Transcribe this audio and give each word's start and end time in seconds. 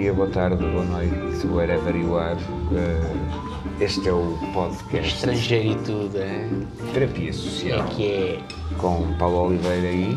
dia, 0.00 0.14
boa 0.14 0.28
tarde, 0.28 0.56
boa 0.56 0.84
noite, 0.84 1.46
wherever 1.46 1.94
you 1.94 2.16
are. 2.16 2.34
Uh, 2.34 3.82
este 3.82 4.08
é 4.08 4.12
o 4.12 4.38
podcast 4.54 5.14
Estrangeiro 5.14 5.72
e 5.72 5.84
tudo, 5.84 6.16
é? 6.16 6.48
Terapia 6.94 7.28
É 7.28 7.32
Social 7.34 7.86
que 7.88 8.10
é 8.10 8.38
com 8.78 9.14
Paulo 9.18 9.48
Oliveira 9.48 9.88
aí. 9.88 10.16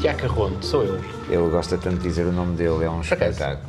Tiago 0.00 0.20
Carrondo, 0.20 0.64
sou 0.64 0.84
eu. 0.84 1.00
Ele 1.28 1.50
gosta 1.50 1.76
tanto 1.76 1.96
de 1.96 2.04
dizer 2.04 2.26
o 2.26 2.32
nome 2.32 2.56
dele, 2.56 2.84
é 2.84 2.90
um 2.90 3.00
acaso. 3.00 3.14
espetáculo. 3.14 3.68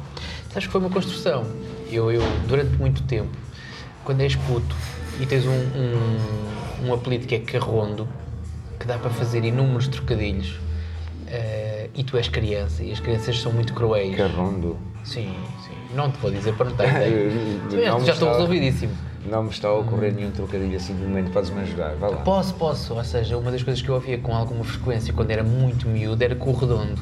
Sabes 0.50 0.68
que 0.68 0.72
foi 0.72 0.82
uma 0.82 0.90
construção. 0.92 1.44
Eu, 1.92 2.12
eu, 2.12 2.22
durante 2.48 2.76
muito 2.78 3.02
tempo, 3.04 3.36
quando 4.04 4.22
és 4.22 4.36
puto 4.36 4.76
e 5.20 5.26
tens 5.26 5.48
um, 5.48 5.50
um, 5.52 6.88
um 6.90 6.94
apelido 6.94 7.26
que 7.26 7.34
é 7.34 7.40
Carrondo, 7.40 8.08
que 8.80 8.86
dá 8.86 9.00
para 9.00 9.10
fazer 9.10 9.44
inúmeros 9.44 9.88
trocadilhos, 9.88 10.60
eh, 11.28 11.90
e 11.96 12.04
tu 12.04 12.18
és 12.18 12.28
criança, 12.28 12.84
e 12.84 12.92
as 12.92 13.00
crianças 13.00 13.40
são 13.40 13.52
muito 13.52 13.74
cruéis. 13.74 14.16
Carrondo. 14.16 14.78
Sim, 15.06 15.34
sim. 15.66 15.74
Não 15.96 16.12
te 16.12 16.18
vou 16.20 16.30
dizer 16.32 16.54
para 16.56 16.66
não 16.76 16.76
me 16.76 18.06
já 18.06 18.14
estou 18.14 18.14
está- 18.14 18.32
resolvidíssimo. 18.34 18.92
Não 19.26 19.44
me 19.44 19.50
está 19.50 19.70
a 19.70 19.74
ocorrer 19.74 20.14
nenhum 20.14 20.30
trocadilho 20.30 20.76
assim 20.76 20.94
de 20.96 21.02
momento, 21.02 21.32
podes-me 21.32 21.62
ajudar, 21.62 21.96
vai 21.96 22.12
lá. 22.12 22.18
Posso, 22.18 22.54
posso. 22.56 22.94
Ou 22.94 23.04
seja, 23.04 23.36
uma 23.38 23.50
das 23.52 23.64
coisas 23.64 23.82
que 23.82 23.90
eu 23.90 23.96
ouvia 23.96 24.18
com 24.20 24.36
alguma 24.36 24.64
frequência 24.64 25.12
quando 25.14 25.32
era 25.32 25.44
muito 25.44 25.88
miúdo 25.88 26.24
era 26.24 26.36
com 26.36 26.52
o 26.52 26.54
redondo. 26.56 27.00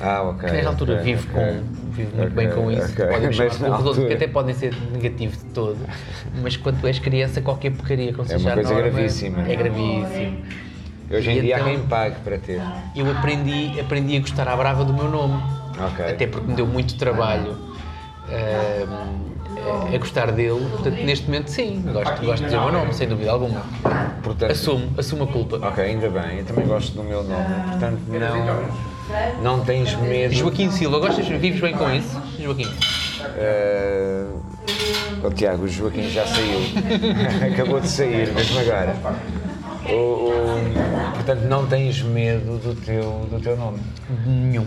Ah, 0.00 0.22
ok. 0.22 0.48
Que 0.48 0.54
nesta 0.54 0.70
altura 0.70 0.94
ok, 0.94 1.04
vive, 1.04 1.28
ok. 1.28 1.34
com, 1.44 1.90
vive 1.92 2.16
muito 2.16 2.32
Ok, 2.32 2.36
bem 2.36 2.50
com 2.50 2.70
isso. 2.70 2.92
ok. 2.92 3.06
Podem 3.08 3.32
chamar 3.32 3.50
com 3.58 3.76
redondo, 3.84 4.06
que 4.06 4.12
até 4.14 4.26
podem 4.28 4.54
ser 4.54 4.74
negativo 4.92 5.36
de 5.36 5.44
todo. 5.46 5.78
Mas 6.42 6.56
quando 6.56 6.86
és 6.86 6.98
criança, 6.98 7.40
qualquer 7.42 7.72
porcaria 7.72 8.12
que 8.12 8.16
não 8.18 8.24
É 8.24 8.28
seja 8.28 8.48
uma 8.48 8.54
coisa 8.54 8.72
norma, 8.74 8.88
gravíssima. 8.90 9.42
É 9.50 9.56
gravíssimo. 9.56 10.38
Hoje 11.10 11.30
em 11.30 11.38
E 11.38 11.40
dia 11.40 11.56
há 11.56 11.60
então- 11.60 11.70
quem 11.72 11.80
pague 11.86 12.16
para 12.22 12.38
ter. 12.38 12.60
Eu 12.94 13.10
aprendi, 13.10 13.78
aprendi 13.80 14.16
a 14.16 14.20
gostar 14.20 14.46
à 14.48 14.56
brava 14.56 14.84
do 14.84 14.94
meu 14.94 15.10
nome. 15.10 15.42
Ok. 15.80 16.04
Até 16.04 16.26
porque 16.26 16.46
me 16.48 16.54
deu 16.54 16.66
muito 16.66 16.96
trabalho 16.96 17.56
ahm, 18.28 19.90
a, 19.90 19.94
a 19.94 19.98
gostar 19.98 20.32
dele. 20.32 20.66
Portanto, 20.70 20.96
neste 21.04 21.26
momento, 21.26 21.48
sim, 21.48 21.82
gosto, 21.92 22.24
gosto 22.24 22.38
de 22.38 22.44
dizer 22.44 22.56
o 22.58 22.64
meu 22.64 22.72
nome, 22.72 22.94
sem 22.94 23.08
dúvida 23.08 23.30
alguma. 23.30 23.62
Portanto, 24.22 24.50
Assumo, 24.50 24.90
assumo 24.98 25.24
a 25.24 25.26
culpa. 25.28 25.56
Ok, 25.68 25.84
ainda 25.84 26.08
bem, 26.10 26.38
eu 26.38 26.44
também 26.44 26.66
gosto 26.66 26.92
do 26.94 27.02
meu 27.04 27.22
nome, 27.22 27.44
portanto 27.70 28.00
não, 28.08 29.42
não 29.42 29.64
tens 29.64 29.94
medo. 29.96 30.34
Joaquim 30.34 30.70
Silva, 30.70 30.98
gostas? 30.98 31.26
Vives 31.28 31.60
bem 31.60 31.74
com 31.74 31.90
isso? 31.90 32.20
Joaquim? 32.38 32.68
Eh, 33.36 34.26
oh, 35.24 35.30
Tiago, 35.30 35.64
o 35.64 35.68
Joaquim 35.68 36.08
já 36.10 36.26
saiu. 36.26 36.60
Acabou 37.52 37.80
de 37.80 37.88
sair, 37.88 38.32
mesmo 38.32 38.58
agora. 38.60 38.94
O- 39.88 40.28
o- 40.30 41.12
portanto, 41.14 41.42
não 41.44 41.66
tens 41.66 42.02
medo 42.02 42.58
do 42.58 42.74
teu, 42.74 43.26
do 43.30 43.40
teu 43.40 43.56
nome. 43.56 43.78
Nenhum. 44.26 44.66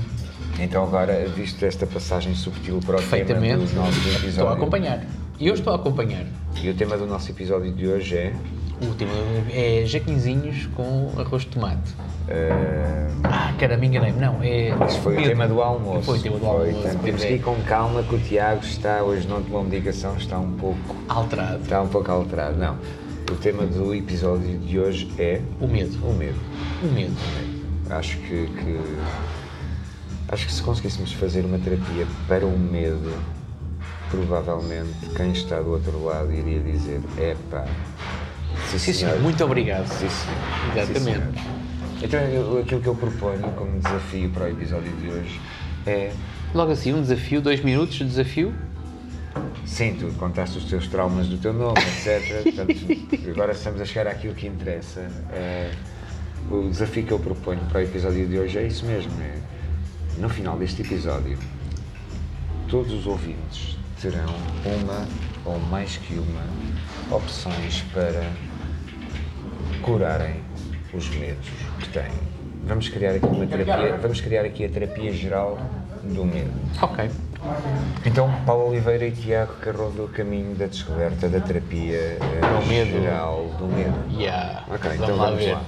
Então, 0.59 0.83
agora, 0.83 1.25
visto 1.35 1.63
esta 1.65 1.87
passagem 1.87 2.35
subtil 2.35 2.79
para 2.85 2.97
o 2.97 3.01
tema 3.01 3.25
do 3.57 3.75
nosso 3.75 3.97
Estou 3.99 4.11
a 4.11 4.15
episódio. 4.19 4.53
acompanhar. 4.53 5.03
E 5.39 5.47
eu 5.47 5.53
estou 5.55 5.73
a 5.73 5.75
acompanhar. 5.75 6.25
E 6.61 6.69
o 6.69 6.73
tema 6.73 6.97
do 6.97 7.07
nosso 7.07 7.31
episódio 7.31 7.71
de 7.73 7.87
hoje 7.87 8.15
é. 8.17 8.33
O 8.81 8.85
último 8.85 9.11
é 9.51 9.83
jaquinzinhos 9.85 10.67
com 10.75 11.11
arroz 11.17 11.43
de 11.43 11.49
tomate. 11.49 11.93
eh, 12.27 13.07
Ah, 13.23 13.53
caramba, 13.59 13.85
enganei-me. 13.85 14.19
Não, 14.19 14.37
é. 14.41 14.69
Esse 14.87 14.99
foi 14.99 15.13
o 15.13 15.17
medo. 15.17 15.29
tema 15.29 15.47
do 15.47 15.61
almoço. 15.61 16.03
Foi 16.03 16.19
o 16.19 16.21
tema 16.21 16.35
do 16.37 16.41
Foi, 16.45 16.49
almoço. 16.51 16.73
portanto, 16.73 17.01
temos 17.03 17.21
pois 17.21 17.23
que 17.23 17.27
é. 17.27 17.35
ir 17.35 17.41
com 17.41 17.55
calma 17.63 18.03
que 18.03 18.15
o 18.15 18.19
Tiago 18.19 18.61
está, 18.63 19.01
hoje 19.03 19.27
não 19.27 19.41
tomou 19.41 19.63
medicação, 19.63 20.15
está 20.17 20.37
um 20.39 20.51
pouco 20.53 20.95
Alterado. 21.09 21.63
Está 21.63 21.81
um 21.81 21.87
pouco 21.87 22.11
alterado, 22.11 22.57
não. 22.57 22.77
O 23.31 23.35
tema 23.35 23.65
do 23.65 23.95
episódio 23.95 24.57
de 24.59 24.79
hoje 24.79 25.11
é 25.17 25.41
O 25.59 25.67
medo. 25.67 25.97
o 26.05 26.13
medo. 26.13 26.39
O 26.83 26.87
medo. 26.87 27.13
Acho 27.89 28.17
que, 28.17 28.47
que- 28.47 28.79
acho 30.31 30.45
que 30.45 30.53
se 30.53 30.61
conseguíssemos 30.61 31.11
fazer 31.13 31.45
uma 31.45 31.57
terapia 31.59 32.05
para 32.27 32.45
o 32.45 32.57
medo, 32.57 33.11
provavelmente 34.09 34.93
quem 35.15 35.31
está 35.31 35.59
do 35.61 35.71
outro 35.71 36.03
lado 36.03 36.31
iria 36.33 36.59
dizer, 36.59 37.01
epá, 37.17 37.65
sim, 38.69 38.77
Sim, 38.77 38.93
senhor. 38.93 39.19
Muito 39.19 39.43
obrigado. 39.43 39.87
Sim, 39.87 40.07
senhor. 40.09 40.87
Exatamente. 40.87 41.39
Sim. 41.39 41.47
Então 42.03 42.19
eu- 42.19 42.59
aquilo 42.59 42.81
que 42.81 42.87
eu 42.87 42.95
proponho 42.95 43.41
como 43.55 43.79
desafio 43.79 44.29
para 44.31 44.45
o 44.45 44.47
episódio 44.49 44.91
de 44.97 45.07
hoje 45.09 45.41
é 45.85 46.11
Logo 46.53 46.71
assim, 46.73 46.93
um 46.93 47.01
desafio, 47.01 47.39
dois 47.41 47.63
minutos 47.63 47.95
de 47.95 48.03
desafio. 48.03 48.53
Sim, 49.65 49.95
tu 49.97 50.07
contaste 50.17 50.57
os 50.57 50.65
teus 50.65 50.85
traumas 50.87 51.27
do 51.27 51.37
teu 51.37 51.53
nome, 51.53 51.77
etc. 51.79 52.43
Portanto, 52.43 53.29
agora 53.29 53.51
estamos 53.53 53.79
a 53.79 53.85
chegar 53.85 54.07
àquilo 54.11 54.33
que 54.33 54.47
interessa. 54.47 54.99
É, 55.31 55.71
o 56.49 56.67
desafio 56.69 57.05
que 57.05 57.11
eu 57.13 57.19
proponho 57.19 57.61
para 57.69 57.79
o 57.79 57.81
episódio 57.81 58.27
de 58.27 58.37
hoje 58.37 58.57
é 58.57 58.63
isso 58.67 58.85
mesmo. 58.85 59.11
É, 59.21 59.37
no 60.21 60.29
final 60.29 60.55
deste 60.55 60.83
episódio, 60.83 61.37
todos 62.69 62.93
os 62.93 63.07
ouvintes 63.07 63.75
terão 63.99 64.33
uma 64.65 65.07
ou 65.43 65.59
mais 65.59 65.97
que 65.97 66.13
uma 66.13 67.15
opções 67.15 67.81
para 67.91 68.23
curarem 69.81 70.35
os 70.93 71.09
medos 71.09 71.47
que 71.79 71.89
têm. 71.89 72.11
Vamos 72.65 72.87
criar 72.89 73.15
aqui 73.15 73.25
uma 73.25 73.47
terapia, 73.47 73.97
vamos 73.97 74.21
criar 74.21 74.45
aqui 74.45 74.63
a 74.65 74.69
terapia 74.69 75.11
geral 75.11 75.57
do 76.03 76.23
medo. 76.23 76.51
Ok. 76.81 77.09
Então, 78.05 78.31
Paulo 78.45 78.69
Oliveira 78.69 79.07
e 79.07 79.11
Tiago 79.11 79.53
Carrondo, 79.55 80.05
o 80.05 80.07
caminho 80.09 80.53
da 80.55 80.67
descoberta 80.67 81.27
da 81.27 81.39
terapia 81.39 81.95
eh, 81.97 82.17
Do 82.39 82.67
medo. 82.67 82.91
geral 82.91 83.45
do 83.57 83.65
medo. 83.65 83.95
Yeah. 84.15 84.63
Ok, 84.69 84.91
então 84.93 85.17
vamos 85.17 85.47
lá. 85.47 85.63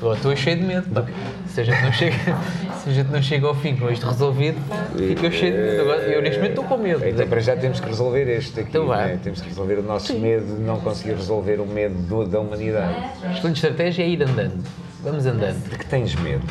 Eu 0.00 0.14
Estou 0.14 0.36
cheio 0.36 0.56
de 0.58 0.62
medo. 0.62 0.88
pá. 0.88 1.04
Se 1.48 1.60
a 1.62 1.64
gente 1.64 1.82
não 1.82 1.92
chega, 1.92 2.16
se 2.82 2.90
a 2.90 2.92
gente 2.92 3.10
não 3.10 3.22
chega 3.22 3.46
ao 3.46 3.54
fim 3.54 3.76
com 3.76 3.90
isto 3.90 4.06
resolvido, 4.06 4.58
fico 4.96 5.26
eu 5.26 5.30
cheio 5.32 5.52
de 5.52 5.58
medo. 5.58 5.80
Agora, 5.82 6.02
Eu 6.02 6.22
neste 6.22 6.36
momento 6.38 6.50
estou 6.60 6.64
com 6.64 6.76
medo. 6.82 7.06
Então, 7.06 7.26
para 7.28 7.40
já 7.40 7.56
temos 7.56 7.80
que 7.80 7.86
resolver 7.86 8.28
este 8.28 8.60
aqui, 8.60 8.68
Então 8.70 8.88
né? 8.88 9.18
temos 9.22 9.40
que 9.40 9.48
resolver 9.48 9.74
o 9.74 9.82
nosso 9.82 10.18
medo 10.18 10.56
de 10.56 10.62
não 10.62 10.80
conseguir 10.80 11.14
resolver 11.14 11.60
o 11.60 11.66
medo 11.66 11.94
do- 11.94 12.26
da 12.26 12.40
humanidade. 12.40 12.94
A 13.24 13.32
excelente 13.32 13.56
estratégia 13.56 14.02
é 14.04 14.08
ir 14.08 14.22
andando. 14.22 14.64
Vamos 15.02 15.26
andando. 15.26 15.62
De 15.68 15.78
que 15.78 15.86
tens 15.86 16.14
medo? 16.16 16.42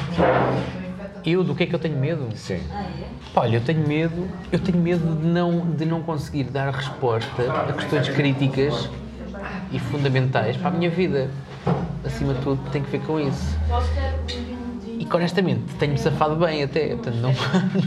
Eu, 1.26 1.44
do 1.44 1.54
que 1.54 1.64
é 1.64 1.66
que 1.66 1.76
eu 1.76 1.80
tenho 1.80 1.98
medo? 1.98 2.28
Sim. 2.36 2.60
Pá, 3.34 3.42
Olha, 3.42 3.58
eu 3.58 3.62
tenho 3.62 3.86
medo, 3.88 4.28
eu 4.52 4.58
tenho 4.60 4.78
medo 4.78 5.16
de 5.20 5.28
não, 5.28 5.60
de 5.72 5.86
não 5.86 6.02
conseguir 6.02 6.46
dar 6.46 6.74
resposta 6.74 7.44
a 7.70 7.74
questões 7.74 8.10
críticas 8.10 8.90
e 9.72 9.78
fundamentais 9.80 10.56
para 10.58 10.70
a 10.70 10.72
minha 10.72 10.90
vida. 10.90 11.30
Acima 12.04 12.34
de 12.34 12.42
tudo, 12.42 12.60
tem 12.72 12.82
que 12.82 12.90
ver 12.90 13.02
com 13.02 13.20
isso. 13.20 13.58
E 15.00 15.06
que 15.06 15.16
honestamente, 15.16 15.64
tenho-me 15.80 15.98
safado 15.98 16.36
bem 16.36 16.62
até, 16.62 16.88
portanto 16.90 17.16
não, 17.16 17.34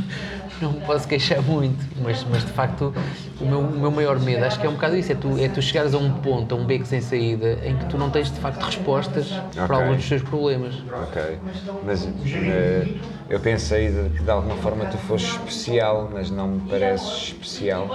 não 0.62 0.72
me 0.72 0.80
posso 0.80 1.06
queixar 1.06 1.42
muito, 1.42 1.78
mas, 2.02 2.24
mas 2.30 2.42
de 2.42 2.50
facto 2.52 2.92
o 3.38 3.44
meu, 3.44 3.60
o 3.60 3.70
meu 3.78 3.90
maior 3.90 4.18
medo 4.18 4.42
acho 4.44 4.58
que 4.58 4.66
é 4.66 4.68
um 4.70 4.72
bocado 4.72 4.96
isso, 4.96 5.12
é 5.12 5.14
tu, 5.14 5.38
é 5.38 5.46
tu 5.48 5.60
chegares 5.60 5.92
a 5.92 5.98
um 5.98 6.10
ponto, 6.10 6.54
a 6.54 6.58
um 6.58 6.64
beco 6.64 6.86
sem 6.86 7.02
saída, 7.02 7.58
em 7.64 7.76
que 7.76 7.84
tu 7.84 7.98
não 7.98 8.08
tens 8.08 8.32
de 8.32 8.40
facto 8.40 8.62
respostas 8.62 9.28
para 9.54 9.64
Ok. 9.64 9.76
alguns 9.76 9.96
dos 9.98 10.08
teus 10.08 10.22
problemas. 10.22 10.74
Ok. 11.02 11.38
Mas 11.84 12.08
eh, 12.26 12.86
eu 13.28 13.38
pensei 13.40 13.90
de, 13.90 14.08
que 14.16 14.22
de 14.22 14.30
alguma 14.30 14.56
forma 14.56 14.86
tu 14.86 14.96
fosses 14.96 15.28
especial, 15.32 16.08
mas 16.10 16.30
não 16.30 16.48
me 16.48 16.60
pareces 16.70 17.24
especial. 17.24 17.88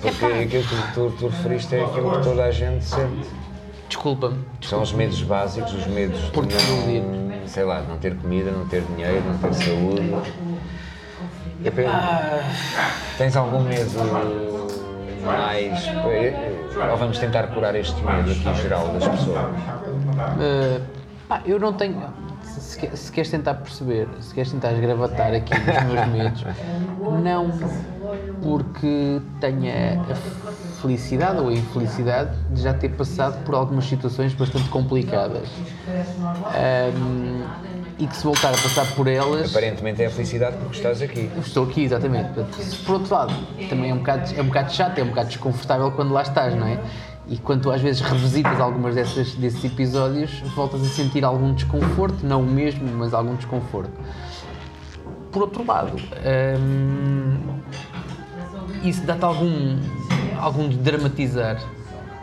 Porque 0.00 0.24
aquilo 0.24 0.62
que 0.64 0.92
tu, 0.94 1.12
tu 1.18 1.26
referiste 1.28 1.74
é 1.74 1.84
aquilo 1.84 2.10
que 2.12 2.22
toda 2.22 2.44
a 2.44 2.50
gente 2.50 2.82
sente. 2.82 3.28
Desculpa-me, 3.88 4.38
São 4.62 4.80
os 4.82 4.92
medos 4.92 5.22
básicos, 5.22 5.72
os 5.74 5.86
medos 5.86 6.18
de 6.20 6.30
Por 6.30 6.46
desiludir. 6.46 7.02
não, 7.02 7.33
sei 7.46 7.64
lá, 7.64 7.82
não 7.82 7.96
ter 7.98 8.14
comida, 8.16 8.50
não 8.50 8.66
ter 8.66 8.82
dinheiro, 8.82 9.22
não 9.26 9.38
ter 9.38 9.54
saúde. 9.54 10.14
Eu 11.64 11.72
penso- 11.72 11.90
Tens 13.18 13.36
algum 13.36 13.60
medo 13.60 13.90
mais. 15.24 15.86
Ou 16.90 16.96
vamos 16.96 17.18
tentar 17.18 17.46
curar 17.48 17.74
este 17.74 18.02
medo 18.04 18.30
aqui 18.30 18.48
em 18.48 18.54
geral 18.56 18.88
das 18.88 19.06
pessoas? 19.08 19.38
Uh, 19.38 20.82
pá, 21.28 21.40
eu 21.46 21.58
não 21.58 21.72
tenho. 21.72 22.02
Se, 22.42 22.60
se 22.60 22.78
que- 22.78 22.96
se 22.96 23.10
queres 23.10 23.30
tentar 23.30 23.54
perceber, 23.54 24.06
se 24.20 24.34
queres 24.34 24.50
tentar 24.52 24.72
esgravatar 24.72 25.32
aqui 25.34 25.52
nos 25.58 25.92
meus 25.94 26.06
medos, 26.08 26.44
não 27.22 27.50
porque 28.42 29.20
tenha 29.40 30.02
a 30.02 30.14
felicidade 30.84 31.40
ou 31.40 31.48
a 31.48 31.52
infelicidade 31.52 32.36
de 32.50 32.60
já 32.60 32.74
ter 32.74 32.90
passado 32.90 33.42
por 33.44 33.54
algumas 33.54 33.86
situações 33.86 34.34
bastante 34.34 34.68
complicadas. 34.68 35.48
Um, 36.94 37.42
e 37.98 38.06
que 38.06 38.16
se 38.16 38.24
voltar 38.24 38.48
a 38.48 38.52
passar 38.52 38.86
por 38.94 39.06
elas. 39.06 39.50
Aparentemente 39.50 40.02
é 40.02 40.06
a 40.06 40.10
felicidade 40.10 40.56
porque 40.58 40.76
estás 40.76 41.00
aqui. 41.00 41.30
Estou 41.38 41.64
aqui, 41.64 41.84
exatamente. 41.84 42.28
Por 42.84 42.94
outro 42.96 43.14
lado, 43.14 43.32
também 43.68 43.90
é 43.90 43.94
um, 43.94 43.98
bocado, 43.98 44.34
é 44.36 44.42
um 44.42 44.46
bocado 44.46 44.72
chato, 44.72 44.98
é 44.98 45.02
um 45.02 45.08
bocado 45.08 45.28
desconfortável 45.28 45.90
quando 45.92 46.12
lá 46.12 46.22
estás, 46.22 46.54
não 46.54 46.66
é? 46.66 46.78
E 47.28 47.38
quando 47.38 47.62
tu 47.62 47.70
às 47.70 47.80
vezes 47.80 48.02
revisitas 48.02 48.60
algumas 48.60 48.96
dessas, 48.96 49.32
desses 49.34 49.64
episódios, 49.64 50.40
voltas 50.54 50.82
a 50.82 50.86
sentir 50.86 51.24
algum 51.24 51.54
desconforto, 51.54 52.26
não 52.26 52.42
o 52.42 52.46
mesmo, 52.46 52.86
mas 52.98 53.14
algum 53.14 53.36
desconforto. 53.36 53.92
Por 55.32 55.42
outro 55.42 55.64
lado, 55.66 55.96
hum, 56.60 57.36
isso 58.84 59.02
dá-te 59.06 59.24
algum, 59.24 59.78
algum 60.38 60.68
dramatizar 60.68 61.58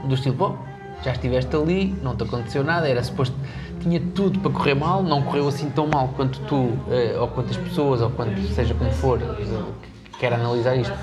do 0.04 0.16
estilo, 0.16 0.36
bom, 0.36 0.58
já 1.04 1.12
estiveste 1.12 1.56
ali, 1.56 1.96
não 2.02 2.16
te 2.16 2.24
aconteceu 2.24 2.64
nada, 2.64 2.88
era 2.88 3.04
suposto, 3.04 3.36
tinha 3.80 4.00
tudo 4.14 4.40
para 4.40 4.52
correr 4.52 4.76
mal, 4.76 5.02
não 5.04 5.22
correu 5.24 5.48
assim 5.48 5.70
tão 5.70 5.88
mal 5.88 6.10
quanto 6.16 6.40
tu, 6.42 6.74
eh, 6.92 7.16
ou 7.20 7.28
quantas 7.28 7.58
pessoas, 7.58 8.02
ou 8.02 8.10
quanto 8.12 8.40
seja 8.54 8.74
como 8.74 8.92
for, 8.92 9.20
que 9.20 10.20
quer 10.20 10.34
analisar 10.34 10.76
isto, 10.76 10.94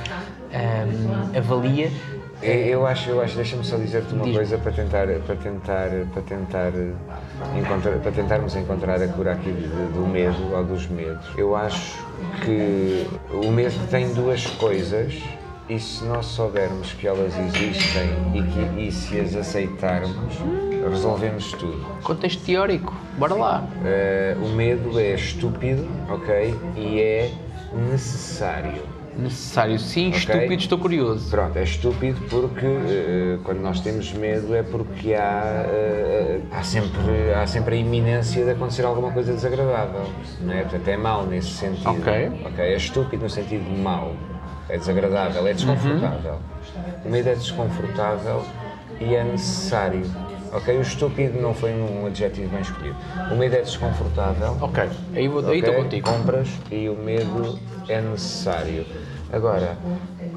ahm, 0.52 1.36
avalia. 1.36 1.90
É, 2.40 2.68
Eu 2.68 2.86
acho, 2.86 3.10
eu 3.10 3.20
acho, 3.20 3.34
deixa-me 3.34 3.64
só 3.64 3.76
dizer-te 3.76 4.14
uma 4.14 4.22
Diz-me. 4.22 4.38
coisa 4.38 4.58
para 4.58 4.70
tentar, 4.70 5.06
para 5.26 5.34
tentar, 5.34 5.88
para 6.12 6.22
tentar 6.22 6.68
eh, 6.68 6.92
encontrar, 7.58 7.98
para 7.98 8.12
tentarmos 8.12 8.54
encontrar 8.54 9.02
a 9.02 9.08
cura 9.08 9.32
aqui 9.32 9.50
do 9.50 10.06
medo 10.06 10.54
ou 10.54 10.62
dos 10.64 10.86
medos. 10.86 11.26
Eu 11.36 11.56
acho 11.56 11.98
que 12.44 13.08
o 13.32 13.50
medo 13.50 13.74
tem 13.90 14.14
duas 14.14 14.46
coisas 14.46 15.20
e 15.68 15.78
se 15.78 16.04
nós 16.04 16.26
soubermos 16.26 16.92
que 16.94 17.06
elas 17.06 17.34
existem 17.38 18.08
e 18.34 18.42
que 18.42 18.86
e 18.86 18.90
se 18.90 19.20
as 19.20 19.34
aceitarmos, 19.34 20.34
resolvemos 20.90 21.52
tudo. 21.52 21.84
Contexto 22.02 22.42
teórico, 22.44 22.94
bora 23.18 23.34
lá. 23.34 23.68
Eh, 23.84 24.36
o 24.40 24.48
medo 24.48 24.98
é 24.98 25.14
estúpido, 25.14 25.86
ok, 26.08 26.54
e 26.74 27.00
é 27.00 27.30
necessário. 27.90 28.82
Necessário 29.18 29.78
sim, 29.80 30.10
estúpido, 30.10 30.54
estou 30.54 30.78
curioso. 30.78 31.28
Pronto, 31.28 31.56
é 31.58 31.64
estúpido 31.64 32.20
porque 32.30 32.64
eh, 32.64 33.38
quando 33.42 33.58
nós 33.58 33.80
temos 33.80 34.12
medo 34.12 34.54
é 34.54 34.62
porque 34.62 35.12
há, 35.12 35.64
eh, 35.68 36.40
há, 36.52 36.62
sempre, 36.62 37.34
há 37.34 37.46
sempre 37.46 37.74
a 37.74 37.78
iminência 37.78 38.44
de 38.44 38.52
acontecer 38.52 38.86
alguma 38.86 39.10
coisa 39.10 39.32
desagradável. 39.32 40.04
Não 40.40 40.54
é? 40.54 40.62
Portanto, 40.62 40.88
é 40.88 40.96
mau 40.96 41.26
nesse 41.26 41.50
sentido. 41.50 41.90
Ok. 41.90 42.12
É 42.58 42.76
estúpido 42.76 43.24
no 43.24 43.28
sentido 43.28 43.64
de 43.64 43.80
mau. 43.80 44.14
É 44.68 44.76
desagradável, 44.76 45.46
é 45.46 45.52
desconfortável. 45.52 46.38
O 47.04 47.08
medo 47.08 47.28
é 47.28 47.34
desconfortável 47.34 48.44
e 49.00 49.14
é 49.14 49.24
necessário. 49.24 50.04
Ok? 50.52 50.76
O 50.76 50.80
estúpido 50.82 51.40
não 51.40 51.54
foi 51.54 51.72
um 51.72 52.06
adjetivo 52.06 52.48
bem 52.50 52.60
escolhido. 52.60 52.96
O 53.30 53.36
medo 53.36 53.54
é 53.56 53.60
desconfortável. 53.60 54.56
Ok, 54.60 54.88
aí 55.14 55.28
vou- 55.28 55.46
aí 55.48 55.58
estou 55.58 55.74
Ok? 55.74 55.84
contigo. 55.84 56.10
Compras 56.10 56.48
e 56.70 56.88
o 56.88 56.94
medo 56.96 57.58
é 57.88 58.00
necessário. 58.00 58.84
Agora, 59.32 59.76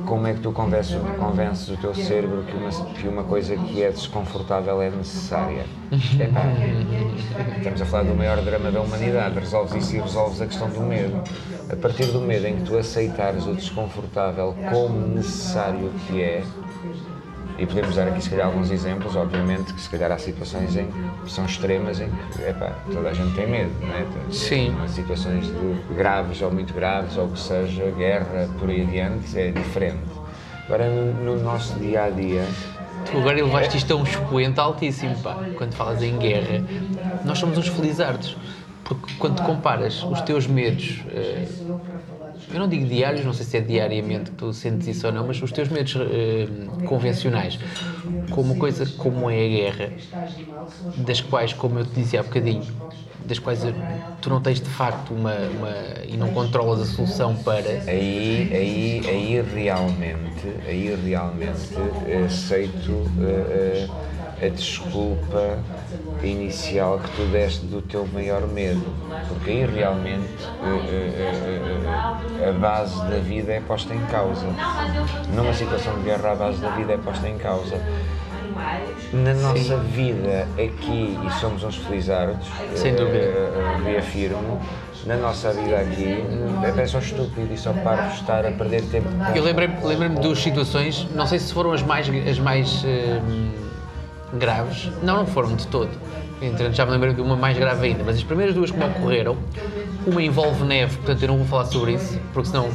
como 0.06 0.27
é 0.27 0.33
que 0.33 0.39
tu 0.42 0.51
convences, 0.51 0.95
convences 1.18 1.69
o 1.69 1.77
teu 1.77 1.94
cérebro 1.94 2.44
que 2.44 2.56
uma, 2.56 2.69
que 2.69 3.07
uma 3.07 3.24
coisa 3.24 3.56
que 3.56 3.81
é 3.83 3.89
desconfortável 3.89 4.81
é 4.81 4.89
necessária? 4.89 5.65
Epá, 6.19 6.45
estamos 7.57 7.81
a 7.81 7.86
falar 7.86 8.03
do 8.03 8.15
maior 8.15 8.42
drama 8.42 8.71
da 8.71 8.81
humanidade. 8.81 9.39
Resolves 9.39 9.75
isso 9.75 9.95
e 9.95 10.00
resolves 10.00 10.42
a 10.42 10.48
questão 10.48 10.69
do 10.69 10.81
medo. 10.81 11.21
A 11.69 11.75
partir 11.75 12.06
do 12.07 12.21
medo 12.21 12.48
em 12.48 12.57
que 12.57 12.63
tu 12.63 12.77
aceitares 12.77 13.45
o 13.45 13.56
desconfortável 13.56 14.56
como 14.69 15.07
necessário 15.07 15.92
que 16.07 16.21
é, 16.21 16.44
e 17.62 17.66
podemos 17.68 17.96
dar 17.96 18.08
aqui, 18.08 18.24
se 18.24 18.30
calhar, 18.31 18.48
alguns 18.48 18.72
exemplos, 18.72 19.16
obviamente, 19.16 19.72
que 19.72 19.80
se 19.80 19.88
calhar 19.88 20.12
há 20.12 20.18
situações 20.18 20.75
em 20.75 20.88
que 21.24 21.31
são 21.31 21.46
extremas 21.46 22.02
em 22.02 22.10
que, 22.10 22.42
epá, 22.42 22.72
toda 22.92 23.10
a 23.10 23.13
gente 23.13 23.36
tem 23.36 23.48
medo, 23.48 23.72
não 23.81 23.94
é? 23.94 24.31
Sim. 24.31 24.75
Há 24.84 24.88
situações 24.88 25.46
de 25.46 25.94
graves 25.96 26.42
ou 26.42 26.52
muito 26.52 26.74
graves, 26.74 27.16
ou 27.18 27.28
que 27.28 27.40
seja, 27.40 27.92
guerra, 27.92 28.50
por 28.58 28.68
aí 28.68 28.81
adiante, 28.81 29.38
é 29.40 29.52
diferente. 29.52 30.00
Agora, 30.66 30.90
no, 30.90 31.13
no 31.24 31.44
nosso 31.44 31.78
dia 31.78 32.06
a 32.06 32.10
dia, 32.10 32.44
Tu 33.06 33.18
agora 33.18 33.36
levaste 33.36 33.78
isto 33.78 33.94
a 33.94 33.96
um 33.96 34.04
expoente 34.04 34.60
altíssimo, 34.60 35.16
pá. 35.22 35.38
Quando 35.56 35.74
falas 35.74 36.02
em 36.02 36.18
guerra, 36.18 36.64
nós 37.24 37.38
somos 37.38 37.57
uns 37.57 37.68
felizardos. 37.68 38.38
Porque 38.84 39.14
quando 39.18 39.42
comparas 39.44 40.04
os 40.04 40.22
teus 40.22 40.48
medos, 40.48 41.02
eh, 41.10 41.48
eu 42.50 42.60
não 42.60 42.68
digo 42.68 42.86
diários, 42.88 43.26
não 43.26 43.34
sei 43.34 43.46
se 43.46 43.58
é 43.58 43.62
diariamente 43.62 44.32
que 44.32 44.38
tu 44.38 44.54
sentes 44.54 44.88
isso 44.88 45.08
ou 45.08 45.14
não, 45.14 45.26
mas 45.26 45.42
os 45.42 45.52
teus 45.52 45.70
medos 45.70 45.96
eh, 45.96 46.48
convencionais, 46.84 47.60
com 48.30 48.42
uma 48.42 48.56
coisa 48.56 48.86
como 48.86 49.30
é 49.30 49.46
a 49.46 49.48
guerra, 49.48 49.94
das 50.96 51.22
quais, 51.22 51.54
como 51.54 51.80
eu 51.80 51.86
te 51.86 52.02
disse 52.02 52.18
há 52.18 52.24
bocadinho, 52.24 52.68
das 53.20 53.40
quais 53.40 53.64
eh, 53.66 53.74
tu 54.20 54.30
não 54.30 54.42
tens 54.42 54.60
de 54.62 54.70
facto 54.70 55.14
uma, 55.14 55.50
uma 55.50 55.70
e 56.08 56.18
não 56.18 56.30
controlas 56.30 56.82
a 56.82 56.86
solução 56.86 57.42
para 57.44 57.84
aí, 57.88 58.50
aí, 58.52 59.06
aí 59.08 59.42
realmente, 59.42 60.48
aí 60.66 60.94
realmente 60.96 61.80
eh, 61.80 62.24
aceito 62.26 63.14
eh, 63.20 63.90
eh, 64.40 64.46
a 64.48 64.50
desculpa 64.50 65.66
inicial 66.23 67.00
que 67.00 67.09
tu 67.12 67.25
deste 67.31 67.65
do 67.65 67.81
teu 67.81 68.07
maior 68.07 68.47
medo, 68.47 68.83
porque 69.27 69.51
aí 69.51 69.65
realmente 69.65 70.29
eh, 70.63 70.79
eh, 70.89 72.41
eh, 72.41 72.50
a 72.50 72.51
base 72.53 73.00
da 73.07 73.18
vida 73.18 73.53
é 73.53 73.62
posta 73.62 73.94
em 73.94 74.01
causa. 74.06 74.45
Numa 75.33 75.53
situação 75.53 75.95
de 75.95 76.03
guerra, 76.03 76.31
a 76.31 76.35
base 76.35 76.59
da 76.59 76.69
vida 76.69 76.94
é 76.94 76.97
posta 76.97 77.27
em 77.27 77.38
causa. 77.38 77.79
Na 79.13 79.33
nossa 79.33 79.77
vida 79.77 80.47
aqui, 80.53 81.18
e 81.25 81.31
somos 81.39 81.63
uns 81.63 81.75
felizardos, 81.77 82.47
Sem 82.75 82.95
dúvida. 82.95 83.51
reafirmo, 83.83 84.62
na 85.06 85.18
nossa 85.18 85.51
vida 85.51 85.79
aqui, 85.79 86.23
é 86.77 86.85
só 86.85 87.00
estúpido 87.00 87.53
e 87.53 87.57
só 87.57 87.73
para 87.73 88.07
estar 88.09 88.45
a 88.45 88.51
perder 88.51 88.83
tempo. 88.83 89.07
Eu 89.35 89.44
lembrei-me 89.44 89.83
lembrei 89.83 90.09
de 90.09 90.21
duas 90.21 90.39
situações, 90.39 91.07
não 91.13 91.25
sei 91.25 91.39
se 91.39 91.53
foram 91.53 91.73
as 91.73 91.81
mais, 91.81 92.07
as 92.09 92.39
mais 92.39 92.85
graves. 94.33 94.89
Não, 95.04 95.18
não 95.18 95.25
foram 95.25 95.56
de 95.56 95.68
todo. 95.68 95.89
Entretanto, 96.42 96.75
já 96.75 96.86
me 96.86 96.92
lembrei 96.94 97.13
de 97.13 97.22
uma 97.22 97.36
mais 97.36 97.56
grave 97.56 97.88
ainda, 97.88 98.04
mas 98.04 98.16
as 98.18 98.24
primeiras 98.24 98.56
duas 98.56 98.72
que 98.72 98.78
me 98.78 98.86
ocorreram, 98.86 99.38
uma 100.07 100.24
envolve 100.24 100.63
neve, 100.63 100.98
portanto 100.98 101.22
eu 101.22 101.28
não 101.28 101.38
vou 101.38 101.45
falar 101.45 101.66
sobre 101.66 101.94
isso, 101.94 102.19
porque 102.33 102.50
senão 102.50 102.68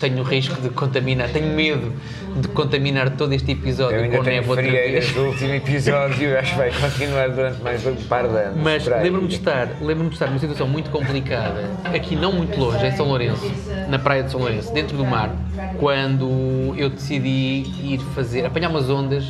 tenho 0.00 0.18
o 0.18 0.22
risco 0.24 0.60
de 0.60 0.68
contaminar, 0.70 1.28
tenho 1.28 1.54
medo 1.54 1.92
de 2.36 2.48
contaminar 2.48 3.10
todo 3.10 3.32
este 3.32 3.52
episódio 3.52 3.98
Eu 3.98 4.04
ainda 4.04 4.16
com 4.16 4.24
tenho 4.24 4.36
neve 4.38 4.50
outra 4.50 4.64
vez. 4.64 5.12
do 5.12 5.26
último 5.26 5.54
episódio 5.54 6.36
acho 6.36 6.50
que 6.50 6.58
vai 6.58 6.72
continuar 6.72 7.28
durante 7.28 7.62
mais 7.62 7.86
um 7.86 7.94
par 7.94 8.26
de 8.26 8.36
anos. 8.36 8.60
Mas 8.60 8.84
lembro-me 8.86 9.28
de 9.28 9.36
estar, 9.36 9.68
lembro-me 9.80 10.08
de 10.08 10.16
estar 10.16 10.26
numa 10.26 10.40
situação 10.40 10.66
muito 10.66 10.90
complicada, 10.90 11.70
aqui 11.84 12.16
não 12.16 12.32
muito 12.32 12.58
longe, 12.58 12.84
em 12.84 12.90
São 12.96 13.06
Lourenço, 13.06 13.48
na 13.88 14.00
praia 14.00 14.24
de 14.24 14.32
São 14.32 14.40
Lourenço, 14.40 14.74
dentro 14.74 14.96
do 14.96 15.04
mar, 15.04 15.30
quando 15.78 16.74
eu 16.76 16.90
decidi 16.90 17.62
ir 17.84 18.00
fazer, 18.16 18.44
apanhar 18.44 18.70
umas 18.70 18.90
ondas 18.90 19.24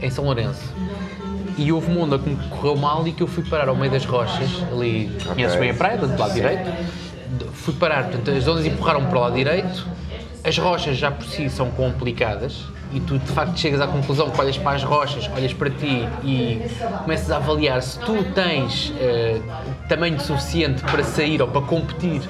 em 0.00 0.08
São 0.08 0.24
Lourenço. 0.24 0.72
E 1.58 1.72
houve 1.72 1.90
uma 1.90 2.04
onda 2.04 2.18
que 2.18 2.30
me 2.30 2.36
correu 2.48 2.76
mal 2.76 3.06
e 3.06 3.12
que 3.12 3.22
eu 3.22 3.26
fui 3.26 3.42
parar 3.44 3.68
ao 3.68 3.74
meio 3.74 3.90
das 3.90 4.04
rochas, 4.04 4.48
ali, 4.72 5.10
conheces 5.26 5.58
bem 5.58 5.70
a 5.70 5.74
praia, 5.74 5.98
do 5.98 6.16
lado 6.16 6.32
direito, 6.32 6.70
fui 7.52 7.74
parar, 7.74 8.04
portanto 8.04 8.30
as 8.30 8.46
ondas 8.46 8.64
empurraram 8.64 9.04
para 9.06 9.18
o 9.18 9.20
lado 9.22 9.34
direito, 9.34 9.86
as 10.44 10.56
rochas 10.56 10.96
já 10.96 11.10
por 11.10 11.26
si 11.26 11.50
são 11.50 11.68
complicadas 11.72 12.64
e 12.92 13.00
tu 13.00 13.18
de 13.18 13.26
facto 13.32 13.58
chegas 13.58 13.80
à 13.80 13.86
conclusão 13.88 14.30
que 14.30 14.40
olhas 14.40 14.56
para 14.56 14.76
as 14.76 14.82
rochas, 14.84 15.28
olhas 15.36 15.52
para 15.52 15.68
ti 15.68 16.08
e 16.24 16.62
começas 17.02 17.30
a 17.30 17.36
avaliar 17.36 17.82
se 17.82 17.98
tu 17.98 18.24
tens 18.32 18.94
eh, 18.98 19.40
tamanho 19.88 20.18
suficiente 20.20 20.82
para 20.84 21.02
sair 21.02 21.42
ou 21.42 21.48
para 21.48 21.60
competir 21.62 22.22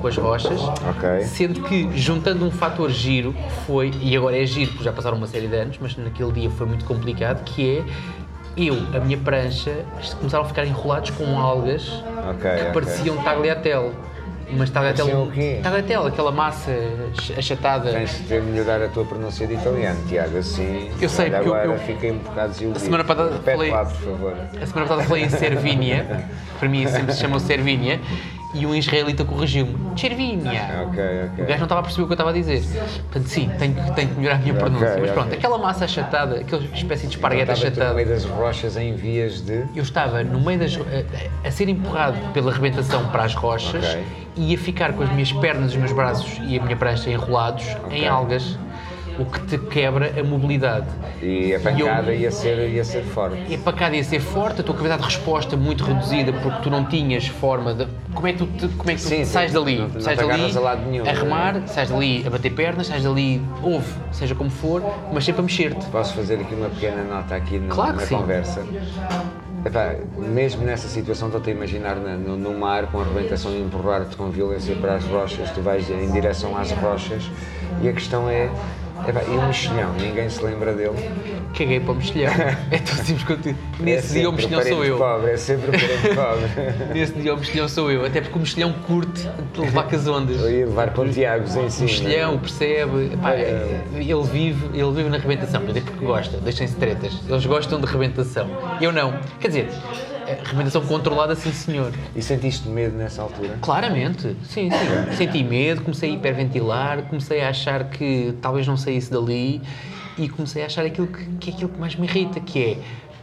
com 0.00 0.06
as 0.06 0.16
rochas, 0.16 0.58
Ok. 0.60 1.24
sendo 1.24 1.60
que 1.62 1.90
juntando 1.98 2.46
um 2.46 2.50
fator 2.50 2.88
giro, 2.88 3.32
que 3.34 3.52
foi, 3.66 3.92
e 4.00 4.16
agora 4.16 4.40
é 4.40 4.46
giro 4.46 4.70
porque 4.70 4.84
já 4.84 4.92
passaram 4.92 5.18
uma 5.18 5.26
série 5.26 5.48
de 5.48 5.56
anos, 5.56 5.76
mas 5.78 5.94
naquele 5.96 6.32
dia 6.32 6.50
foi 6.50 6.66
muito 6.66 6.84
complicado, 6.86 7.44
que 7.44 7.78
é 7.78 7.84
eu, 8.68 8.76
a 8.94 9.00
minha 9.00 9.18
prancha, 9.18 9.72
começaram 10.18 10.44
a 10.44 10.48
ficar 10.48 10.64
enrolados 10.64 11.10
com 11.10 11.38
algas 11.38 11.88
Ok, 12.30 12.50
que 12.50 12.60
ok. 12.62 12.72
pareciam 12.72 13.16
tagliatelle. 13.18 13.92
Mas 14.52 14.68
tagliatelle, 14.68 15.10
Pareciam 15.10 15.28
o 15.28 15.30
quê? 15.30 15.60
tagliatelle, 15.62 16.08
aquela 16.08 16.32
massa 16.32 16.72
ach- 17.16 17.38
achatada. 17.38 17.92
Tens 17.92 18.10
de 18.18 18.24
ter 18.24 18.42
melhorar 18.42 18.82
a 18.82 18.88
tua 18.88 19.04
pronúncia 19.04 19.46
de 19.46 19.54
italiano, 19.54 20.00
Tiago, 20.08 20.38
assim. 20.38 20.90
Eu 21.00 21.08
sei, 21.08 21.30
porque 21.30 21.48
eu- 21.48 21.54
eu- 21.54 21.78
fiquei 21.78 22.10
um 22.10 22.18
bocado 22.18 22.48
desiludido. 22.48 22.76
A 22.76 22.80
semana 22.80 23.04
passada 23.04 23.38
falei- 23.44 23.70
lá, 23.70 23.84
por 23.84 23.94
favor. 23.94 24.32
A 24.60 24.66
semana 24.66 24.88
passada 24.88 25.02
falei 25.04 25.22
em 25.22 25.28
Servínia, 25.28 26.24
para 26.58 26.68
mim 26.68 26.84
sempre 26.88 27.12
se 27.12 27.20
chama 27.20 27.38
Servínia, 27.38 28.00
e 28.52 28.66
um 28.66 28.74
israelita 28.74 29.24
corrigiu-me. 29.24 29.76
Servínia! 29.98 30.84
Ok, 30.88 31.02
O 31.02 31.32
ok. 31.32 31.44
gajo 31.44 31.58
não 31.58 31.64
estava 31.64 31.80
a 31.80 31.82
perceber 31.84 32.02
o 32.02 32.06
que 32.06 32.12
eu 32.12 32.14
estava 32.14 32.30
a 32.30 32.32
dizer. 32.32 32.62
Portanto, 33.10 33.26
sim, 33.28 33.50
tenho, 33.58 33.74
que- 33.74 33.92
tenho 33.94 34.08
que 34.08 34.14
melhorar 34.18 34.36
a 34.36 34.38
minha 34.38 34.52
Ok, 34.54 34.60
pronúncia. 34.64 34.96
Mas 35.00 35.10
pronto, 35.12 35.34
aquela 35.34 35.58
massa 35.58 35.84
achatada, 35.84 36.36
aquela 36.40 36.62
espécie 36.64 37.06
de 37.06 37.14
esparguete 37.14 37.52
Estava 37.52 37.70
tu 37.70 37.80
no 37.90 37.94
meio 37.94 38.08
das 38.08 38.24
rochas 38.24 38.76
em 38.76 38.94
vias 38.94 39.40
de. 39.40 39.64
Eu 39.74 39.82
estava 39.82 40.22
no 40.24 40.40
meio 40.40 40.58
das. 40.58 40.76
a, 40.76 41.48
a 41.48 41.50
ser 41.50 41.68
empurrado 41.68 42.16
pela 42.32 42.50
arrebentação 42.50 43.08
para 43.08 43.24
as 43.24 43.34
rochas 43.34 43.96
e 44.36 44.54
a 44.54 44.58
ficar 44.58 44.92
com 44.94 45.02
as 45.02 45.10
minhas 45.12 45.32
pernas, 45.32 45.72
os 45.72 45.76
meus 45.76 45.92
braços 45.92 46.38
e 46.42 46.58
a 46.58 46.62
minha 46.62 46.76
prancha 46.76 47.10
enrolados 47.10 47.66
em 47.90 48.06
algas, 48.08 48.58
o 49.20 49.24
que 49.26 49.40
te 49.40 49.58
quebra 49.58 50.18
a 50.18 50.24
mobilidade. 50.24 50.86
E 51.22 51.54
a 51.54 51.60
pancada 51.60 52.14
ia, 52.14 52.30
ser, 52.30 52.70
ia 52.70 52.84
ser 52.84 53.02
forte. 53.02 53.36
E 53.48 53.54
a 53.54 53.58
pancada 53.58 53.94
ia 53.94 54.02
ser 54.04 54.20
forte, 54.20 54.60
a 54.60 54.64
tua 54.64 54.74
capacidade 54.74 55.02
de 55.02 55.08
resposta 55.08 55.56
muito 55.56 55.84
reduzida 55.84 56.32
porque 56.32 56.62
tu 56.62 56.70
não 56.70 56.84
tinhas 56.86 57.26
forma 57.26 57.74
de. 57.74 57.86
Como 58.14 58.26
é 58.26 58.32
que 58.32 58.38
tu, 58.38 58.46
te- 58.46 58.68
como 58.76 58.90
é 58.90 58.94
que 58.94 59.02
tu 59.02 59.08
Sim, 59.08 59.24
sais 59.24 59.50
sim. 59.52 59.58
dali? 59.58 59.76
Não- 59.78 59.88
não 59.88 60.00
sais 60.00 60.18
dali 60.18 60.56
a 60.56 60.60
lado 60.60 60.82
nenhum, 60.90 61.08
a 61.08 61.12
remar, 61.12 61.54
não 61.54 61.62
é? 61.64 61.66
sais 61.66 61.90
dali 61.90 62.24
a 62.26 62.30
bater 62.30 62.50
pernas, 62.52 62.86
sais 62.86 63.02
dali, 63.04 63.40
ouve, 63.62 63.86
seja 64.12 64.34
como 64.34 64.50
for, 64.50 64.82
mas 65.12 65.24
sempre 65.24 65.40
a 65.40 65.44
mexer-te. 65.44 65.84
Posso 65.86 66.14
fazer 66.14 66.34
aqui 66.40 66.54
uma 66.54 66.68
pequena 66.70 67.02
nota 67.04 67.34
aqui 67.36 67.58
no- 67.58 67.68
Claro 67.74 67.94
que 67.94 68.00
na 68.00 68.06
sim. 68.06 68.16
conversa? 68.16 68.64
Epá, 69.64 69.94
mesmo 70.16 70.64
nessa 70.64 70.88
situação, 70.88 71.28
estou-te 71.28 71.50
a 71.50 71.52
imaginar 71.52 71.96
na- 71.96 72.16
no, 72.16 72.34
no 72.36 72.58
mar 72.58 72.86
com 72.86 72.98
a 72.98 73.02
arrebentação 73.02 73.52
e 73.52 73.60
empurrar-te 73.60 74.16
com 74.16 74.30
violência 74.30 74.74
para 74.76 74.94
as 74.94 75.04
rochas, 75.04 75.50
tu 75.50 75.60
vais 75.60 75.88
em 75.90 76.10
direção 76.10 76.56
às 76.56 76.70
rochas 76.72 77.22
e 77.82 77.88
a 77.88 77.92
questão 77.92 78.28
é 78.28 78.48
e 79.08 79.36
o 79.36 79.42
mexilhão, 79.46 79.92
ninguém 79.94 80.28
se 80.28 80.42
lembra 80.42 80.72
dele. 80.72 80.94
Caguei 81.56 81.80
para 81.80 81.92
o 81.92 81.94
mexilhão. 81.96 82.32
É 82.70 82.78
tão 82.78 82.94
simples 82.96 83.24
quanto 83.24 83.48
isso. 83.48 83.58
Nesse 83.80 84.16
é 84.16 84.20
dia 84.20 84.30
o 84.30 84.32
mexilhão 84.32 84.62
sou 84.62 84.84
eu. 84.84 84.98
Pobre, 84.98 85.30
é 85.32 85.36
sempre 85.36 85.68
o 85.68 85.72
parente 85.72 86.14
pobre. 86.14 86.94
Nesse 86.94 87.12
dia 87.14 87.34
o 87.34 87.38
mexilhão 87.38 87.68
sou 87.68 87.90
eu. 87.90 88.04
Até 88.04 88.20
porque 88.20 88.36
o 88.36 88.40
mexilhão 88.40 88.72
curte 88.86 89.28
de 89.52 89.60
levar 89.60 89.84
com 89.84 89.96
as 89.96 90.06
ondas. 90.06 90.40
Eu 90.40 90.50
ia 90.50 90.66
levar 90.66 90.88
em 90.96 91.00
O 91.00 91.46
cima. 91.70 91.86
mexilhão 91.86 92.38
percebe, 92.38 93.12
É. 93.24 93.80
ele, 93.96 94.22
vive, 94.22 94.66
ele 94.78 94.90
vive 94.92 95.08
na 95.08 95.18
rebentação, 95.18 95.62
mas 95.66 95.76
é 95.76 95.80
porque 95.80 96.04
gosta, 96.04 96.36
deixem-se 96.38 96.76
tretas. 96.76 97.12
Eles 97.28 97.46
gostam 97.46 97.80
de 97.80 97.86
rebentação. 97.86 98.48
Eu 98.80 98.92
não. 98.92 99.14
Quer 99.40 99.48
dizer, 99.48 99.68
eh, 100.30 100.38
rebentação 100.44 100.82
controlada, 100.86 101.34
sim 101.34 101.52
senhor. 101.52 101.92
E 102.14 102.22
sentiste 102.22 102.68
medo 102.68 102.96
nessa 102.96 103.22
altura? 103.22 103.58
Claramente, 103.60 104.36
sim, 104.44 104.70
sim. 104.70 105.16
Senti 105.16 105.42
medo, 105.42 105.82
comecei 105.82 106.10
a 106.10 106.14
hiperventilar, 106.14 107.02
comecei 107.02 107.42
a 107.42 107.48
achar 107.50 107.84
que 107.90 108.34
talvez 108.40 108.66
não 108.66 108.76
saísse 108.76 109.10
dali 109.10 109.60
e 110.18 110.28
comecei 110.28 110.62
a 110.62 110.66
achar 110.66 110.84
aquilo 110.84 111.06
que, 111.06 111.24
que 111.38 111.50
é 111.50 111.52
aquilo 111.54 111.70
que 111.70 111.78
mais 111.80 111.94
me 111.96 112.06
irrita, 112.06 112.40
que 112.40 112.62
é, 112.62 112.78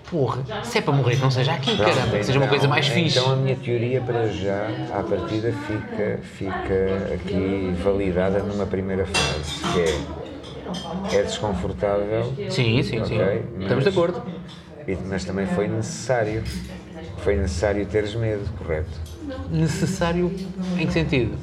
porra, 0.10 0.42
se 0.64 0.78
é 0.78 0.82
para 0.82 0.94
morrer, 0.94 1.16
que 1.18 1.22
não 1.22 1.32
seja 1.32 1.54
aqui, 1.54 1.76
Pronto, 1.76 1.94
caramba, 1.94 2.18
que 2.18 2.24
seja 2.24 2.40
uma 2.40 2.46
então- 2.46 2.58
coisa 2.58 2.68
mais 2.68 2.88
fixe. 2.88 3.20
Então 3.20 3.32
a 3.32 3.36
minha 3.36 3.56
teoria 3.56 4.02
para 4.02 4.28
já, 4.30 4.72
à 4.92 5.04
partida, 5.04 5.52
fica, 5.52 6.20
fica 6.24 7.14
aqui 7.14 7.74
validada 7.82 8.40
numa 8.40 8.66
primeira 8.66 9.06
fase, 9.06 9.62
que 9.74 9.80
é, 11.16 11.20
é 11.20 11.24
desconfortável, 11.24 12.34
Sim, 12.50 12.82
sim, 12.84 13.04
sim. 13.06 13.16
ok, 13.22 13.44
Estamos 13.62 13.68
de 13.68 13.76
mas- 13.76 13.88
acordo. 13.88 14.24
mas 15.08 15.24
também 15.26 15.46
foi 15.46 15.68
necessário. 15.68 16.44
Foi 17.28 17.36
necessário 17.36 17.86
teres 17.86 18.16
medo, 18.16 18.40
correto? 18.58 18.88
Necessário 19.52 20.32
em 20.80 20.88
que 20.88 20.94
sentido? 20.94 21.38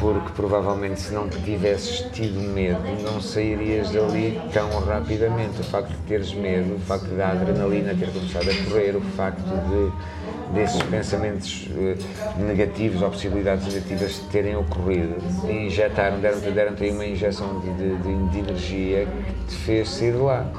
Porque 0.00 0.32
provavelmente 0.34 0.98
se 0.98 1.14
não 1.14 1.28
tivesses 1.28 2.00
tido 2.12 2.40
medo, 2.40 2.80
não 3.04 3.20
sairias 3.20 3.92
dali 3.92 4.36
tão 4.52 4.68
rapidamente. 4.80 5.60
O 5.60 5.62
facto 5.62 5.90
de 5.90 5.96
teres 6.08 6.34
medo, 6.34 6.74
o 6.74 6.80
facto 6.80 7.06
da 7.14 7.28
adrenalina 7.28 7.94
ter 7.94 8.10
começado 8.10 8.50
a 8.50 8.64
correr, 8.64 8.96
o 8.96 9.00
facto 9.00 9.44
de 9.44 10.52
desses 10.54 10.82
pensamentos 10.82 11.68
eh, 11.78 11.96
negativos 12.36 13.00
ou 13.00 13.10
possibilidades 13.10 13.72
negativas 13.72 14.18
terem 14.32 14.56
ocorrido 14.56 15.14
injetaram, 15.48 16.18
deram-te 16.18 16.50
deram 16.50 16.74
aí 16.80 16.90
uma 16.90 17.06
injeção 17.06 17.60
de, 17.60 17.72
de- 17.74 18.28
de- 18.32 18.38
energia 18.40 19.06
que 19.06 19.54
te 19.54 19.54
fez 19.54 19.88
sair 19.88 20.14
de 20.14 20.18
lá. 20.18 20.50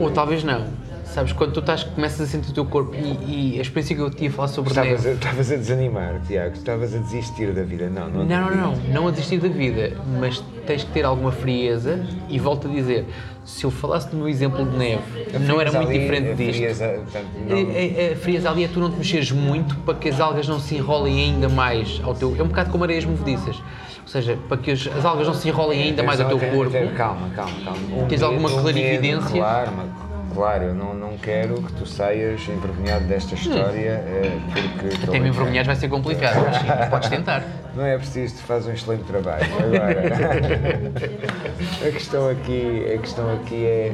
Ou 0.00 0.10
talvez 0.10 0.42
não. 0.42 0.83
Sabes, 1.04 1.32
quando 1.32 1.52
tu 1.52 1.60
estás, 1.60 1.84
começas 1.84 2.20
a 2.20 2.26
sentir 2.26 2.50
o 2.50 2.54
teu 2.54 2.64
corpo 2.64 2.94
e, 2.94 3.54
e 3.54 3.58
a 3.58 3.62
experiência 3.62 3.94
que 3.94 4.02
eu 4.02 4.10
tive 4.10 4.28
a 4.28 4.30
falar 4.32 4.48
sobre 4.48 4.70
Estavas 4.70 4.90
neve. 5.04 5.08
a, 5.10 5.12
estavas 5.12 5.52
a 5.52 5.56
desanimar, 5.56 6.20
Tiago, 6.26 6.54
estavas 6.54 6.94
a 6.94 6.98
desistir 6.98 7.52
da 7.52 7.62
vida. 7.62 7.88
Não, 7.88 8.08
não, 8.08 8.24
Não, 8.24 8.50
não, 8.50 8.56
não, 8.56 8.74
não 8.92 9.08
a 9.08 9.10
desistir 9.12 9.38
da 9.38 9.48
vida, 9.48 9.92
mas 10.18 10.42
tens 10.66 10.82
que 10.82 10.90
ter 10.90 11.04
alguma 11.04 11.30
frieza 11.30 12.04
e 12.28 12.38
volto 12.38 12.66
a 12.66 12.70
dizer, 12.70 13.06
se 13.44 13.62
eu 13.64 13.70
falasse 13.70 14.08
do 14.08 14.16
meu 14.16 14.28
exemplo 14.28 14.64
de 14.64 14.76
neve, 14.76 15.02
não 15.46 15.60
era 15.60 15.70
muito 15.72 15.90
ali, 15.90 15.98
diferente 16.00 16.30
a 16.30 16.34
disto. 16.34 16.56
frieza, 16.58 16.88
portanto, 16.88 17.26
não- 17.46 17.56
A, 17.58 18.12
a, 18.12 18.16
frieza 18.16 18.50
ali 18.50 18.64
é 18.64 18.68
tu 18.68 18.80
não 18.80 18.90
te 18.90 18.96
mexeres 18.96 19.30
muito 19.30 19.76
para 19.76 19.94
que 19.94 20.08
as 20.08 20.18
algas 20.18 20.48
não 20.48 20.58
se 20.58 20.74
enrolem 20.74 21.20
ainda 21.32 21.48
mais 21.48 22.00
ao 22.02 22.14
teu. 22.14 22.34
É 22.36 22.42
um 22.42 22.48
bocado 22.48 22.70
como 22.70 22.82
areias 22.82 23.04
movediças. 23.04 23.56
Ou 24.02 24.08
seja, 24.08 24.36
para 24.48 24.56
que 24.58 24.70
as, 24.70 24.86
as 24.86 25.04
algas 25.04 25.26
não 25.26 25.34
se 25.34 25.48
enrolem 25.48 25.82
ainda 25.82 26.02
mais 26.02 26.20
ao 26.20 26.28
teu 26.28 26.38
corpo. 26.38 26.72
Calma, 26.96 27.28
calma, 27.36 27.52
calma. 27.64 28.02
O 28.02 28.06
Tens 28.06 28.22
alguma 28.22 28.48
o 28.50 28.60
clarividência? 28.60 29.30
claro, 29.30 29.70
mas- 29.76 30.03
claro, 30.34 30.64
eu 30.64 30.74
não, 30.74 30.92
não 30.94 31.16
quero 31.16 31.54
que 31.62 31.72
tu 31.74 31.86
saias 31.86 32.40
envergonhado 32.48 33.04
desta 33.04 33.34
história, 33.34 34.02
eh, 34.06 34.38
porque. 34.52 34.86
Hum. 34.96 35.08
Até 35.08 35.20
me 35.20 35.28
envergonhar 35.28 35.64
vai 35.64 35.76
ser 35.76 35.88
complicado, 35.88 36.42
mas 36.44 36.56
sim, 36.56 36.66
podes 36.90 37.08
tentar. 37.08 37.42
Não 37.74 37.84
é 37.84 37.96
preciso, 37.98 38.36
tu 38.36 38.42
fazes 38.42 38.68
um 38.68 38.72
excelente 38.72 39.02
trabalho. 39.02 39.44
Agora, 39.58 40.02
a 41.88 41.90
questão 41.90 42.28
aqui, 42.28 42.86
a 42.94 42.98
questão 42.98 43.32
aqui 43.34 43.64
é, 43.66 43.92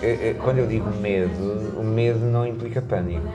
é- 0.00 0.28
é, 0.30 0.34
Quando 0.40 0.58
eu 0.58 0.68
digo 0.68 0.88
medo, 1.00 1.72
o 1.76 1.82
medo 1.82 2.20
não 2.20 2.46
implica 2.46 2.80
pânico. 2.80 3.26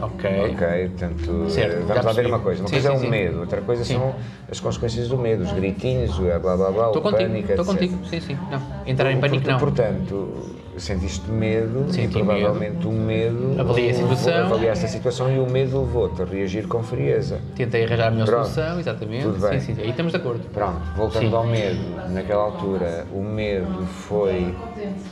Ok. 0.00 0.30
Ok, 0.54 0.88
portanto, 0.88 1.50
Certo, 1.50 1.86
vamos 1.86 2.04
lá 2.06 2.12
ver 2.12 2.26
uma 2.26 2.38
coisa. 2.38 2.62
Uma 2.62 2.68
Sim, 2.68 2.74
coisa 2.76 2.88
sim, 2.88 2.94
é 2.94 2.96
o 2.96 3.00
sim. 3.00 3.10
medo, 3.10 3.40
outra 3.40 3.60
coisa 3.60 3.84
Sim. 3.84 3.94
são 3.98 4.14
as 4.50 4.58
consequências 4.58 5.06
do 5.08 5.18
medo, 5.18 5.42
os 5.42 5.52
gritinhos, 5.52 6.18
o 6.18 6.22
blá 6.22 6.38
blá 6.38 6.56
blá, 6.56 6.86
Estou 6.86 6.96
o 6.96 7.02
contigo, 7.02 7.28
pânico, 7.28 7.50
estou 7.50 7.64
contigo, 7.66 7.98
sim, 8.06 8.20
sim. 8.20 8.38
Não. 8.50 8.60
Entrar 8.86 9.12
em 9.12 9.20
pânico 9.20 9.46
não. 9.48 9.58
Portanto, 9.58 10.46
sentiste 10.82 11.30
medo 11.30 11.86
Senti 11.92 12.06
e 12.18 12.22
provavelmente 12.24 12.86
o 12.86 12.92
medo. 12.92 13.56
Avaliei 13.58 13.90
a 13.90 13.94
situação. 13.94 14.34
Avaliaste 14.46 14.84
a 14.84 14.88
situação 14.88 15.30
e 15.32 15.38
o 15.38 15.46
medo 15.48 15.80
levou-te 15.80 16.20
a 16.22 16.24
reagir 16.24 16.66
com 16.66 16.82
frieza. 16.82 17.38
Tentei 17.54 17.84
arranjar 17.84 18.08
a 18.08 18.10
melhor 18.10 18.26
Pronto. 18.26 18.48
solução, 18.48 18.80
exatamente. 18.80 19.22
Tudo 19.24 19.40
bem. 19.48 19.60
Sim, 19.60 19.74
sim, 19.74 19.82
aí 19.82 19.90
estamos 19.90 20.12
de 20.12 20.18
acordo. 20.18 20.40
Pronto, 20.52 20.80
voltando 20.96 21.28
Sim. 21.30 21.34
ao 21.34 21.46
medo, 21.46 21.78
naquela 22.08 22.42
altura 22.42 23.06
o 23.12 23.22
medo 23.22 23.86
foi 23.86 24.54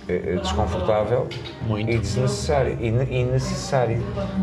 eh, 0.08 0.22
eh, 0.34 0.36
desconfortável 0.40 1.26
Muito. 1.66 1.90
e 1.90 1.98
desnecessário 1.98 2.76
e, 2.80 2.86
e 2.88 3.24
necessário, 3.24 4.02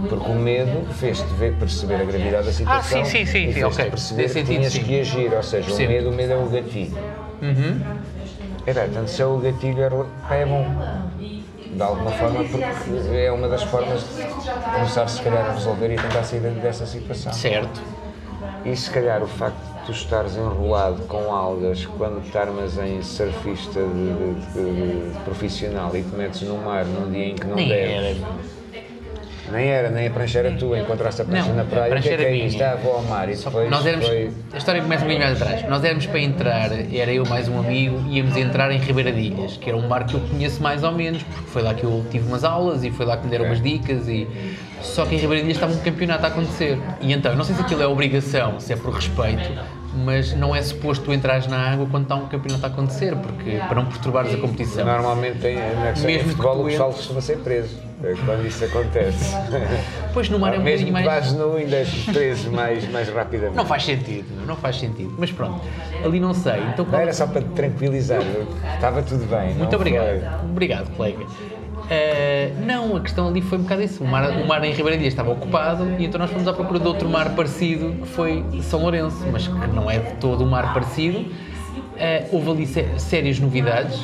porque 0.10 0.30
o 0.32 0.36
medo 0.36 0.86
fez-te 0.94 1.28
ver- 1.36 1.54
perceber 1.56 2.02
a 2.02 2.06
gravidade 2.06 2.46
da 2.46 2.52
situação 2.54 3.02
Ah, 3.02 3.06
sim, 3.06 3.26
sim, 3.26 3.26
sim, 3.26 3.44
e 3.50 3.54
sim, 3.54 3.60
fez-te 3.60 3.64
ok. 3.82 3.90
perceber 3.90 4.22
Nesse 4.24 4.34
que 4.34 4.40
sentido, 4.46 4.58
tinhas 4.70 4.78
que 4.88 5.00
agir, 5.02 5.34
ou 5.34 5.44
seja, 5.44 5.66
Percebo. 5.68 5.90
o 5.92 5.94
medo, 5.96 6.10
o 6.10 6.14
medo 6.14 6.32
é 6.34 6.38
o 6.38 6.46
gatilho. 6.50 6.92
Uhum. 7.42 7.80
É 8.68 8.74
portanto, 8.74 9.08
se 9.08 9.22
é 9.22 9.26
o 9.26 9.38
gatilho 9.38 9.82
é, 10.30 10.46
bom, 10.46 10.66
de 11.72 11.82
alguma 11.82 12.12
forma, 12.12 12.44
porque 12.44 13.16
é 13.18 13.32
uma 13.32 13.48
das 13.48 13.64
formas 13.64 14.02
de 14.02 14.24
começar 14.74 15.08
se 15.08 15.22
calhar 15.22 15.46
a 15.48 15.54
resolver 15.54 15.94
e 15.94 15.96
tentar 15.96 16.24
sair 16.24 16.42
dessa 16.62 16.86
situação. 16.86 17.32
Certo. 17.32 17.82
E 18.66 18.76
se 18.76 18.90
calhar 18.92 19.24
o 19.24 19.28
facto 19.28 19.56
de 19.56 19.86
tu 19.86 19.92
estares 19.94 20.36
enrolado 20.36 21.04
com 21.04 21.32
algas 21.34 21.86
quando 21.86 22.22
te 22.30 22.38
armas 22.38 22.78
em 22.78 23.02
surfista 23.02 23.80
de, 23.80 23.88
de- 23.88 24.34
de- 24.52 25.12
de 25.14 25.20
profissional 25.24 25.96
e 25.96 26.04
te 26.04 26.14
metes 26.14 26.42
no 26.42 26.58
mar 26.58 26.84
num 26.84 27.10
dia 27.10 27.28
em 27.28 27.36
que 27.36 27.48
não 27.48 27.56
Nem 27.56 27.70
deves. 27.70 28.18
era. 28.18 28.48
Nem 29.52 29.68
era, 29.70 29.90
nem 29.90 30.08
a 30.08 30.12
prancha 30.12 30.40
era 30.40 30.52
tua, 30.52 30.80
encontraste 30.80 31.22
a 31.22 31.26
prancha 31.26 31.48
Não, 31.48 31.56
na 31.56 31.62
a 31.62 31.66
praia, 31.66 31.86
o 31.88 31.90
prancha 31.90 32.08
que 32.10 32.14
é 32.14 32.18
que 32.18 32.24
era 32.24 32.32
é 32.32 32.36
isto? 32.36 32.58
minha. 32.58 32.76
Vou 32.76 32.96
ao 32.96 33.04
mar 33.04 33.30
e 33.30 33.36
Só 33.36 33.50
que 33.50 33.56
depois 33.56 33.72
nós 33.72 33.86
éramos. 33.86 34.08
foi... 34.08 34.32
A 34.54 34.58
história 34.58 34.82
começa 34.82 35.04
um 35.06 35.08
bocadinho 35.08 35.28
mais 35.30 35.42
atrás. 35.42 35.70
Nós 35.70 35.84
éramos 35.84 36.06
para 36.06 36.20
entrar, 36.20 36.72
era 36.94 37.12
eu 37.14 37.26
mais 37.26 37.48
um 37.48 37.60
amigo, 37.60 38.04
íamos 38.10 38.36
entrar 38.36 38.72
em 38.72 38.78
Ribeiradilhas, 38.80 39.58
que 39.58 39.70
era 39.70 39.78
um 39.78 39.88
bar 39.88 40.06
que 40.06 40.16
eu 40.16 40.20
conheço 40.20 40.62
mais 40.62 40.84
ou 40.84 40.92
menos, 40.92 41.24
porque 41.24 41.50
foi 41.50 41.62
lá 41.62 41.74
que 41.74 41.84
eu 41.84 42.06
tive 42.12 42.28
umas 42.28 42.44
aulas 42.44 42.84
e 42.84 42.92
foi 42.92 43.06
lá 43.06 43.18
que 43.18 43.24
me 43.26 43.32
deram 43.32 43.46
Ok. 43.46 43.56
umas 43.56 43.64
dicas 43.64 44.08
e. 44.08 44.28
Só 44.82 45.06
que 45.06 45.16
em 45.16 45.18
Ribeiradilhas 45.18 45.58
estava 45.58 45.74
um 45.74 45.80
campeonato 45.80 46.26
a 46.26 46.28
acontecer. 46.28 46.78
E 47.02 47.12
então, 47.14 47.36
não 47.36 47.44
sei 47.44 47.56
se 47.56 47.62
aquilo 47.62 47.82
é 47.82 47.88
obrigação, 47.88 48.60
se 48.60 48.74
é 48.74 48.76
por 48.76 48.94
respeito, 48.94 49.50
mas 50.06 50.34
não 50.36 50.56
é 50.56 50.62
suposto 50.62 51.06
tu 51.06 51.14
entrares 51.14 51.48
na 51.48 51.58
água 51.72 51.88
quando 51.90 52.04
está 52.04 52.16
um 52.16 52.28
campeonato 52.28 52.66
a 52.66 52.70
acontecer, 52.70 53.16
porque 53.16 53.58
para 53.68 53.76
não 53.76 53.86
perturbares 53.86 54.34
a 54.34 54.38
competição. 54.38 54.86
Normalmente 54.86 55.40
tem, 55.40 55.56
na 55.56 55.92
questão 55.92 56.06
Mesmo 56.06 56.24
que 56.24 56.30
futebol 56.32 56.56
tu 56.56 56.62
o 56.62 56.66
pessoal 56.66 56.92
costuma 56.92 57.22
ser 57.22 57.38
preso 57.40 57.76
é 57.82 57.87
quando 58.26 58.46
isso 58.46 58.64
acontece. 58.66 59.36
Pois 60.14 60.30
no 60.30 60.40
mar 60.40 60.54
é 60.56 60.58
um 60.58 60.64
Mesmo 60.64 60.88
bocadinho 60.88 60.94
mais. 61.08 61.26
vás 61.28 61.34
nu 61.38 61.56
ainda 61.58 61.76
és 61.76 61.90
preso 62.06 62.52
mais, 62.52 62.90
mais 62.92 63.08
rapidamente. 63.08 63.56
Não 63.56 63.66
faz 63.66 63.84
sentido, 63.86 64.26
não 64.48 64.56
faz 64.56 64.80
sentido. 64.80 65.14
Mas 65.16 65.32
pronto, 65.32 65.62
ali 66.04 66.20
não 66.20 66.34
sei. 66.34 66.54
Então, 66.74 66.86
Não 66.86 66.92
qual- 66.92 67.02
era 67.04 67.14
só 67.14 67.28
para 67.28 67.42
te 67.42 67.50
tranquilizar, 67.50 68.22
estava 68.74 69.04
tudo 69.04 69.26
bem. 69.28 69.54
Muito 69.54 69.72
não 69.72 69.80
obrigado. 69.80 70.06
foi? 70.20 70.50
Obrigado, 70.50 70.90
colega. 70.96 71.24
Eh, 71.90 72.52
não, 72.66 72.96
a 72.98 73.00
questão 73.02 73.28
ali 73.28 73.42
foi 73.42 73.60
um 73.60 73.62
bocado 73.62 73.84
isso. 73.84 74.04
O 74.04 74.08
mar, 74.08 74.28
o 74.32 74.48
mar 74.48 74.64
em 74.64 74.72
Ribeiradilhas 74.72 75.14
estava 75.14 75.30
ocupado 75.32 75.88
e 76.00 76.06
então 76.06 76.18
nós 76.20 76.32
fomos 76.32 76.48
à 76.48 76.54
procura 76.54 76.80
de 76.80 76.88
outro 76.88 77.08
mar 77.08 77.36
parecido 77.36 77.94
que 78.02 78.08
foi 78.08 78.44
São 78.64 78.82
Lourenço, 78.82 79.24
mas 79.32 79.48
que 79.48 79.68
não 79.68 79.90
é 79.92 80.00
de 80.00 80.14
todo 80.16 80.44
um 80.44 80.50
mar 80.50 80.74
parecido. 80.74 81.26
Eh, 82.00 82.28
houve 82.32 82.50
ali 82.52 82.68
sé- 82.68 82.88
sérias 82.98 83.40
novidades, 83.40 84.00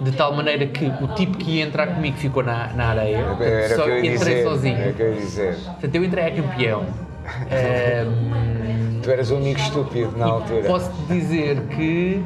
de 0.00 0.12
tal 0.12 0.32
maneira 0.34 0.66
que 0.66 0.84
o 1.00 1.08
tipo 1.08 1.36
que 1.38 1.52
ia 1.58 1.64
entrar 1.64 1.88
comigo 1.88 2.16
ficou 2.16 2.42
na, 2.42 2.68
na 2.74 2.86
areia. 2.90 3.24
Era 3.40 3.74
só 3.76 3.82
o 3.82 3.84
que 3.86 3.90
eu 3.90 3.98
entrei 3.98 4.16
dizer. 4.16 4.44
sozinho. 4.44 4.78
Era 4.78 4.90
o 4.90 4.94
que 4.94 5.02
eu 5.02 5.08
ia 5.14 5.20
dizer. 5.20 5.54
Portanto, 5.64 5.94
eu 5.96 6.04
entrei 6.04 6.24
a 6.26 6.30
campeão. 6.30 6.84
Eh, 7.50 8.04
Tu 9.02 9.10
eras 9.10 9.30
um 9.30 9.36
amigo 9.38 9.58
estúpido 9.58 10.16
na 10.16 10.26
altura. 10.26 10.62
Posso 10.62 10.90
dizer 11.08 11.60
que 11.76 12.22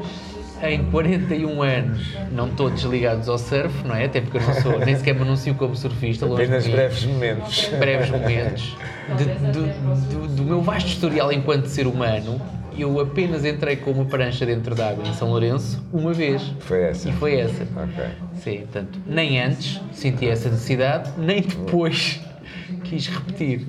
em 0.62 0.84
41 0.90 1.62
anos 1.62 2.16
não 2.32 2.48
estou 2.48 2.68
desligados 2.70 3.28
ao 3.28 3.38
surf, 3.38 3.86
não 3.86 3.94
é? 3.94 4.06
Até 4.06 4.20
porque 4.22 4.38
eu 4.38 4.42
não 4.42 4.54
sou, 4.54 4.78
nem 4.78 4.96
sequer 4.96 5.14
me 5.14 5.22
anuncio 5.22 5.54
como 5.54 5.74
surfista, 5.76 6.26
Apenas 6.26 6.66
breves 6.66 7.04
momentos. 7.04 7.68
breves 7.78 8.10
momentos. 8.10 8.76
De- 9.16 9.24
do, 9.52 9.62
do- 9.62 10.28
do 10.36 10.42
meu 10.42 10.60
vasto 10.62 10.88
historial 10.88 11.30
enquanto 11.32 11.66
ser 11.66 11.86
humano, 11.86 12.40
eu 12.78 12.98
apenas 13.00 13.44
entrei 13.44 13.76
com 13.76 13.90
uma 13.90 14.04
prancha 14.04 14.44
dentro 14.44 14.74
d'água 14.74 15.06
em 15.06 15.12
São 15.14 15.28
Lourenço 15.28 15.82
uma 15.92 16.12
vez. 16.12 16.42
Foi 16.60 16.82
essa. 16.82 17.08
E 17.08 17.12
foi 17.12 17.36
essa. 17.36 17.62
Ok. 17.76 18.04
Sim, 18.34 18.58
portanto, 18.58 18.98
nem 19.06 19.40
antes 19.40 19.80
senti 19.92 20.28
essa 20.28 20.48
necessidade, 20.48 21.10
nem 21.18 21.42
depois 21.42 22.20
quis 22.84 23.06
repetir. 23.08 23.66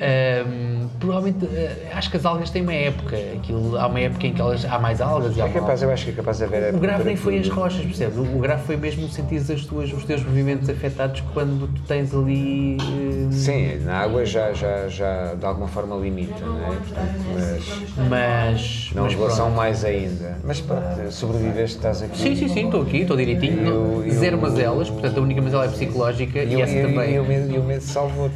Ahm, 0.00 0.88
provavelmente, 1.00 1.46
eh, 1.46 1.90
acho 1.94 2.10
que 2.10 2.16
as 2.16 2.24
algas 2.26 2.50
têm 2.50 2.62
uma 2.62 2.72
época. 2.74 3.16
Aquilo, 3.34 3.76
há 3.78 3.86
uma 3.86 4.00
época 4.00 4.26
em 4.26 4.32
que 4.32 4.40
elas, 4.40 4.64
há 4.64 4.78
mais 4.78 5.00
algas 5.00 5.36
e 5.36 5.40
há 5.40 5.46
É 5.46 5.48
capaz, 5.48 5.82
eu 5.82 5.90
acho 5.90 6.04
que 6.04 6.10
é 6.10 6.14
capaz 6.14 6.38
de 6.38 6.44
haver. 6.44 6.74
O 6.74 6.78
grave 6.78 7.04
nem 7.04 7.16
foi 7.16 7.38
as 7.38 7.48
rochas, 7.48 7.84
percebes? 7.84 8.18
O 8.18 8.38
grave 8.38 8.62
foi 8.64 8.76
mesmo 8.76 9.08
sentir 9.08 9.36
as 9.36 9.64
tuas, 9.64 9.92
os 9.92 10.04
teus 10.04 10.22
movimentos 10.22 10.68
afetados 10.68 11.22
quando 11.32 11.66
tu 11.68 11.80
tens 11.82 12.14
ali. 12.14 12.76
eh, 12.78 13.32
Sim, 13.32 13.78
na 13.84 13.98
água 13.98 14.24
já, 14.24 14.52
já, 14.52 14.88
já 14.88 15.34
de 15.34 15.44
alguma 15.44 15.68
forma 15.68 15.96
limita, 15.96 16.44
não 16.44 16.62
é? 16.64 16.76
Portanto, 16.76 17.12
mas 17.32 18.08
Mas. 18.08 18.90
na 18.94 19.02
mas 19.02 19.14
mais 19.54 19.84
ainda. 19.84 20.38
Mas 20.44 20.60
pronto, 20.60 21.10
sobreviveste, 21.10 21.76
estás 21.76 22.02
aqui. 22.02 22.16
Sim, 22.18 22.36
sim, 22.36 22.48
sim, 22.48 22.64
estou 22.66 22.82
aqui, 22.82 22.98
estou 22.98 23.16
direitinho. 23.16 23.66
E 23.66 23.70
o- 23.70 24.06
e 24.06 24.10
Zero 24.10 24.38
mazelas, 24.40 24.88
portanto 24.90 25.18
a 25.18 25.20
única 25.22 25.40
mazela 25.42 25.64
é 25.64 25.68
psicológica 25.68 26.38
E, 26.42 26.54
e, 26.54 26.62
essa 26.62 26.74
e, 26.74 26.82
também. 26.82 27.14
e 27.14 27.18
o 27.20 27.24
medo, 27.24 27.50
e 27.52 27.58
o 27.58 27.62
medo 27.64 27.82
salvou-te. 27.82 28.34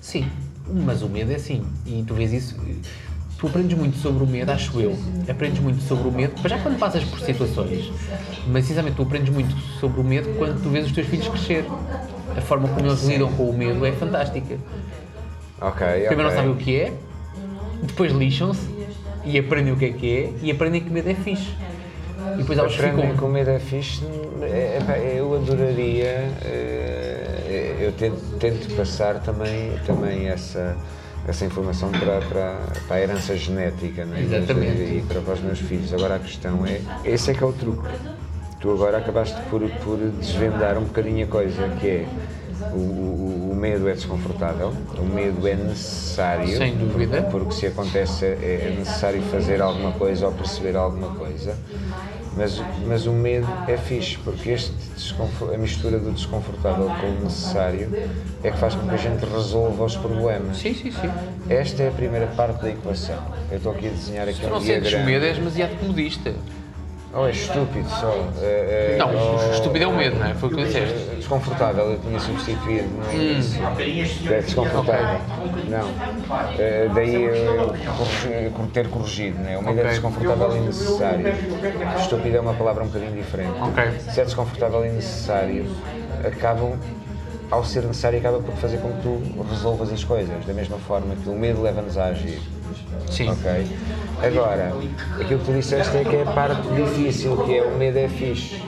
Sim, 0.00 0.26
mas 0.70 1.02
o 1.02 1.08
medo 1.08 1.32
é 1.32 1.36
assim. 1.36 1.64
E 1.86 2.04
tu 2.06 2.14
vês 2.14 2.32
isso. 2.32 2.56
Tu 3.38 3.46
aprendes 3.46 3.78
muito 3.78 3.96
sobre 3.98 4.24
o 4.24 4.26
medo, 4.26 4.50
acho 4.50 4.80
eu. 4.80 4.98
Aprendes 5.28 5.60
muito 5.60 5.80
sobre 5.82 6.08
o 6.08 6.12
medo, 6.12 6.32
mas 6.42 6.50
já 6.50 6.58
quando 6.58 6.76
passas 6.78 7.04
por 7.04 7.20
situações. 7.20 7.92
Mas 8.48 8.64
sinceramente, 8.64 8.96
tu 8.96 9.02
aprendes 9.02 9.32
muito 9.32 9.54
sobre 9.78 10.00
o 10.00 10.04
medo 10.04 10.28
quando 10.38 10.60
tu 10.60 10.68
vês 10.70 10.86
os 10.86 10.92
teus 10.92 11.06
filhos 11.06 11.28
crescer. 11.28 11.64
A 12.36 12.40
forma 12.40 12.66
como 12.68 12.86
eles 12.86 13.02
lidam 13.04 13.32
com 13.32 13.48
o 13.48 13.56
medo 13.56 13.84
é 13.86 13.92
fantástica. 13.92 14.56
Ok, 15.60 15.86
Primeiro 16.06 16.16
não 16.22 16.26
ok. 16.28 16.36
sabem 16.36 16.50
o 16.50 16.56
que 16.56 16.76
é, 16.80 16.92
depois 17.82 18.12
lixam-se 18.12 18.60
e 19.24 19.38
aprendem 19.38 19.72
o 19.72 19.76
que 19.76 19.84
é 19.86 19.92
que 19.92 20.16
é 20.16 20.32
e 20.42 20.50
aprendem 20.50 20.80
que 20.80 20.90
medo 20.90 21.08
é 21.10 21.14
fixe. 21.14 21.48
E 22.34 22.38
depois 22.38 22.58
elas 22.58 22.74
Aprendem 22.74 23.02
ficam. 23.06 23.16
que 23.16 23.24
o 23.24 23.28
medo 23.28 23.50
é 23.50 23.58
fixe. 23.58 24.02
é, 24.42 24.78
epá, 24.80 24.98
eu 24.98 25.34
adoraria. 25.34 26.30
Tento, 27.98 28.38
tento 28.38 28.74
passar 28.76 29.20
também, 29.20 29.72
também 29.86 30.28
essa, 30.28 30.76
essa 31.26 31.44
informação 31.44 31.90
para, 31.90 32.20
para, 32.20 32.56
para 32.86 32.96
a 32.96 33.00
herança 33.00 33.36
genética 33.36 34.04
né? 34.04 34.22
E 34.22 35.02
para, 35.06 35.20
para 35.20 35.34
os 35.34 35.40
meus 35.40 35.58
filhos. 35.58 35.92
Agora 35.92 36.16
a 36.16 36.18
questão 36.18 36.64
é: 36.66 36.80
esse 37.04 37.30
é 37.30 37.34
que 37.34 37.42
é 37.42 37.46
o 37.46 37.52
truque. 37.52 37.88
Tu 38.60 38.70
agora 38.70 38.98
acabaste 38.98 39.40
por, 39.50 39.60
por 39.60 39.98
desvendar 40.18 40.76
um 40.78 40.84
bocadinho 40.84 41.24
a 41.26 41.28
coisa, 41.28 41.68
que 41.80 41.86
é. 41.86 42.06
O, 42.72 42.76
o, 42.76 43.50
o 43.52 43.54
medo 43.56 43.88
é 43.88 43.92
desconfortável, 43.92 44.72
o 44.98 45.04
medo 45.04 45.46
é 45.46 45.54
necessário, 45.54 46.58
Sem 46.58 46.76
dúvida. 46.76 47.22
porque 47.30 47.52
se 47.52 47.66
acontece 47.68 48.24
é 48.24 48.72
é 48.72 48.76
necessário 48.76 49.22
fazer 49.22 49.62
alguma 49.62 49.92
coisa 49.92 50.26
ou 50.26 50.32
perceber 50.32 50.76
alguma 50.76 51.14
coisa, 51.14 51.56
mas, 52.36 52.62
mas 52.86 53.06
o 53.06 53.12
medo 53.12 53.48
é 53.66 53.76
fixe, 53.76 54.18
porque 54.18 54.50
este 54.50 54.72
a 55.52 55.58
mistura 55.58 55.98
do 55.98 56.12
desconfortável 56.12 56.86
com 57.00 57.06
o 57.06 57.24
necessário 57.24 57.90
é 58.42 58.50
que 58.50 58.58
faz 58.58 58.74
com 58.74 58.86
que 58.86 58.94
a 58.94 58.98
gente 58.98 59.24
resolva 59.24 59.84
os 59.84 59.96
problemas. 59.96 60.58
Sim, 60.58 60.74
sim, 60.74 60.90
sim. 60.90 61.10
Esta 61.48 61.82
é 61.84 61.88
a 61.88 61.92
primeira 61.92 62.26
parte 62.28 62.62
da 62.62 62.70
equação. 62.70 63.18
Eu 63.50 63.56
estou 63.56 63.72
aqui 63.72 63.86
a 63.86 63.90
desenhar 63.90 64.28
aqui 64.28 64.38
Se 64.40 64.46
um 64.46 64.50
não 64.50 64.60
sentes 64.60 64.82
diagrama. 64.90 65.04
medo, 65.06 65.24
és 65.24 65.36
demasiado 65.38 65.78
comodista. 65.78 66.34
Ou 67.14 67.26
é 67.26 67.30
estúpido 67.30 67.88
só. 67.88 68.14
é- 68.42 68.94
é- 68.94 68.96
Não, 68.98 69.14
ou- 69.16 69.50
estúpido 69.52 69.84
é 69.84 69.88
o 69.88 69.96
medo, 69.96 70.18
não 70.18 70.26
é? 70.26 70.34
Foi 70.34 70.50
o 70.50 70.54
que 70.54 70.64
disseste. 70.64 71.16
Desconfortável, 71.16 71.92
eu 71.92 71.98
tinha 72.00 72.20
substituído 72.20 72.86
no 72.88 73.04
Hum. 73.06 73.12
início. 73.14 73.62
É 74.30 74.40
desconfortável. 74.40 75.18
Não. 75.68 75.88
Eh, 76.58 76.88
daí 76.94 77.24
eu 77.24 78.52
ter 78.72 78.88
corrigido, 78.88 79.38
né? 79.40 79.56
O 79.56 79.62
medo 79.62 79.78
é 79.78 79.82
Ok. 79.82 79.90
desconfortável 79.92 80.56
e 80.56 80.60
necessário. 80.60 81.26
Estúpido 81.98 82.36
é 82.36 82.40
uma 82.40 82.54
palavra 82.54 82.84
um 82.84 82.86
bocadinho 82.88 83.12
diferente. 83.16 83.54
Ok. 83.60 83.84
Se 84.10 84.20
é 84.20 84.24
desconfortável 84.24 84.84
e 84.84 84.90
necessário, 84.90 85.66
acabam, 86.26 86.74
ao 87.50 87.64
ser 87.64 87.84
necessário, 87.84 88.18
acaba 88.18 88.38
por 88.40 88.54
fazer 88.56 88.78
com 88.78 88.92
que 88.92 89.02
tu 89.02 89.44
resolvas 89.50 89.90
as 89.92 90.04
coisas. 90.04 90.44
Da 90.44 90.52
mesma 90.52 90.76
forma 90.78 91.14
que 91.16 91.28
o 91.28 91.34
medo 91.34 91.62
leva-nos 91.62 91.96
a 91.96 92.06
agir. 92.06 92.38
Sim. 93.10 93.30
Ok? 93.30 93.66
Agora, 94.22 94.72
aquilo 95.20 95.38
que 95.40 95.46
tu 95.46 95.52
disseste 95.52 95.96
é 95.96 96.04
que 96.04 96.16
é 96.16 96.22
a 96.22 96.32
parte 96.32 96.68
difícil, 96.74 97.36
que 97.44 97.56
é 97.56 97.62
o 97.62 97.76
medo 97.76 97.98
é 97.98 98.08
fixe. 98.08 98.60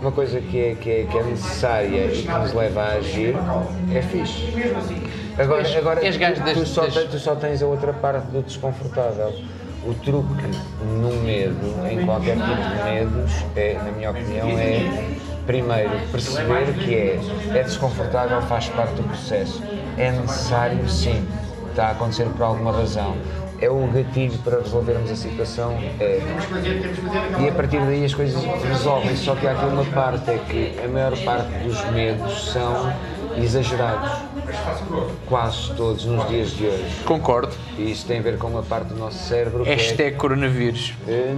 Uma 0.00 0.12
coisa 0.12 0.40
que 0.40 0.58
é, 0.58 0.74
que 0.74 0.90
é, 0.90 1.06
que 1.10 1.18
é 1.18 1.22
necessária 1.22 2.06
e 2.06 2.22
que 2.22 2.32
nos 2.32 2.52
leva 2.52 2.82
a 2.82 2.92
agir 2.94 3.34
é 3.92 4.02
fixe. 4.02 4.48
Agora, 5.38 5.62
agora 5.78 6.00
tu, 6.00 6.54
tu 6.54 6.66
só 6.66 6.82
tu 6.86 7.18
só 7.18 7.34
tens 7.34 7.62
a 7.62 7.66
outra 7.66 7.92
parte 7.92 8.26
do 8.26 8.42
desconfortável. 8.42 9.32
O 9.84 9.94
truque 9.94 10.44
no 11.00 11.12
medo, 11.22 11.88
em 11.90 12.04
qualquer 12.04 12.36
tipo 12.36 12.54
de 12.54 12.84
medos, 12.84 13.32
é, 13.56 13.74
na 13.74 13.90
minha 13.90 14.10
opinião, 14.12 14.48
é 14.50 15.16
primeiro 15.46 15.90
perceber 16.12 16.72
que 16.74 16.94
é, 16.94 17.20
é 17.58 17.62
desconfortável, 17.64 18.40
faz 18.42 18.68
parte 18.68 18.94
do 18.94 19.02
processo. 19.02 19.60
É 19.98 20.12
necessário, 20.12 20.88
sim, 20.88 21.26
está 21.70 21.88
a 21.88 21.90
acontecer 21.92 22.26
por 22.26 22.42
alguma 22.42 22.70
razão. 22.70 23.16
É 23.62 23.70
o 23.70 23.86
gatilho 23.86 24.36
para 24.38 24.58
resolvermos 24.58 25.08
a 25.08 25.14
situação? 25.14 25.78
É. 26.00 26.20
E 27.40 27.48
a 27.48 27.52
partir 27.52 27.78
daí 27.78 28.04
as 28.04 28.12
coisas 28.12 28.42
resolvem, 28.68 29.14
só 29.14 29.36
que 29.36 29.46
há 29.46 29.52
aqui 29.52 29.64
uma 29.66 29.84
parte, 29.84 30.28
é 30.32 30.38
que 30.38 30.80
a 30.84 30.88
maior 30.88 31.16
parte 31.18 31.52
dos 31.60 31.84
medos 31.92 32.50
são 32.52 32.92
exagerados. 33.36 34.10
Quase 35.26 35.72
todos 35.74 36.04
nos 36.04 36.28
dias 36.28 36.50
de 36.50 36.66
hoje. 36.66 37.04
Concordo. 37.04 37.54
E 37.78 37.92
isso 37.92 38.04
tem 38.04 38.18
a 38.18 38.22
ver 38.22 38.36
com 38.36 38.48
uma 38.48 38.64
parte 38.64 38.88
do 38.88 38.96
nosso 38.96 39.28
cérebro 39.28 39.62
que 39.62 39.70
Hashtag 39.70 40.16
coronavírus. 40.16 40.94
é... 41.06 41.32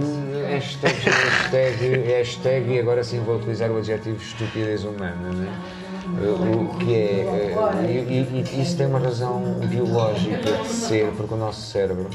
Hashtag, 0.55 0.95
hashtag, 0.95 1.97
hashtag, 2.07 2.71
e 2.71 2.79
agora 2.79 3.03
sim 3.03 3.19
vou 3.19 3.35
utilizar 3.35 3.69
o 3.69 3.77
adjetivo 3.77 4.17
estupidez 4.17 4.83
humana, 4.83 5.31
né? 5.31 5.47
Eh, 5.47 5.74
O 6.13 6.77
que 6.77 6.93
é, 6.93 6.97
eh, 6.97 8.05
e, 8.09 8.39
e- 8.57 8.61
isso 8.61 8.77
tem 8.77 8.85
uma 8.85 8.99
razão 8.99 9.41
biológica 9.69 10.51
de 10.61 10.67
ser, 10.67 11.11
porque 11.17 11.33
o 11.33 11.37
nosso 11.37 11.61
cérebro 11.61 12.09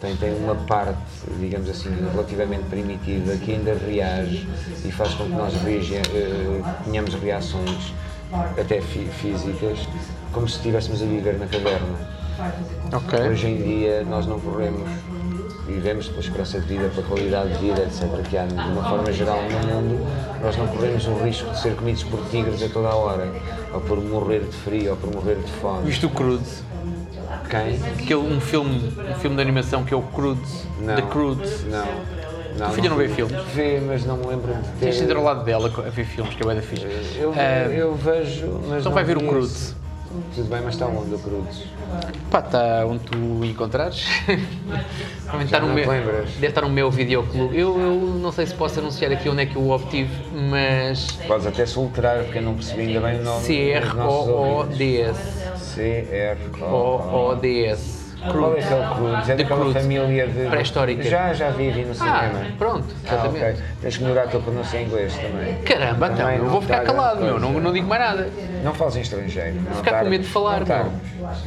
tem, 0.00 0.14
tem 0.16 0.34
uma 0.34 0.54
parte, 0.54 0.98
digamos 1.40 1.68
assim, 1.70 1.88
relativamente 2.12 2.64
primitiva 2.64 3.36
que 3.36 3.52
ainda 3.52 3.74
reage 3.74 4.46
e 4.84 4.92
faz 4.92 5.14
com 5.14 5.24
que 5.24 5.36
nós 5.36 5.54
reagi- 5.62 5.96
eh, 5.96 6.60
tenhamos 6.84 7.14
reações 7.14 7.92
até 8.58 8.80
fí- 8.80 9.08
físicas, 9.20 9.88
como 10.32 10.48
se 10.48 10.56
estivéssemos 10.56 11.02
a 11.02 11.06
viver 11.06 11.38
na 11.38 11.46
caverna. 11.46 11.98
Ok. 12.92 13.18
Hoje 13.30 13.46
em 13.48 13.56
dia 13.62 14.04
nós 14.04 14.26
não 14.26 14.38
corremos, 14.38 14.88
vivemos 15.72 16.08
pela 16.08 16.20
esperança 16.20 16.60
de 16.60 16.66
vida, 16.66 16.88
pela 16.94 17.06
qualidade 17.06 17.52
de 17.54 17.58
vida, 17.58 17.82
etc. 17.82 18.02
que 18.28 18.36
há 18.36 18.44
de 18.44 18.54
uma 18.54 18.88
forma 18.88 19.12
geral 19.12 19.38
no 19.42 19.66
mundo, 19.66 20.06
nós 20.42 20.56
não 20.56 20.66
corremos 20.68 21.06
o 21.06 21.14
risco 21.14 21.50
de 21.50 21.60
ser 21.60 21.74
comidos 21.74 22.04
por 22.04 22.20
tigres 22.30 22.62
a 22.62 22.68
toda 22.68 22.88
a 22.88 22.94
hora, 22.94 23.28
ou 23.72 23.80
por 23.80 24.00
morrer 24.00 24.40
de 24.40 24.56
frio, 24.56 24.90
ou 24.90 24.96
por 24.96 25.12
morrer 25.14 25.36
de 25.36 25.50
fome. 25.52 25.86
Viste 25.86 26.06
o 26.06 26.10
Crude? 26.10 26.44
Quem? 27.48 27.80
Aquele, 27.92 28.14
um 28.16 28.40
filme, 28.40 28.92
um 29.10 29.14
filme 29.14 29.36
de 29.36 29.42
animação 29.42 29.84
que 29.84 29.92
é 29.92 29.96
o 29.96 30.02
Crude. 30.02 30.40
Não. 30.80 30.94
The 30.96 31.02
Crude. 31.02 31.48
Não. 31.70 31.86
não 32.58 32.72
filha 32.72 32.90
não 32.90 32.96
vê 32.96 33.06
vi. 33.06 33.14
filmes? 33.14 33.36
Vê, 33.54 33.80
mas 33.86 34.04
não 34.04 34.16
me 34.16 34.26
lembro 34.26 34.54
de 34.54 34.62
ter... 34.62 34.86
Tens 34.86 34.96
de 34.96 35.04
ir 35.04 35.16
ao 35.16 35.22
lado 35.22 35.44
dela 35.44 35.68
a 35.68 35.90
ver 35.90 36.04
filmes, 36.04 36.34
que 36.34 36.42
é 36.42 36.46
bem 36.46 36.56
da 36.56 36.62
fixe. 36.62 36.86
Eu, 37.18 37.32
Ah, 37.36 37.68
eu 37.68 37.94
vejo, 37.94 38.60
mas 38.68 38.80
então 38.80 38.84
não 38.84 38.92
vai 38.92 39.04
ver 39.04 39.16
o 39.16 39.20
Crude. 39.20 39.81
Tudo 40.34 40.48
bem, 40.48 40.60
mas 40.62 40.74
está 40.74 40.86
onde 40.86 41.14
o 41.14 41.18
Crude? 41.18 41.70
Pá, 42.30 42.40
está 42.40 42.84
onde 42.86 43.04
tu 43.04 43.44
encontrares. 43.44 44.06
Está 45.42 45.60
no 45.60 45.68
não 45.68 45.74
meu, 45.74 45.86
deve 45.86 46.46
estar 46.46 46.60
no 46.60 46.68
meu 46.68 46.90
videoclube. 46.90 47.56
Eu, 47.58 47.80
eu 47.80 47.94
não 48.20 48.30
sei 48.30 48.44
se 48.46 48.54
posso 48.54 48.78
anunciar 48.80 49.10
aqui 49.12 49.30
onde 49.30 49.42
é 49.42 49.46
que 49.46 49.56
eu 49.56 49.62
o 49.62 49.70
obtive, 49.70 50.12
mas 50.50 51.10
Podes 51.26 51.46
até 51.46 51.64
soltar, 51.64 52.24
porque 52.24 52.38
eu 52.38 52.42
não 52.42 52.54
percebi 52.54 52.82
ainda 52.82 53.00
bem 53.00 53.20
o 53.20 53.24
nome 53.24 53.42
ouvintes. 53.96 55.16
C-R-O-O-D-S. 56.62 58.01
Qual 58.30 58.52
é 58.56 58.60
que 58.62 58.72
é 58.72 58.76
o 58.76 58.94
Crudes? 58.94 59.28
É 59.28 59.34
daquela 59.36 59.72
família 59.72 60.26
de... 60.28 60.48
Pré-histórica. 60.48 61.02
Já, 61.02 61.32
já 61.34 61.50
vi, 61.50 61.70
vi 61.70 61.84
no 61.84 61.90
Ah, 61.92 61.94
cinema. 61.94 62.46
pronto, 62.58 62.86
Ah, 63.04 63.14
exatamente. 63.14 63.44
ok. 63.44 63.56
Tens 63.80 63.96
que 63.96 64.02
melhorar 64.04 64.22
a 64.22 64.26
tua 64.28 64.40
pronúncia 64.40 64.78
em 64.78 64.84
inglês 64.86 65.14
também. 65.16 65.54
Caramba, 65.62 66.06
então, 66.06 66.16
Também 66.18 66.38
não 66.38 66.48
vou 66.48 66.62
ficar 66.62 66.82
está 66.82 66.92
calado, 66.92 67.20
meu, 67.22 67.40
não, 67.40 67.52
não 67.52 67.72
digo 67.72 67.88
mais 67.88 68.00
nada. 68.00 68.28
Não 68.62 68.74
fales 68.74 68.96
em 68.96 69.00
estrangeiro. 69.00 69.58
Vou 69.60 69.74
ficar 69.82 70.00
com 70.04 70.08
medo 70.08 70.22
de 70.24 70.30
falar, 70.30 70.60
não. 70.66 70.92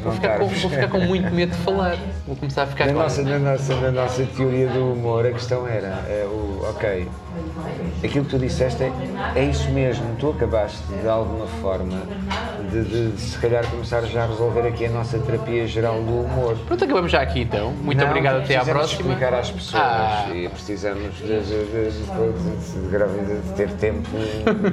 Vou 0.04 0.12
ficar, 0.14 0.38
com, 0.40 0.48
vou 0.48 0.70
ficar 0.70 0.88
com 0.90 1.00
muito 1.00 1.34
medo 1.34 1.52
de 1.52 1.58
falar. 1.60 1.96
Vou 2.28 2.36
começar 2.36 2.64
a 2.64 2.68
ficar 2.68 2.86
Na 2.88 2.94
com... 2.94 3.00
nossa, 3.00 3.22
na, 3.22 3.40
nossa, 3.40 3.76
na 3.76 3.92
nossa 3.92 4.26
teoria 4.26 4.68
do 4.68 4.94
humor, 4.94 5.26
a 5.26 5.32
questão 5.32 5.68
era, 5.68 5.88
é, 6.10 6.26
o, 6.26 6.66
ok, 6.70 7.08
aquilo 8.04 8.26
que 8.26 8.32
tu 8.32 8.40
disseste 8.40 8.84
é, 8.84 8.92
é 9.36 9.44
isso 9.44 9.70
mesmo, 9.72 10.06
tu 10.20 10.30
acabaste 10.32 10.82
de 11.02 11.08
alguma 11.08 11.46
forma 11.62 12.02
de, 12.72 13.12
de, 13.12 13.22
se 13.22 13.38
calhar 13.38 13.66
começar 13.70 14.02
já 14.04 14.24
a 14.24 14.28
resolver 14.28 14.68
aqui 14.68 14.86
a 14.86 14.90
nossa 14.90 15.20
terapia 15.20 15.68
geral 15.68 16.02
do 16.02 16.22
humor. 16.22 16.58
Pronto, 16.66 16.84
acabamos 16.84 17.12
já 17.12 17.22
aqui 17.22 17.42
então. 17.42 17.72
Muito 17.72 18.00
Não, 18.00 18.08
obrigado, 18.08 18.42
até 18.44 18.56
à 18.58 18.64
próxima. 18.66 19.02
explicar 19.12 19.34
às 19.34 19.52
pessoas 19.52 19.84
Ah. 19.84 20.28
e 20.34 20.50
precisamos 20.50 21.16
de, 21.18 21.40
de- 21.42 23.56
ter 23.56 23.70
tempo 23.74 24.10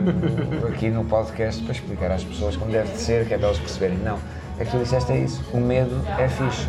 aqui 0.69 0.89
no 0.91 1.05
podcast 1.05 1.63
para 1.63 1.73
explicar 1.73 2.11
às 2.11 2.25
pessoas 2.25 2.57
como 2.57 2.71
deve 2.71 2.93
de 2.93 2.99
ser, 2.99 3.27
que 3.27 3.35
é 3.35 3.39
para 3.39 3.49
elas 3.49 3.59
perceberem. 3.59 3.99
Não, 3.99 4.19
é 4.59 4.65
que 4.65 4.71
tu 4.71 4.79
disseste 4.79 5.13
é 5.13 5.19
isso, 5.19 5.43
o 5.53 5.59
medo 5.59 6.01
é 6.19 6.29
fixe. 6.29 6.69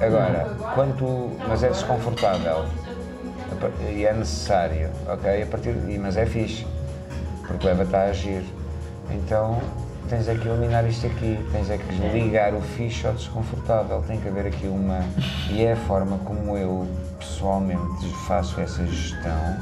Agora, 0.00 0.56
quando 0.74 0.96
tu, 0.96 1.30
mas 1.48 1.62
é 1.62 1.68
desconfortável 1.68 2.64
e 3.90 4.04
é 4.04 4.12
necessário, 4.12 4.90
ok? 5.08 5.42
A 5.42 5.46
partir, 5.46 5.74
mas 6.00 6.16
é 6.16 6.26
fixe, 6.26 6.66
porque 7.46 7.66
leva-te 7.66 7.94
a 7.96 8.02
agir. 8.04 8.42
Então, 9.10 9.60
tens 10.08 10.28
é 10.28 10.34
que 10.34 10.48
eliminar 10.48 10.86
isto 10.88 11.06
aqui, 11.06 11.38
tens 11.52 11.70
é 11.70 11.78
que 11.78 11.94
ligar 12.08 12.54
o 12.54 12.60
fixe 12.60 13.06
ao 13.06 13.12
desconfortável, 13.12 14.02
tem 14.06 14.20
que 14.20 14.28
haver 14.28 14.46
aqui 14.46 14.66
uma. 14.66 15.00
E 15.50 15.62
é 15.62 15.72
a 15.72 15.76
forma 15.76 16.18
como 16.24 16.56
eu 16.56 16.86
pessoalmente 17.18 18.06
faço 18.26 18.60
essa 18.60 18.84
gestão. 18.86 19.56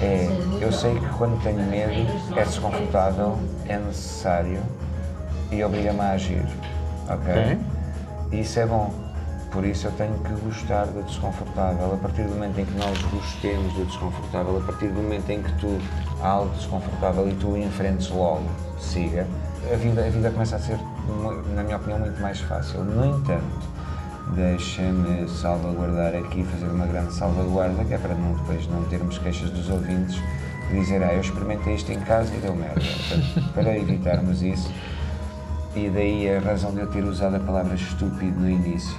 É, 0.00 0.28
eu 0.60 0.72
sei 0.72 0.94
que 0.94 1.08
quando 1.16 1.42
tenho 1.42 1.62
medo 1.66 1.92
é 2.36 2.44
desconfortável, 2.44 3.38
é 3.68 3.78
necessário 3.78 4.62
e 5.50 5.62
obriga-me 5.64 6.00
a 6.00 6.10
agir. 6.12 6.44
Ok? 7.08 7.32
Ok. 7.32 7.58
E 8.32 8.40
isso 8.40 8.60
é 8.60 8.66
bom. 8.66 8.92
Por 9.50 9.64
isso 9.64 9.88
eu 9.88 9.92
tenho 9.92 10.14
que 10.20 10.32
gostar 10.44 10.86
do 10.86 11.02
desconfortável. 11.02 11.92
A 11.92 11.96
partir 11.96 12.22
do 12.22 12.30
momento 12.30 12.60
em 12.60 12.64
que 12.64 12.74
nós 12.78 12.96
gostemos 13.02 13.72
do 13.74 13.84
desconfortável, 13.84 14.58
a 14.58 14.60
partir 14.60 14.88
do 14.88 15.02
momento 15.02 15.28
em 15.30 15.42
que 15.42 15.52
tu 15.58 15.78
há 16.22 16.28
algo 16.28 16.54
desconfortável 16.54 17.28
e 17.28 17.34
tu 17.34 17.48
o 17.48 17.58
enfrentes 17.58 18.08
logo, 18.10 18.44
siga, 18.78 19.26
a 19.72 19.76
vida, 19.76 20.04
a 20.04 20.08
vida 20.08 20.30
começa 20.30 20.56
a 20.56 20.58
ser, 20.58 20.78
na 21.54 21.62
minha 21.62 21.76
opinião, 21.76 21.98
muito 21.98 22.20
mais 22.20 22.40
fácil. 22.40 22.84
No 22.84 23.04
entanto, 23.04 23.68
deixa-me 24.34 25.28
salvaguardar 25.28 26.14
aqui, 26.14 26.44
fazer 26.44 26.66
uma 26.66 26.86
grande 26.86 27.12
salvaguarda, 27.14 27.84
que 27.84 27.94
é 27.94 27.98
para 27.98 28.14
não, 28.14 28.34
depois 28.34 28.66
não 28.68 28.84
termos 28.84 29.18
queixas 29.18 29.50
dos 29.50 29.68
ouvintes 29.68 30.20
de 30.70 30.80
dizer, 30.80 31.02
ah, 31.02 31.12
eu 31.12 31.20
experimentei 31.20 31.74
isto 31.74 31.92
em 31.92 32.00
casa 32.00 32.32
e 32.34 32.38
deu 32.38 32.54
merda. 32.54 32.80
Portanto, 32.80 33.50
para 33.54 33.76
evitarmos 33.76 34.42
isso, 34.42 34.70
e 35.74 35.88
daí 35.88 36.28
a 36.34 36.40
razão 36.40 36.72
de 36.72 36.80
eu 36.80 36.86
ter 36.88 37.04
usado 37.04 37.36
a 37.36 37.40
palavra 37.40 37.74
estúpido 37.74 38.40
no 38.40 38.48
início 38.48 38.98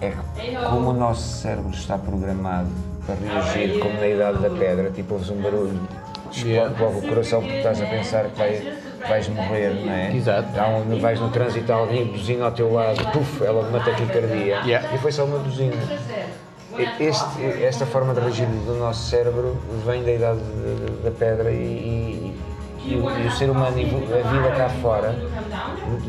é 0.00 0.10
que 0.10 0.56
como 0.68 0.90
o 0.90 0.92
nosso 0.92 1.40
cérebro 1.40 1.70
está 1.70 1.98
programado 1.98 2.68
para 3.04 3.16
reagir 3.16 3.80
como 3.80 3.94
na 3.94 4.06
idade 4.06 4.38
da 4.38 4.50
pedra, 4.50 4.90
tipo 4.90 5.14
ouves 5.14 5.30
um 5.30 5.42
barulho, 5.42 5.80
explode 6.30 6.80
logo 6.80 6.98
o 6.98 7.02
coração 7.02 7.40
porque 7.40 7.56
estás 7.56 7.80
a 7.80 7.86
pensar 7.86 8.28
que 8.28 8.38
vai, 8.38 8.78
vais 9.08 9.28
morrer, 9.28 9.70
não 9.84 9.92
é? 9.92 10.14
Exato. 10.14 10.48
Há 10.58 10.66
um, 10.68 11.00
vais 11.00 11.18
no 11.20 11.28
trânsito, 11.30 11.72
há 11.72 11.76
alguém 11.76 12.06
buzina 12.06 12.44
ao 12.46 12.52
teu 12.52 12.72
lado, 12.72 13.04
puf, 13.12 13.42
ela 13.44 13.62
uma 13.68 13.80
taquicardia. 13.80 14.60
Yeah. 14.64 14.94
E 14.94 14.98
foi 14.98 15.10
só 15.12 15.24
uma 15.24 15.38
buzina. 15.38 15.76
Este, 17.00 17.64
esta 17.64 17.84
forma 17.86 18.14
de 18.14 18.20
reagir 18.20 18.46
do 18.46 18.74
nosso 18.78 19.08
cérebro 19.10 19.56
vem 19.84 20.04
da 20.04 20.12
idade 20.12 20.38
de- 20.38 20.86
de- 20.86 21.02
da 21.02 21.10
pedra 21.10 21.50
e, 21.50 21.54
e- 21.56 22.40
e 22.86 22.94
o, 22.94 23.10
e 23.18 23.26
o 23.26 23.30
ser 23.32 23.50
humano 23.50 23.76
e 23.78 23.82
a 23.84 24.28
vida 24.30 24.50
cá 24.56 24.68
fora, 24.80 25.12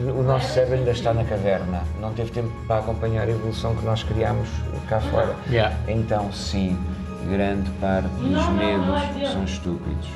o, 0.06 0.20
o 0.20 0.24
nosso 0.24 0.54
cérebro 0.54 0.76
ainda 0.78 0.92
está 0.92 1.12
na 1.12 1.24
caverna, 1.24 1.82
não 2.00 2.14
teve 2.14 2.30
tempo 2.32 2.52
para 2.68 2.82
acompanhar 2.82 3.28
a 3.28 3.32
evolução 3.32 3.74
que 3.76 3.84
nós 3.84 4.04
criámos 4.04 4.48
cá 4.88 5.00
fora. 5.00 5.36
Yeah. 5.50 5.76
Então, 5.88 6.32
sim, 6.32 6.78
grande 7.28 7.70
parte 7.82 8.08
dos 8.10 8.48
medos 8.50 9.32
são 9.32 9.44
estúpidos, 9.46 10.08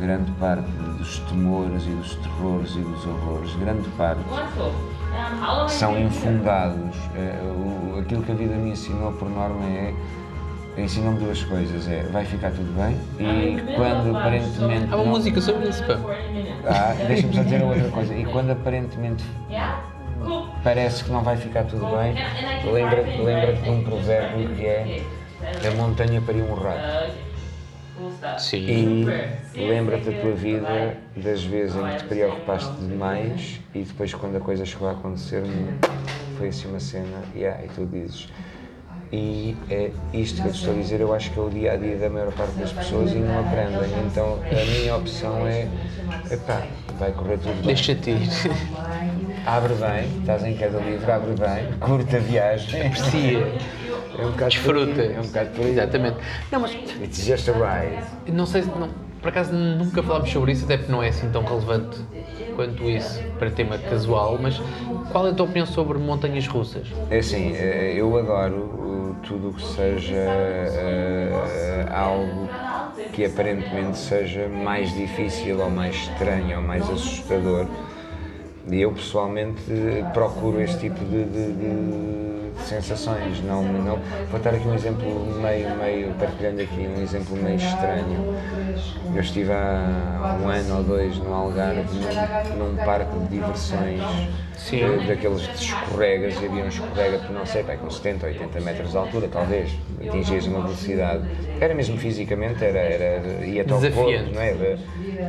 grande 0.00 0.30
parte 0.32 0.68
dos 0.98 1.18
temores 1.20 1.82
e 1.84 1.90
dos 1.90 2.14
terrores 2.16 2.70
e 2.76 2.80
dos 2.80 3.06
horrores, 3.06 3.54
grande 3.56 3.88
parte 3.90 4.20
são 5.68 5.98
infundados. 5.98 6.96
O- 7.44 7.98
aquilo 8.00 8.22
que 8.22 8.32
a 8.32 8.34
vida 8.34 8.54
me 8.56 8.70
ensinou 8.70 9.12
por 9.12 9.28
norma 9.30 9.64
é 9.64 9.94
ensinou-me 10.78 11.18
duas 11.18 11.42
coisas, 11.44 11.88
é 11.88 12.02
vai 12.12 12.24
ficar 12.24 12.50
tudo 12.50 12.70
bem 12.76 12.94
e 13.18 13.74
quando 13.76 14.14
aparentemente 14.16 14.84
Há 14.92 14.96
uma 14.96 15.04
não- 15.04 15.12
música 15.12 15.40
sobre 15.40 15.68
isso, 15.70 15.82
pá. 15.84 15.98
ah, 16.66 16.94
deixa-me 17.06 17.34
só 17.34 17.42
dizer 17.42 17.62
outra 17.62 17.88
coisa, 17.88 18.14
e 18.14 18.24
quando 18.26 18.50
aparentemente 18.50 19.24
parece 20.62 21.04
que 21.04 21.10
não 21.10 21.22
vai 21.22 21.36
ficar 21.38 21.64
tudo 21.64 21.86
bem, 21.96 22.14
lembra-te 22.70 23.16
lembra 23.22 23.54
de 23.54 23.70
um 23.70 23.82
provérbio 23.84 24.48
que 24.54 24.66
é 24.66 25.02
a 25.66 25.70
montanha 25.76 26.20
pariu 26.20 26.44
um 26.44 26.54
rato. 26.54 27.25
Sim. 28.36 28.66
E 28.68 29.24
lembra-te 29.56 30.10
da 30.10 30.12
tua 30.12 30.34
vida, 30.34 30.96
das 31.16 31.42
vezes 31.44 31.76
em 31.76 31.88
que 31.88 31.96
te 31.96 32.04
preocupaste 32.04 32.80
demais 32.80 33.60
e 33.74 33.82
depois 33.82 34.12
quando 34.14 34.36
a 34.36 34.40
coisa 34.40 34.64
chegou 34.64 34.88
a 34.88 34.92
acontecer 34.92 35.42
foi 36.36 36.48
assim 36.48 36.68
uma 36.68 36.80
cena 36.80 37.22
yeah, 37.34 37.64
e 37.64 37.68
tu 37.68 37.86
dizes. 37.86 38.28
E 39.12 39.56
é 39.70 39.92
isto 40.12 40.42
que 40.42 40.48
eu 40.48 40.52
te 40.52 40.58
estou 40.58 40.74
a 40.74 40.76
dizer, 40.76 41.00
eu 41.00 41.12
acho 41.14 41.30
que 41.32 41.38
é 41.38 41.42
o 41.42 41.48
dia 41.48 41.72
a 41.72 41.76
dia 41.76 41.96
da 41.98 42.10
maior 42.10 42.32
parte 42.32 42.58
das 42.58 42.72
pessoas 42.72 43.12
e 43.12 43.18
não 43.20 43.38
aprendem. 43.38 43.88
Então 44.04 44.40
a 44.50 44.64
minha 44.64 44.96
opção 44.96 45.46
é, 45.46 45.68
epá, 46.30 46.66
vai 46.98 47.12
correr 47.12 47.38
tudo 47.38 47.54
bem. 47.64 47.74
Deixa-te 47.74 48.10
ir. 48.10 48.28
Abre 49.44 49.74
bem, 49.74 50.08
estás 50.18 50.44
em 50.44 50.56
queda 50.56 50.78
livre, 50.80 51.10
abre 51.10 51.34
bem, 51.34 51.72
curta 51.78 52.16
a 52.16 52.20
viagem. 52.20 52.86
Aprecia. 52.88 53.56
É 54.14 54.24
um 54.26 54.30
bocado 54.30 54.50
Desfruta. 54.50 54.94
por 54.94 55.00
aí, 55.00 55.12
É 55.14 55.20
um 55.20 55.26
bocado 55.26 55.62
aí. 55.62 55.70
Exatamente. 55.70 56.16
Não, 56.52 56.60
mas 56.60 56.76
It's 57.00 57.24
just 57.24 57.48
a 57.48 57.52
ride. 57.52 58.04
não 58.32 58.46
sei 58.46 58.62
se. 58.62 58.68
Não, 58.68 58.88
por 59.20 59.28
acaso 59.28 59.52
nunca 59.54 60.02
falámos 60.02 60.30
sobre 60.30 60.52
isso, 60.52 60.64
até 60.64 60.76
porque 60.76 60.92
não 60.92 61.02
é 61.02 61.08
assim 61.08 61.28
tão 61.30 61.42
relevante 61.44 61.98
quanto 62.54 62.88
isso 62.88 63.22
para 63.38 63.50
tema 63.50 63.76
casual, 63.78 64.38
mas 64.40 64.60
qual 65.10 65.26
é 65.26 65.30
a 65.30 65.34
tua 65.34 65.44
opinião 65.46 65.66
sobre 65.66 65.98
montanhas 65.98 66.46
russas? 66.46 66.86
É 67.10 67.18
assim, 67.18 67.52
eh, 67.54 67.94
eu 67.96 68.16
adoro 68.16 68.56
o- 68.56 69.16
tudo 69.22 69.50
o 69.50 69.52
que 69.52 69.62
seja 69.62 70.16
eh, 70.16 71.86
algo 71.90 72.48
que 73.12 73.24
aparentemente 73.24 73.98
seja 73.98 74.48
mais 74.48 74.94
difícil 74.94 75.60
ou 75.60 75.70
mais 75.70 75.94
estranho 75.94 76.58
ou 76.58 76.62
mais 76.62 76.88
assustador. 76.90 77.66
E 78.70 78.80
eu 78.80 78.92
pessoalmente 78.92 79.60
eh, 79.70 80.04
procuro 80.12 80.60
este 80.60 80.78
tipo 80.80 81.04
de, 81.04 81.24
de- 81.24 81.52
de- 81.52 81.52
de 81.52 82.35
sensações. 82.64 83.40
Não, 83.42 83.62
não, 83.62 83.98
vou 84.30 84.40
dar 84.40 84.54
aqui 84.54 84.66
um 84.66 84.74
exemplo 84.74 85.26
meio, 85.40 85.70
meio, 85.76 86.14
partilhando 86.14 86.60
aqui 86.62 86.80
um 86.86 87.00
exemplo 87.02 87.36
meio 87.36 87.56
estranho. 87.56 88.36
Eu 89.14 89.20
estive 89.20 89.52
há 89.52 90.38
um 90.42 90.48
ano 90.48 90.76
ou 90.78 90.82
dois 90.84 91.16
no 91.18 91.32
Algarve, 91.32 91.88
num, 92.54 92.70
num 92.72 92.76
parque 92.84 93.16
de 93.18 93.28
diversões 93.28 94.02
eh, 94.72 95.06
daqueles 95.06 95.42
de 95.42 95.54
escorregas, 95.64 96.34
e 96.40 96.46
havia 96.46 96.64
um 96.64 96.68
escorrega 96.68 97.18
que 97.20 97.32
não 97.32 97.46
sei, 97.46 97.62
pá, 97.62 97.76
com 97.76 97.88
70, 97.88 98.26
80 98.26 98.60
metros 98.60 98.90
de 98.90 98.96
altura, 98.96 99.28
talvez, 99.28 99.70
atingias 100.06 100.46
uma 100.46 100.60
velocidade. 100.60 101.24
Era 101.60 101.74
mesmo 101.74 101.96
fisicamente, 101.96 102.62
era, 102.64 102.78
era 102.78 103.46
ia-te 103.46 103.72
ao 103.72 103.80
Desafiante. 103.80 104.24
corpo, 104.24 104.34
não 104.34 104.42
é? 104.42 104.54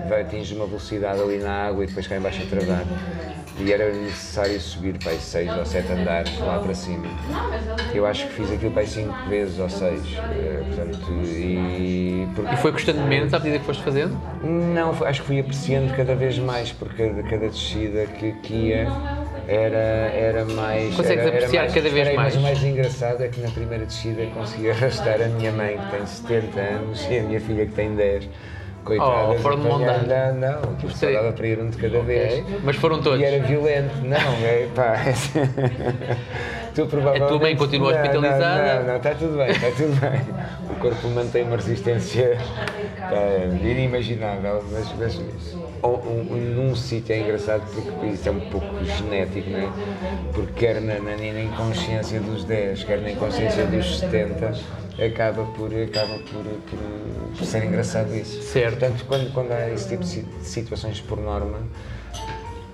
Vai- 0.09 0.21
atingir 0.21 0.55
uma 0.55 0.65
velocidade 0.65 1.21
ali 1.21 1.37
na 1.37 1.67
água 1.67 1.83
e 1.83 1.87
depois 1.87 2.07
cá 2.07 2.17
em 2.17 2.21
baixo 2.21 2.41
a 2.41 2.45
travar. 2.45 2.83
E 3.59 3.73
era 3.73 3.91
necessário 3.91 4.59
subir 4.61 4.97
para 4.99 5.11
aí 5.13 5.19
6 5.19 5.57
ou 5.57 5.65
7 5.65 5.91
andares 5.91 6.39
lá 6.39 6.59
para 6.59 6.75
cima. 6.75 7.07
Eu 7.93 8.05
acho 8.05 8.27
que 8.27 8.33
fiz 8.33 8.51
aquilo 8.51 8.69
para 8.71 8.81
aí 8.81 8.87
5 8.87 9.13
vezes 9.29 9.57
ou 9.59 9.67
6. 9.69 10.01
Portanto, 10.75 11.11
e, 11.23 12.27
porque- 12.35 12.53
E 12.53 12.57
foi 12.57 12.71
custando 12.71 13.01
menos 13.01 13.33
à 13.33 13.39
medida 13.39 13.57
que 13.59 13.65
foste 13.65 13.81
fazendo? 13.83 14.15
não, 14.43 14.91
acho 15.05 15.21
que 15.21 15.27
fui 15.27 15.39
apreciando 15.39 15.91
cada 15.95 16.13
vez 16.13 16.37
mais, 16.37 16.71
porque 16.71 17.09
cada, 17.29 17.47
descida 17.49 18.05
que, 18.05 18.31
que 18.43 18.53
ia 18.53 18.87
era, 19.47 19.77
era 19.77 20.45
mais. 20.45 20.95
Consegues 20.95 21.11
era, 21.11 21.21
era 21.29 21.37
apreciar 21.37 21.61
mais, 21.63 21.73
cada 21.73 21.89
vez 21.89 22.05
mais. 22.15 22.15
Mas 22.15 22.35
o 22.35 22.39
mais 22.41 22.63
engraçado 22.63 23.23
é 23.23 23.27
que 23.27 23.41
na 23.41 23.49
primeira 23.49 23.85
descida 23.85 24.23
consegui 24.35 24.69
arrastar 24.71 25.19
a 25.21 25.27
minha 25.29 25.51
mãe, 25.51 25.77
que 25.79 25.97
tem 25.97 26.05
70 26.05 26.59
anos, 26.59 27.07
e 27.09 27.17
a 27.17 27.23
minha 27.23 27.41
filha, 27.41 27.65
que 27.65 27.71
tem 27.73 27.95
10. 27.95 28.29
Coitadas, 28.87 29.35
Oh, 29.37 29.41
foram 29.41 29.57
de. 29.59 29.63
Não, 29.67 30.33
não, 30.35 30.59
aquilo 30.73 30.91
só 30.95 31.11
dava 31.11 31.31
para 31.33 31.47
ir 31.47 31.59
um 31.59 31.69
de 31.69 31.77
cada 31.77 31.99
vez. 32.01 32.43
Mas 32.63 32.75
foram 32.77 33.01
todos. 33.01 33.19
E 33.19 33.23
era 33.25 33.43
violento, 33.45 33.93
não, 34.03 34.17
é 34.45 34.67
pá. 34.73 34.95
tu 36.73 36.85
provavelmente. 36.85 37.23
A 37.23 37.27
tua 37.27 37.39
mãe 37.39 37.55
continua 37.55 37.91
Não, 37.91 37.99
hospitalizada? 38.01 38.73
Não, 38.73 38.79
não, 38.79 38.87
não, 38.87 38.95
está 38.97 39.11
tudo 39.15 39.37
bem, 39.37 39.49
está 39.51 39.67
tudo 39.71 39.99
bem. 39.99 40.21
O 40.71 40.75
corpo 40.79 41.07
mantém 41.09 41.43
uma 41.43 41.55
resistência 41.57 42.37
pá, 42.99 43.55
inimaginável, 43.61 44.63
mas, 44.71 44.93
mas 44.97 45.19
um, 45.83 45.87
um- 45.87 46.53
num 46.55 46.75
sítio 46.75 47.13
é 47.13 47.19
engraçado 47.19 47.63
porque 47.73 48.07
isso 48.07 48.29
é 48.29 48.31
um 48.31 48.39
pouco 48.39 48.83
genético, 48.85 49.49
não 49.49 49.59
é? 49.59 49.69
Porque 50.33 50.53
quer 50.65 50.81
na, 50.81 50.95
na, 50.95 51.15
na 51.17 51.41
inconsciência 51.41 52.19
dos 52.19 52.43
10, 52.43 52.83
quer 52.83 53.01
na 53.01 53.11
inconsciência 53.11 53.65
dos 53.65 53.99
70, 53.99 54.53
acaba 55.03 55.43
por, 55.43 55.71
acaba 55.73 56.17
por, 56.19 56.43
por, 56.43 56.79
por 57.37 57.45
ser 57.45 57.63
engraçado 57.65 58.13
isso. 58.15 58.41
Certo. 58.41 58.79
Portanto, 58.79 59.05
quando, 59.07 59.33
quando 59.33 59.51
há 59.51 59.69
esse 59.69 59.87
tipo 59.89 60.03
de 60.03 60.09
si- 60.09 60.21
de 60.21 60.45
situações 60.45 60.99
por 61.01 61.19
norma, 61.19 61.59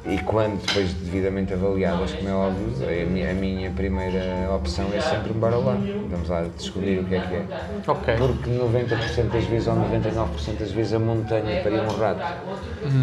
e 0.06 0.18
quando 0.24 0.62
depois 0.66 0.94
devidamente 0.96 1.54
avaliadas, 1.54 2.12
como 2.12 2.28
é 2.28 2.34
óbvio, 2.34 2.74
a 2.90 3.06
minha, 3.06 3.32
a 3.32 3.34
minha 3.34 3.72
primeira 3.72 4.52
opção 4.54 4.90
é 4.94 5.00
sempre 5.00 5.32
bora 5.32 5.56
lá. 5.56 5.78
Vamos 6.10 6.28
lá 6.28 6.46
descobrir 6.58 7.00
o 7.00 7.06
que 7.06 7.16
é 7.16 7.20
que 7.22 7.34
é. 7.36 7.46
Ok. 7.88 8.16
Porque 8.18 8.50
90% 8.50 9.32
das 9.32 9.46
vezes 9.46 9.68
ou 9.70 9.76
99% 9.76 10.58
das 10.60 10.72
vezes 10.72 10.92
a 10.94 11.00
montanha 11.00 11.62
paria 11.64 11.82
um 11.84 11.88
rato. 11.88 12.28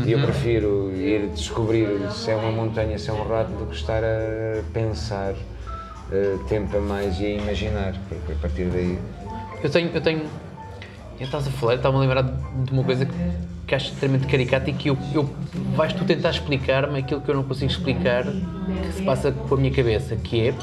E 0.06 0.12
eu 0.12 0.20
prefiro 0.20 0.92
ir 0.94 1.28
descobrir 1.28 1.88
se 2.10 2.32
é 2.32 2.36
uma 2.36 2.50
montanha, 2.52 2.98
se 2.98 3.08
é 3.08 3.12
um 3.14 3.26
rato, 3.26 3.50
do 3.52 3.64
que 3.64 3.76
estar 3.76 4.02
a 4.04 4.62
pensar 4.74 5.32
eh, 6.12 6.38
tempo 6.48 6.76
a 6.76 6.80
mais 6.80 7.20
e 7.20 7.26
a 7.26 7.30
imaginar. 7.30 7.94
Porque 8.08 8.32
a 8.32 8.36
partir 8.36 8.64
daí. 8.66 8.98
Eu 9.62 9.70
tenho. 9.70 9.90
Eu 9.94 10.00
tenho. 10.00 10.22
Estás 11.18 11.46
a 11.46 11.50
falar, 11.50 11.74
estava-me 11.74 11.98
a 11.98 12.08
lembrar 12.08 12.22
de 12.22 12.72
uma 12.72 12.82
coisa 12.82 13.04
que, 13.04 13.12
que 13.66 13.74
acho 13.74 13.92
extremamente 13.92 14.26
caricata 14.26 14.70
e 14.70 14.72
que 14.72 14.88
eu, 14.88 14.96
eu 15.12 15.28
vais 15.76 15.92
tu 15.92 16.02
tentar 16.06 16.30
explicar-me 16.30 16.98
aquilo 16.98 17.20
que 17.20 17.30
eu 17.30 17.34
não 17.34 17.42
consigo 17.42 17.70
explicar 17.70 18.24
que 18.24 18.92
se 18.92 19.02
passa 19.02 19.30
com 19.30 19.54
a 19.54 19.58
minha 19.58 19.70
cabeça, 19.70 20.16
que 20.16 20.48
é. 20.48 20.54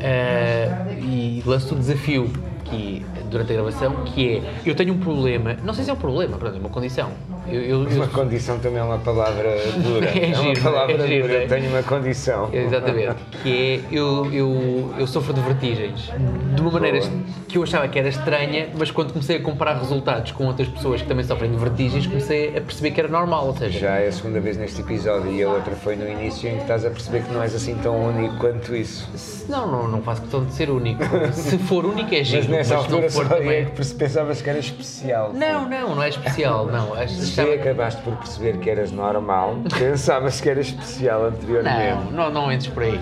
eh, 0.02 0.96
e 1.02 1.42
lanço 1.44 1.74
o 1.74 1.78
desafio 1.78 2.32
que, 2.64 3.04
durante 3.30 3.52
a 3.52 3.56
gravação, 3.56 4.04
que 4.06 4.36
é. 4.36 4.42
Eu 4.64 4.74
tenho 4.74 4.94
um 4.94 4.98
problema, 4.98 5.54
não 5.62 5.74
sei 5.74 5.84
se 5.84 5.90
é 5.90 5.92
um 5.92 5.96
problema, 5.96 6.38
pronto, 6.38 6.56
é 6.56 6.58
uma 6.58 6.70
condição, 6.70 7.10
Eu, 7.48 7.60
eu- 7.60 7.82
eu- 7.88 7.96
Uma 7.96 8.06
condição 8.06 8.58
também 8.58 8.78
é 8.78 8.82
uma 8.84 8.98
palavra 8.98 9.50
dura. 9.82 10.06
É 10.10 10.30
É, 10.30 10.38
uma 10.38 10.42
giro, 10.54 10.60
palavra 10.62 10.94
é 11.04 11.06
giro, 11.08 11.26
dura. 11.28 11.42
é. 11.42 11.46
Tenho 11.46 11.70
uma 11.70 11.82
condição. 11.82 12.48
Exatamente. 12.52 13.16
Que 13.42 13.82
é, 13.90 13.94
eu, 13.96 14.32
eu, 14.32 14.94
eu 14.98 15.06
sofro 15.06 15.32
de 15.34 15.40
vertigens. 15.40 16.10
De 16.54 16.60
uma 16.60 16.70
maneira 16.70 17.00
Boa. 17.00 17.10
que 17.48 17.58
eu 17.58 17.62
achava 17.64 17.88
que 17.88 17.98
era 17.98 18.08
estranha, 18.08 18.68
mas 18.78 18.90
quando 18.90 19.12
comecei 19.12 19.36
a 19.38 19.40
comparar 19.40 19.74
resultados 19.78 20.30
com 20.32 20.46
outras 20.46 20.68
pessoas 20.68 21.02
que 21.02 21.08
também 21.08 21.24
sofrem 21.24 21.50
de 21.50 21.56
vertigens, 21.56 22.06
comecei 22.06 22.48
a 22.56 22.60
perceber 22.60 22.92
que 22.92 23.00
era 23.00 23.08
normal. 23.08 23.46
Ou 23.48 23.56
seja, 23.56 23.78
Já 23.78 23.96
é 23.96 24.08
a 24.08 24.12
segunda 24.12 24.38
vez 24.40 24.56
neste 24.56 24.80
episódio 24.80 25.32
e 25.32 25.42
a 25.42 25.48
outra 25.48 25.74
foi 25.74 25.96
no 25.96 26.08
início 26.08 26.48
em 26.48 26.54
que 26.56 26.62
estás 26.62 26.84
a 26.86 26.90
perceber 26.90 27.24
que 27.24 27.32
não 27.32 27.42
és 27.42 27.54
assim 27.54 27.74
tão 27.76 27.96
único 28.06 28.36
quanto 28.36 28.74
isso. 28.74 29.08
não, 29.48 29.66
não, 29.70 29.88
não 29.88 30.02
faço 30.02 30.20
questão 30.22 30.44
de 30.44 30.52
ser 30.54 30.70
único. 30.70 31.02
Se 31.32 31.58
for 31.58 31.84
único 31.84 32.14
é 32.14 32.22
giro, 32.22 32.42
Mas 32.42 32.48
nessa 32.50 32.74
mas 32.76 32.84
se 32.84 32.90
não 32.90 32.96
altura 32.98 33.10
for 33.12 33.26
só 33.26 33.34
também. 33.36 33.50
é 33.50 33.64
que 33.64 33.94
pensavas 33.94 34.40
que 34.42 34.48
era 34.50 34.58
especial. 34.58 35.32
Não, 35.34 35.68
não, 35.68 35.94
não 35.96 36.02
é 36.02 36.08
especial. 36.08 36.66
Não, 36.66 36.94
Acho- 36.94 37.31
Se 37.34 37.40
acabaste 37.40 38.02
por 38.02 38.16
perceber 38.16 38.58
que 38.58 38.68
eras 38.70 38.92
normal, 38.92 39.56
pensavas 39.78 40.40
que 40.40 40.48
era 40.48 40.60
especial 40.60 41.26
anteriormente. 41.26 42.04
Não, 42.06 42.10
não, 42.10 42.30
não 42.30 42.52
entres 42.52 42.68
por 42.68 42.82
aí. 42.82 43.00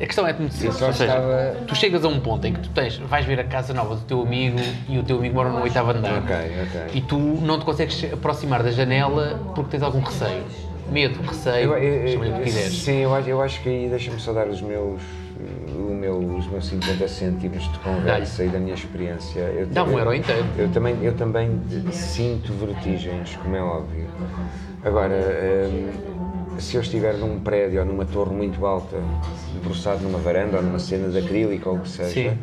A 0.00 0.06
questão 0.06 0.26
é 0.26 0.32
muito 0.32 0.54
simples. 0.54 0.80
Ou 0.80 0.92
seja, 0.94 1.04
estava- 1.14 1.56
tu 1.66 1.74
chegas 1.74 2.04
a 2.04 2.08
um 2.08 2.18
ponto 2.20 2.46
em 2.46 2.54
que 2.54 2.60
tu 2.60 2.70
tens, 2.70 2.96
vais 2.96 3.26
ver 3.26 3.38
a 3.38 3.44
casa 3.44 3.74
nova 3.74 3.96
do 3.96 4.00
teu 4.02 4.22
amigo 4.22 4.58
e 4.88 4.98
o 4.98 5.02
teu 5.02 5.18
amigo 5.18 5.34
mora 5.34 5.50
no 5.50 5.60
oitavo 5.62 5.90
andar. 5.90 6.18
Ok, 6.18 6.34
ok. 6.36 6.80
E 6.94 7.00
tu 7.02 7.18
não 7.18 7.58
te 7.58 7.64
consegues 7.66 8.10
aproximar 8.12 8.62
da 8.62 8.70
janela 8.70 9.38
porque 9.54 9.72
tens 9.72 9.82
algum 9.82 10.00
receio. 10.00 10.42
Medo, 10.90 11.20
receio, 11.22 11.68
chama-lhe 12.12 12.30
o 12.32 12.34
que 12.36 12.42
quiseres. 12.44 12.72
sim, 12.82 12.96
eu 13.02 13.14
acho, 13.14 13.28
eu 13.28 13.40
acho 13.42 13.62
que 13.62 13.68
aí 13.68 13.88
deixa-me 13.88 14.18
só 14.18 14.32
dar 14.32 14.48
os 14.48 14.60
meus, 14.62 15.00
meu, 16.00 16.16
os 16.38 16.46
meus 16.46 16.64
50 16.66 17.06
cêntimos 17.06 17.62
de 17.70 17.78
conversa 17.80 18.44
e 18.44 18.48
da 18.48 18.58
minha 18.58 18.74
experiência. 18.74 19.40
Eu, 19.40 19.66
Dá 19.66 19.84
um 19.84 19.92
eu- 19.92 19.98
euro 19.98 20.14
inteiro. 20.14 20.44
Eu 20.56 20.68
também, 20.70 20.96
eu 21.02 21.14
também 21.14 21.60
sinto 21.92 22.52
vertigens, 22.54 23.36
como 23.36 23.54
é 23.54 23.62
óbvio. 23.62 24.06
Agora, 24.82 25.14
hum, 25.70 26.58
se 26.58 26.76
eu 26.76 26.80
estiver 26.80 27.14
num 27.18 27.38
prédio 27.40 27.80
ou 27.80 27.86
numa 27.86 28.06
torre 28.06 28.34
muito 28.34 28.64
alta, 28.64 28.96
debruçado 29.54 30.02
numa 30.02 30.18
varanda 30.18 30.56
ou 30.56 30.62
numa 30.62 30.78
cena 30.78 31.08
de 31.08 31.18
acrílico 31.18 31.68
ou 31.68 31.76
o 31.76 31.80
que 31.80 31.88
seja, 31.88 32.10
Sim. 32.10 32.38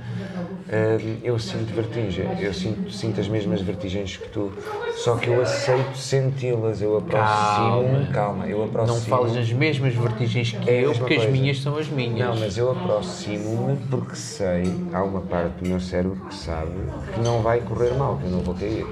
Hum, 0.70 1.18
eu 1.24 1.40
sinto 1.40 1.74
vertigem. 1.74 2.28
Eu 2.40 2.54
sinto, 2.54 2.92
sinto 2.92 3.20
as 3.20 3.28
mesmas 3.28 3.62
vertigens 3.62 4.18
que 4.18 4.28
tu, 4.30 4.52
só 4.92 5.16
que 5.18 5.30
eu 5.30 5.40
aceito 5.42 5.98
senti-las. 5.98 6.82
Eu 6.82 6.98
aproximo-me, 6.98 8.06
calma, 8.08 8.48
eu 8.48 8.64
aproximo 8.64 8.98
Não 9.00 9.06
falas 9.06 9.36
as 9.38 9.52
mesmas 9.52 9.94
vertigens 9.94 10.52
que 10.52 10.70
É 10.70 10.86
eu, 10.86 10.92
porque 10.94 11.14
as 11.14 11.20
coisa. 11.20 11.32
minhas 11.32 11.60
são 11.62 11.78
as 11.78 11.88
minhas. 11.90 12.20
Não, 12.20 12.36
mas 12.36 12.58
eu 12.58 12.72
aproximo-me 12.72 13.78
porque 13.90 14.16
sei, 14.16 14.74
há 14.94 15.04
uma 15.04 15.22
parte 15.22 15.64
do 15.64 15.66
meu 15.70 15.80
cérebro 15.80 16.18
que 16.28 16.36
sabe 16.36 16.72
que 17.14 17.20
não 17.20 17.42
vai 17.42 17.62
correr 17.62 17.94
mal, 17.96 18.18
que 18.18 18.26
eu 18.26 18.32
não 18.32 18.40
vou 18.40 18.54
cair. 18.56 18.86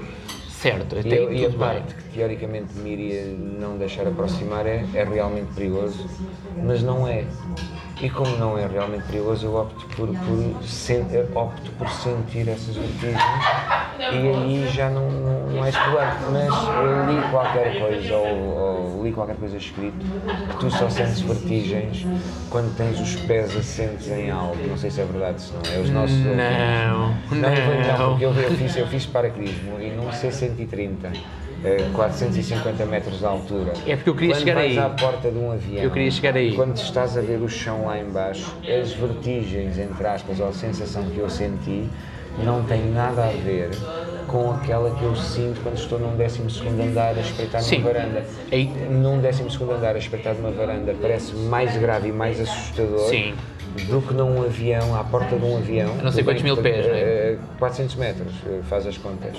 Certo, 0.48 0.96
E, 0.96 1.00
até 1.00 1.18
eu- 1.18 1.32
e 1.32 1.44
a 1.44 1.50
tudo 1.50 1.58
bem. 1.58 1.68
parte 1.68 1.94
que 1.94 2.05
teoricamente 2.16 2.72
me 2.78 2.90
iria 2.92 3.24
não 3.60 3.76
deixar 3.76 4.06
aproximar 4.06 4.66
é, 4.66 4.84
é 4.94 5.04
realmente 5.04 5.48
perigoso, 5.54 6.06
mas 6.62 6.82
não 6.82 7.06
é. 7.06 7.24
E 7.98 8.10
como 8.10 8.36
não 8.36 8.58
é 8.58 8.66
realmente 8.66 9.04
perigoso, 9.04 9.46
eu 9.46 9.56
opto 9.56 9.86
por, 9.96 10.08
por, 10.08 10.62
sen- 10.62 11.06
opto 11.34 11.70
por 11.78 11.88
sentir 11.88 12.46
essas 12.46 12.76
vertigens 12.76 13.22
e 13.98 14.28
aí 14.28 14.68
já 14.70 14.90
não, 14.90 15.10
não, 15.10 15.46
não 15.46 15.64
é 15.64 15.70
explorado. 15.70 16.16
Mas 16.30 16.52
eu 16.84 17.06
li 17.14 17.30
qualquer 17.30 17.78
coisa 17.80 18.14
ou, 18.16 18.96
ou 18.98 19.02
li 19.02 19.12
qualquer 19.12 19.36
coisa 19.36 19.56
escrito 19.56 19.96
que 20.50 20.56
tu 20.58 20.70
só 20.70 20.90
sentes 20.90 21.22
vertigens 21.22 22.06
quando 22.50 22.76
tens 22.76 23.00
os 23.00 23.16
pés 23.22 23.56
assentes 23.56 24.08
em 24.08 24.30
algo. 24.30 24.56
Não 24.68 24.76
sei 24.76 24.90
se 24.90 25.00
é 25.00 25.04
verdade, 25.06 25.40
se 25.40 25.52
não 25.54 25.62
é. 25.74 25.78
Os 25.80 25.88
nossos 25.88 26.18
Não, 26.18 26.34
não, 27.30 27.48
não, 27.48 27.98
não. 27.98 28.08
porque 28.10 28.26
eu, 28.26 28.34
eu 28.34 28.50
fiz, 28.58 28.76
eu 28.76 28.86
fiz 28.88 29.06
paraquedismo 29.06 29.80
e 29.80 29.88
num 29.90 30.12
C-130, 30.12 31.16
eh, 31.64 31.88
450 32.10 32.86
metros 32.86 33.18
de 33.18 33.26
altura. 33.26 33.72
É 33.86 33.96
porque 33.96 34.10
eu 34.10 34.14
queria 34.14 34.34
quando 34.34 34.38
chegar 34.40 34.54
vais 34.54 34.72
aí. 34.72 34.78
à 34.78 34.88
porta 34.90 35.30
de 35.30 35.38
um 35.38 35.50
avião, 35.52 35.82
Eu 35.82 35.90
queria 35.90 36.10
chegar 36.10 36.36
aí. 36.36 36.54
quando 36.54 36.76
estás 36.76 37.16
a 37.16 37.20
ver 37.20 37.40
o 37.40 37.48
chão 37.48 37.86
lá 37.86 37.98
em 37.98 38.04
baixo, 38.10 38.54
as 38.62 38.92
vertigens, 38.92 39.78
entre 39.78 40.06
aspas, 40.06 40.40
ou 40.40 40.48
a 40.48 40.52
sensação 40.52 41.04
que 41.04 41.18
eu 41.18 41.28
senti, 41.28 41.88
não 42.44 42.62
tem 42.64 42.84
nada 42.90 43.24
a 43.24 43.30
ver 43.30 43.70
com 44.26 44.50
aquela 44.50 44.90
que 44.90 45.02
eu 45.04 45.14
sinto 45.14 45.60
quando 45.62 45.76
estou 45.78 45.98
num 45.98 46.16
12 46.16 46.42
andar 46.82 47.16
a 47.16 47.20
espreitar 47.20 47.62
Sim. 47.62 47.78
numa 47.78 47.92
varanda. 47.92 48.24
Aí- 48.52 48.66
Num 48.90 49.20
12 49.20 49.42
andar 49.72 49.94
a 49.94 49.98
espreitar 49.98 50.34
numa 50.34 50.50
varanda 50.50 50.94
parece 51.00 51.34
mais 51.34 51.76
grave 51.76 52.08
e 52.08 52.12
mais 52.12 52.40
assustador 52.40 53.08
Sim. 53.08 53.34
do 53.88 54.02
que 54.02 54.12
num 54.12 54.42
avião, 54.42 54.94
à 54.96 55.04
porta 55.04 55.36
de 55.36 55.44
um 55.44 55.56
avião. 55.56 55.94
não 56.02 56.10
sei 56.10 56.24
quantos 56.24 56.42
bem 56.42 56.52
mil 56.52 56.62
pés, 56.62 56.86
não 56.86 56.94
é? 56.94 56.98
eh, 56.98 57.38
400 57.58 57.94
metros, 57.96 58.32
eh, 58.46 58.60
faz 58.68 58.86
as 58.86 58.98
contas. 58.98 59.36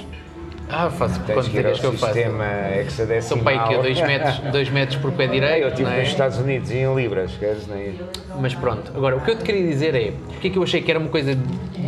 Ah, 0.70 0.90
faço 0.90 1.20
Tens 1.22 1.34
quantos 1.34 1.50
que 1.50 1.58
é 1.58 1.62
eu 1.72 1.94
faço? 1.94 2.14
sistema 2.14 2.46
hexadecimal. 2.76 3.22
São 3.22 3.48
aí 3.48 3.70
que 3.70 3.82
2 3.82 4.02
metros, 4.02 4.40
dois 4.52 4.70
metros 4.70 5.02
por 5.02 5.12
pé 5.14 5.28
direito, 5.28 5.64
Eu 5.64 5.70
estive 5.70 5.90
é? 5.90 6.00
nos 6.00 6.08
Estados 6.10 6.38
Unidos 6.38 6.72
e 6.72 6.78
em 6.78 6.96
libras, 6.96 7.32
queres 7.38 7.68
nem 7.68 7.96
Mas 8.40 8.54
pronto, 8.54 8.92
agora 8.96 9.16
o 9.16 9.22
que 9.22 9.32
eu 9.32 9.38
te 9.38 9.44
queria 9.44 9.66
dizer 9.66 9.96
é 9.96 10.12
porque 10.28 10.48
é 10.48 10.52
que 10.52 10.58
eu 10.58 10.64
achei 10.64 10.82
que 10.82 10.92
era 10.92 11.00
uma 11.00 11.10
coisa 11.10 11.38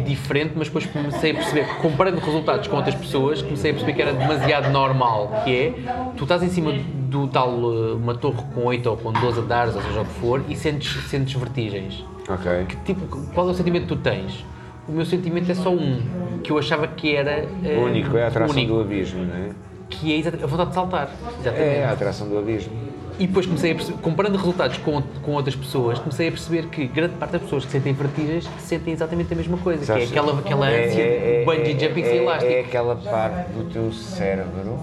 diferente, 0.05 0.53
mas 0.55 0.67
depois 0.67 0.85
comecei 0.85 1.31
a 1.31 1.35
perceber, 1.35 1.65
comparando 1.81 2.19
resultados 2.19 2.67
com 2.67 2.77
outras 2.77 2.95
pessoas, 2.95 3.41
comecei 3.41 3.71
a 3.71 3.73
perceber 3.73 3.93
que 3.93 4.01
era 4.01 4.13
demasiado 4.13 4.69
normal, 4.71 5.41
que 5.43 5.55
é, 5.55 5.73
tu 6.15 6.23
estás 6.23 6.41
em 6.41 6.49
cima 6.49 6.73
do 7.09 7.27
tal, 7.27 7.49
eh, 7.49 7.93
uma 7.93 8.15
torre 8.15 8.37
com 8.53 8.65
8 8.65 8.89
ou 8.89 8.97
com 8.97 9.11
12 9.11 9.39
andares, 9.39 9.75
ou 9.75 9.81
seja 9.81 10.01
o 10.01 10.05
que 10.05 10.13
for, 10.13 10.43
e 10.47 10.55
sentes, 10.55 11.03
sentes 11.09 11.33
vertigens. 11.33 12.05
Ok. 12.29 12.65
Que 12.67 12.75
tipo, 12.77 13.07
qual 13.33 13.47
é 13.47 13.51
o 13.51 13.53
sentimento 13.53 13.83
que 13.83 13.89
tu 13.89 13.97
tens? 13.97 14.45
O 14.89 14.91
meu 14.91 15.05
sentimento 15.05 15.51
é 15.51 15.55
só 15.55 15.69
um, 15.69 16.01
que 16.43 16.51
eu 16.51 16.57
achava 16.57 16.87
que 16.87 17.15
era... 17.15 17.45
O 17.77 17.83
único 17.83 18.17
é 18.17 18.23
a 18.23 18.27
atração 18.27 18.55
único, 18.57 18.73
do 18.73 18.81
abismo, 18.81 19.23
não 19.23 19.35
é? 19.35 19.49
Que 19.87 20.15
é 20.15 20.27
a 20.27 20.47
vontade 20.47 20.69
de 20.69 20.75
saltar. 20.75 21.11
Exatamente. 21.39 21.61
É 21.75 21.85
a 21.85 21.91
atração 21.91 22.27
do 22.27 22.37
abismo. 22.39 22.73
E 23.19 23.27
depois 23.27 23.45
comecei 23.45 23.73
a 23.73 23.75
perceber, 23.75 23.97
comparando 24.01 24.37
resultados 24.37 24.77
com, 24.77 25.01
com 25.21 25.31
outras 25.33 25.55
pessoas, 25.55 25.99
comecei 25.99 26.29
a 26.29 26.31
perceber 26.31 26.67
que 26.67 26.87
grande 26.87 27.15
parte 27.15 27.31
das 27.33 27.41
pessoas 27.41 27.65
que 27.65 27.71
sentem 27.71 27.93
vertigens 27.93 28.49
sentem 28.59 28.93
exatamente 28.93 29.31
a 29.33 29.35
mesma 29.35 29.57
coisa, 29.57 29.79
que 29.85 29.91
é 29.91 29.93
Sabes, 30.05 30.09
aquela, 30.09 30.39
aquela 30.39 30.71
é- 30.71 30.85
ânsia 30.87 31.01
é- 31.03 31.39
de 31.39 31.45
bungee 31.45 31.75
é- 31.75 31.79
jumping 31.87 32.01
é- 32.01 32.05
sem 32.05 32.17
elástico. 32.23 32.51
É 32.51 32.59
aquela 32.61 32.95
parte 32.95 33.51
do 33.51 33.69
teu 33.71 33.91
cérebro 33.91 34.79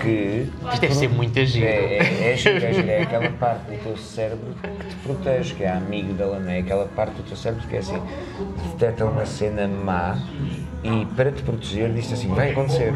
que. 0.00 0.50
Isto 0.72 0.80
deve 0.80 0.94
ser 0.94 1.08
muito 1.08 1.44
giro. 1.44 1.66
É, 1.66 1.70
é, 1.70 2.32
é, 2.32 2.36
giro, 2.36 2.64
é, 2.64 2.72
giro, 2.72 2.90
é 2.90 3.02
aquela 3.02 3.30
parte 3.30 3.70
do 3.70 3.82
teu 3.82 3.96
cérebro 3.96 4.54
que 4.62 4.86
te 4.86 4.96
protege, 4.96 5.54
que 5.54 5.64
é 5.64 5.68
a 5.68 5.76
amígdala, 5.76 6.38
não 6.38 6.50
é? 6.50 6.58
Aquela 6.58 6.86
parte 6.86 7.14
do 7.14 7.22
teu 7.22 7.36
cérebro 7.36 7.66
que 7.66 7.76
é 7.76 7.78
assim, 7.78 8.00
detecta 8.72 9.04
uma 9.04 9.26
cena 9.26 9.68
má 9.68 10.18
e 10.82 11.04
para 11.14 11.30
te 11.30 11.42
proteger 11.42 11.92
diz 11.92 12.10
assim, 12.12 12.28
vai 12.28 12.52
acontecer. 12.52 12.92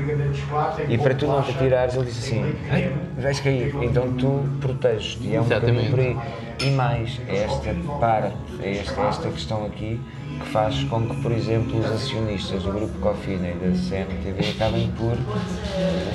E 0.88 0.96
para 0.96 1.14
tu 1.14 1.26
não 1.26 1.42
te 1.42 1.50
atirares, 1.50 1.94
ele 1.94 2.06
diz 2.06 2.18
assim, 2.18 2.54
"Ai, 2.70 2.92
vais 3.18 3.40
cair. 3.40 3.74
Então 3.82 4.12
tu 4.12 4.44
proteges-te 4.60 5.34
é 5.34 5.40
um 5.40 5.44
Exatamente. 5.44 5.90
bocadinho 5.90 6.16
por 6.16 6.22
aí. 6.22 6.66
E 6.66 6.70
mais, 6.70 7.20
é 7.28 7.44
esta 7.44 7.74
parte, 7.98 8.36
é 8.62 8.76
esta, 8.78 9.00
é 9.02 9.08
esta 9.08 9.28
questão 9.28 9.66
aqui 9.66 10.00
que 10.40 10.46
faz 10.48 10.84
com 10.84 11.06
que, 11.06 11.16
por 11.16 11.32
exemplo, 11.32 11.78
os 11.78 11.86
acionistas 11.86 12.62
do 12.62 12.72
grupo 12.72 12.98
Cofina 12.98 13.48
e 13.48 13.54
da 13.54 13.70
CMTV 13.76 14.50
acabem 14.56 14.90
por 14.96 15.16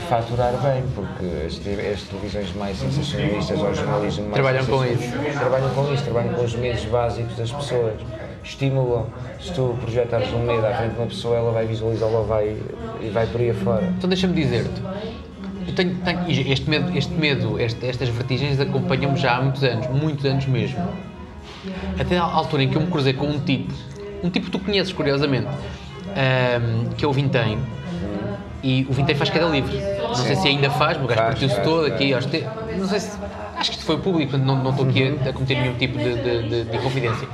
faturar 0.09 0.53
bem, 0.61 0.83
porque 0.95 1.25
as, 1.45 1.55
as 1.55 2.01
televisões 2.03 2.53
mais 2.55 2.77
sensacionalistas 2.77 3.59
ou 3.59 3.73
jornalismo 3.73 4.23
mais 4.29 4.33
Trabalham 4.35 4.65
com 4.65 4.83
sensacionalista- 4.83 5.39
Trabalham 5.39 5.69
com 5.69 5.93
isso, 5.93 6.03
trabalham 6.03 6.33
com 6.33 6.43
os 6.43 6.55
medos 6.55 6.85
básicos 6.85 7.35
das 7.35 7.51
pessoas. 7.51 7.93
Estimulam. 8.43 9.05
Se 9.39 9.53
tu 9.53 9.75
projetares 9.81 10.31
um 10.33 10.39
medo 10.43 10.65
à 10.65 10.73
frente 10.73 10.93
de 10.93 10.97
uma 10.99 11.07
pessoa, 11.07 11.35
ela 11.37 11.51
vai 11.51 11.65
visualizá-lo 11.65 12.23
vai, 12.25 12.55
e 13.01 13.09
vai 13.09 13.27
por 13.27 13.41
aí 13.41 13.49
afora. 13.51 13.93
Então 13.97 14.09
deixa-me 14.09 14.33
dizer-te, 14.33 14.81
eu 15.67 15.75
tenho, 15.75 15.95
tenho- 15.97 16.51
este 16.51 16.69
medo, 16.69 16.97
este 16.97 17.13
medo 17.13 17.59
este- 17.59 17.85
estas 17.85 18.07
vertigens 18.09 18.59
acompanham-me 18.59 19.17
já 19.17 19.35
há 19.37 19.41
muitos 19.41 19.63
anos, 19.63 19.87
muitos 19.87 20.25
anos 20.25 20.45
mesmo. 20.45 20.79
Até 21.99 22.17
à 22.17 22.23
altura 22.23 22.63
em 22.63 22.69
que 22.69 22.77
eu 22.77 22.81
me 22.81 22.87
cruzei 22.87 23.11
com 23.13 23.27
um 23.27 23.39
tipo, 23.39 23.73
um 24.23 24.29
tipo 24.29 24.45
que 24.47 24.51
tu 24.51 24.59
conheces 24.59 24.91
curiosamente, 24.93 25.47
ahm, 26.15 26.89
que 26.97 27.05
é 27.05 27.07
o 27.07 27.13
Vintém, 27.13 27.57
e 28.61 28.85
o 28.89 28.93
Vintém 28.93 29.15
faz 29.15 29.29
queda 29.29 29.45
livre. 29.47 29.77
Não 30.01 30.15
sei 30.15 30.35
se 30.35 30.47
ainda 30.47 30.69
faz, 30.69 30.97
mas 30.97 31.05
o 31.05 31.07
gajo 31.07 31.21
partiu-se 31.21 31.61
todo 31.61 31.85
aqui, 31.85 32.13
acho 32.13 32.27
que, 32.27 32.43
não 32.77 32.87
sei 32.87 32.99
se, 32.99 33.17
acho 33.55 33.69
que 33.71 33.77
isto 33.77 33.85
foi 33.85 33.97
público, 33.97 34.31
portanto 34.31 34.47
não, 34.47 34.61
não 34.63 34.71
estou 34.71 34.87
aqui 34.87 35.17
a, 35.25 35.29
a 35.29 35.33
cometer 35.33 35.55
nenhum 35.55 35.75
tipo 35.75 35.97
de, 35.97 36.15
de, 36.15 36.49
de, 36.49 36.63
de 36.65 36.77
confidência. 36.79 37.27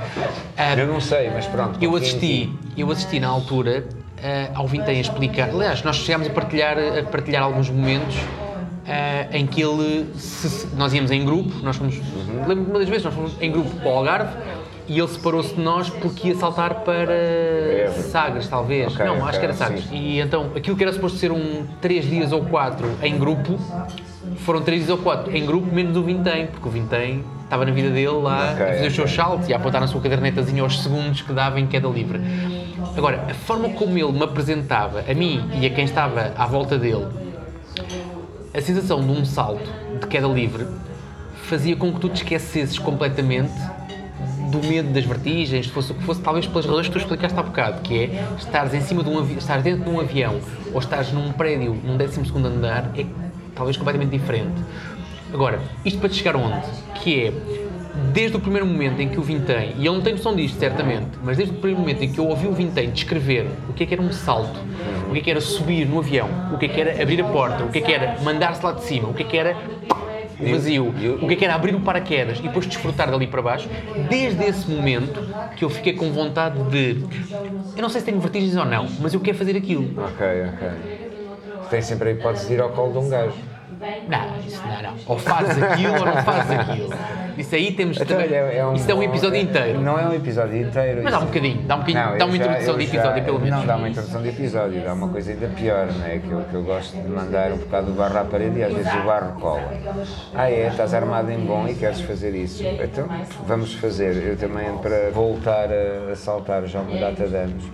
Ah, 0.56 0.74
Eu 0.74 0.86
não 0.86 1.00
sei, 1.00 1.30
mas 1.30 1.46
pronto. 1.46 1.82
eu 1.82 1.96
assisti, 1.96 2.18
ti. 2.18 2.52
eu 2.76 2.90
assisti 2.90 3.18
na 3.18 3.28
altura 3.28 3.84
eh, 4.22 4.50
ao 4.54 4.68
Vintém 4.68 4.98
a 4.98 5.00
explicar. 5.00 5.48
Aliás, 5.48 5.82
nós 5.82 5.96
chegámos 5.96 6.28
a 6.28 6.30
partilhar, 6.30 6.76
a 6.78 7.02
partilhar 7.04 7.42
alguns 7.42 7.70
momentos 7.70 8.14
eh, 8.86 9.26
em 9.32 9.46
que 9.46 9.60
ele. 9.62 10.06
se- 10.16 10.48
se- 10.48 10.66
nós 10.76 10.92
íamos 10.94 11.10
em 11.10 11.24
grupo, 11.24 11.50
nós 11.62 11.76
fomos. 11.76 11.96
Uhum. 11.96 12.40
Lembro-me 12.46 12.70
uma 12.70 12.78
das 12.78 12.88
vezes, 12.88 13.04
nós 13.04 13.14
fomos 13.14 13.32
em 13.40 13.50
grupo 13.50 13.70
para 13.80 13.88
o 13.88 13.96
Algarve 13.98 14.32
e 14.88 14.98
ele 14.98 15.08
separou-se 15.08 15.54
de 15.54 15.60
nós 15.60 15.90
porque 15.90 16.28
ia 16.28 16.34
saltar 16.36 16.74
para 16.84 17.12
Sagres, 18.10 18.46
talvez. 18.48 18.92
Ok, 18.94 19.04
Não, 19.04 19.14
ok, 19.16 19.28
acho 19.28 19.38
que 19.38 19.44
era 19.44 19.54
Sagres. 19.54 19.84
sim. 19.84 19.96
E 19.96 20.20
então, 20.20 20.50
aquilo 20.54 20.76
que 20.76 20.82
era 20.82 20.92
suposto 20.92 21.18
ser 21.18 21.32
um 21.32 21.66
3 21.80 22.04
dias 22.08 22.32
ou 22.32 22.44
4 22.44 22.88
em 23.02 23.18
grupo, 23.18 23.58
foram 24.38 24.60
3 24.62 24.80
dias 24.86 24.90
ou 24.90 24.98
4 25.02 25.36
em 25.36 25.44
grupo, 25.44 25.72
menos 25.74 25.96
o 25.96 26.02
Vintém, 26.02 26.46
porque 26.46 26.68
o 26.68 26.70
Vintém 26.70 27.24
estava 27.44 27.64
na 27.64 27.70
vida 27.72 27.90
dele 27.90 28.08
lá 28.22 28.52
Ok, 28.52 28.64
a 28.64 28.68
fazer 28.74 28.86
os 28.88 28.94
seus 28.94 29.10
ok. 29.12 29.24
saltos 29.24 29.48
e 29.48 29.52
a 29.54 29.56
apontar 29.56 29.80
na 29.80 29.86
sua 29.86 30.00
cadernetazinha 30.00 30.62
aos 30.62 30.82
segundos 30.82 31.22
que 31.22 31.32
dava 31.32 31.58
em 31.60 31.66
queda 31.66 31.88
livre. 31.88 32.20
Agora, 32.96 33.24
a 33.28 33.34
forma 33.34 33.68
como 33.70 33.96
ele 33.98 34.12
me 34.12 34.22
apresentava, 34.24 35.04
a 35.08 35.14
mim 35.14 35.48
e 35.60 35.66
a 35.66 35.70
quem 35.70 35.84
estava 35.84 36.32
à 36.36 36.46
volta 36.46 36.78
dele, 36.78 37.06
a 38.54 38.60
sensação 38.60 39.00
de 39.00 39.10
um 39.10 39.24
salto 39.24 39.70
de 40.00 40.06
queda 40.06 40.26
livre 40.26 40.66
fazia 41.42 41.76
com 41.76 41.92
que 41.92 42.00
tu 42.00 42.08
te 42.08 42.16
esquecesses 42.22 42.78
completamente 42.78 43.52
do 44.56 44.66
medo 44.66 44.92
das 44.92 45.04
vertigens, 45.04 45.66
se 45.66 45.72
fosse 45.72 45.92
o 45.92 45.94
que 45.94 46.02
fosse, 46.02 46.20
talvez 46.20 46.46
pelas 46.46 46.64
razões 46.64 46.86
que 46.86 46.92
tu 46.92 46.98
explicaste 46.98 47.38
há 47.38 47.42
bocado, 47.42 47.82
que 47.82 48.04
é 48.04 48.24
estares 48.38 48.74
em 48.74 48.80
cima 48.80 49.02
de 49.02 49.10
um 49.10 49.22
estares 49.36 49.62
dentro 49.62 49.84
de 49.84 49.90
um 49.90 50.00
avião 50.00 50.40
ou 50.72 50.80
estás 50.80 51.12
num 51.12 51.32
prédio, 51.32 51.76
num 51.84 51.96
12 51.96 52.20
andar, 52.44 52.90
é 52.96 53.04
talvez 53.54 53.76
completamente 53.76 54.10
diferente. 54.10 54.54
Agora, 55.32 55.60
isto 55.84 55.98
para 55.98 56.08
te 56.08 56.16
chegar 56.16 56.36
onde? 56.36 56.66
Que 57.02 57.26
é, 57.26 57.32
desde 58.12 58.36
o 58.36 58.40
primeiro 58.40 58.66
momento 58.66 59.00
em 59.00 59.08
que 59.08 59.18
o 59.18 59.22
Vintém, 59.22 59.74
e 59.78 59.86
eu 59.86 59.92
não 59.92 60.00
tenho 60.00 60.16
noção 60.16 60.34
disto, 60.34 60.58
certamente, 60.58 61.18
mas 61.22 61.36
desde 61.36 61.54
o 61.54 61.58
primeiro 61.58 61.80
momento 61.80 62.02
em 62.02 62.12
que 62.12 62.18
eu 62.18 62.26
ouvi 62.26 62.46
o 62.46 62.52
Vintém 62.52 62.90
descrever 62.90 63.48
o 63.68 63.72
que 63.72 63.82
é 63.82 63.86
que 63.86 63.94
era 63.94 64.02
um 64.02 64.12
salto, 64.12 64.58
o 65.08 65.12
que 65.12 65.18
é 65.18 65.22
que 65.22 65.30
era 65.30 65.40
subir 65.40 65.86
no 65.86 65.98
avião, 65.98 66.28
o 66.52 66.58
que 66.58 66.66
é 66.66 66.68
que 66.68 66.80
era 66.80 67.02
abrir 67.02 67.20
a 67.20 67.24
porta, 67.24 67.64
o 67.64 67.68
que 67.68 67.78
é 67.78 67.80
que 67.80 67.92
era 67.92 68.20
mandar-se 68.22 68.64
lá 68.64 68.72
de 68.72 68.84
cima, 68.84 69.08
o 69.08 69.14
que 69.14 69.22
é 69.22 69.26
que 69.26 69.36
era 69.36 69.56
o 70.38 70.46
vazio, 70.46 70.88
o 70.88 71.26
que 71.26 71.34
é 71.34 71.36
que 71.36 71.44
era 71.44 71.54
abrir 71.54 71.74
o 71.74 71.80
paraquedas 71.80 72.38
e 72.38 72.42
depois 72.42 72.66
desfrutar 72.66 73.10
dali 73.10 73.26
para 73.26 73.42
baixo, 73.42 73.68
desde 73.96 74.44
esse 74.44 74.70
momento 74.70 75.20
que 75.56 75.64
eu 75.64 75.70
fiquei 75.70 75.94
com 75.94 76.12
vontade 76.12 76.62
de. 76.64 77.06
Eu 77.74 77.82
não 77.82 77.88
sei 77.88 78.00
se 78.00 78.06
tenho 78.06 78.20
vertigens 78.20 78.56
ou 78.56 78.64
não, 78.64 78.96
mas 79.00 79.14
eu 79.14 79.20
quero 79.20 79.36
fazer 79.36 79.56
aquilo. 79.56 79.92
Ok, 80.02 80.26
ok. 80.54 80.68
Tem 81.68 81.82
sempre 81.82 82.10
a 82.10 82.12
hipótese 82.12 82.46
de 82.46 82.54
ir 82.54 82.60
ao 82.60 82.72
colo 82.72 82.92
de 82.92 82.98
um 82.98 83.08
gajo. 83.08 83.55
Não, 84.08 84.36
isso 84.46 84.62
não, 84.66 84.82
não. 84.82 84.96
Ou 85.06 85.18
fazes 85.18 85.62
aquilo 85.62 85.94
ou 85.98 86.06
não 86.06 86.16
fazes 86.22 86.50
aquilo. 86.58 86.90
Isso 87.36 87.54
aí 87.54 87.72
temos 87.72 88.00
Então, 88.00 88.16
também. 88.16 88.34
é 88.34 88.64
um, 88.66 88.72
isso 88.74 88.90
é 88.90 88.94
um 88.94 89.02
episódio 89.02 89.38
inteiro. 89.40 89.80
Não 89.82 89.98
é 89.98 90.06
um 90.08 90.14
episódio 90.14 90.56
inteiro. 90.66 91.00
Mas 91.02 91.12
dá 91.12 91.18
um 91.20 91.26
bocadinho, 91.26 91.62
dá 91.64 91.74
um 91.74 91.78
bocadinho, 91.80 92.04
Não, 92.06 92.18
dá 92.18 92.24
uma 92.24 92.36
já- 92.36 92.44
introdução 92.44 92.78
de 92.78 92.86
já- 92.86 92.88
episódio, 92.94 93.24
pelo 93.24 93.40
menos. 93.40 93.58
Não, 93.58 93.66
dá 93.66 93.76
uma 93.76 93.88
introdução 93.88 94.22
de 94.22 94.28
episódio, 94.30 94.80
dá 94.82 94.92
uma 94.94 95.08
coisa 95.08 95.30
ainda 95.32 95.46
pior, 95.48 95.86
não 95.92 96.06
é? 96.06 96.18
Que 96.18 96.30
eu, 96.30 96.40
que 96.48 96.54
eu 96.54 96.62
gosto 96.62 96.96
de 96.96 97.08
mandar 97.08 97.52
um 97.52 97.56
bocado 97.58 97.86
do 97.86 97.92
barro 97.92 98.18
à 98.18 98.24
parede 98.24 98.58
e 98.58 98.62
às 98.62 98.72
vezes 98.72 98.94
o 98.94 99.02
barro 99.04 99.38
cola. 99.40 99.70
Ah 100.34 100.50
é, 100.50 100.68
estás 100.68 100.94
armado 100.94 101.30
em 101.30 101.38
bom 101.40 101.66
e 101.68 101.74
queres 101.74 102.00
fazer 102.00 102.34
isso. 102.34 102.62
Então, 102.64 103.06
vamos 103.46 103.74
fazer. 103.74 104.16
Eu 104.22 104.36
também 104.38 104.74
para 104.78 105.10
voltar 105.10 105.68
a, 105.70 106.12
a 106.12 106.16
saltar 106.16 106.64
já 106.66 106.80
uma 106.80 106.98
data 106.98 107.26
de 107.28 107.36
anos. 107.36 107.64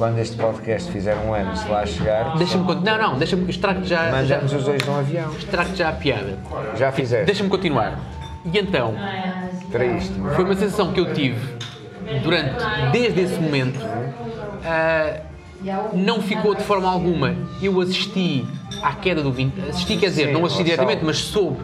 Quando 0.00 0.18
este 0.18 0.34
podcast 0.34 0.90
fizer 0.90 1.14
um 1.14 1.34
ano, 1.34 1.54
se 1.54 1.68
lá 1.68 1.84
chegar, 1.84 2.34
Deixa-me 2.38 2.64
cont- 2.64 2.82
Não, 2.82 2.96
não, 2.96 3.18
deixa-me. 3.18 3.50
Estrago 3.50 3.84
já. 3.84 4.06
já 4.06 4.10
mandamos 4.10 4.52
os 4.54 4.64
dois 4.64 4.82
num 4.86 4.96
avião. 4.98 5.30
estrago 5.36 5.76
já 5.76 5.90
a 5.90 5.92
piada. 5.92 6.38
Já 6.74 6.90
fizeste? 6.90 7.26
Deixa-me 7.26 7.50
continuar. 7.50 8.00
E 8.50 8.58
então, 8.58 8.94
isto. 9.98 10.14
foi 10.34 10.44
uma 10.44 10.54
sensação 10.56 10.90
que 10.94 11.00
eu 11.00 11.12
tive 11.12 11.38
durante, 12.22 12.64
desde 12.92 13.20
esse 13.20 13.38
momento, 13.38 13.78
ah, 14.64 15.20
não 15.92 16.22
ficou 16.22 16.54
de 16.54 16.62
forma 16.62 16.90
alguma. 16.90 17.36
Eu 17.60 17.78
assisti 17.82 18.46
à 18.82 18.94
queda 18.94 19.22
do 19.22 19.30
20, 19.30 19.68
assisti, 19.68 19.98
quer 19.98 20.06
dizer, 20.06 20.28
Sim, 20.28 20.32
não 20.32 20.46
assisti 20.46 20.64
diretamente, 20.64 21.04
mas 21.04 21.18
soube 21.18 21.58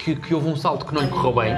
que, 0.00 0.16
que 0.16 0.34
houve 0.34 0.48
um 0.48 0.56
salto 0.56 0.84
que 0.84 0.92
não 0.92 1.02
lhe 1.02 1.08
correu 1.10 1.32
bem. 1.32 1.56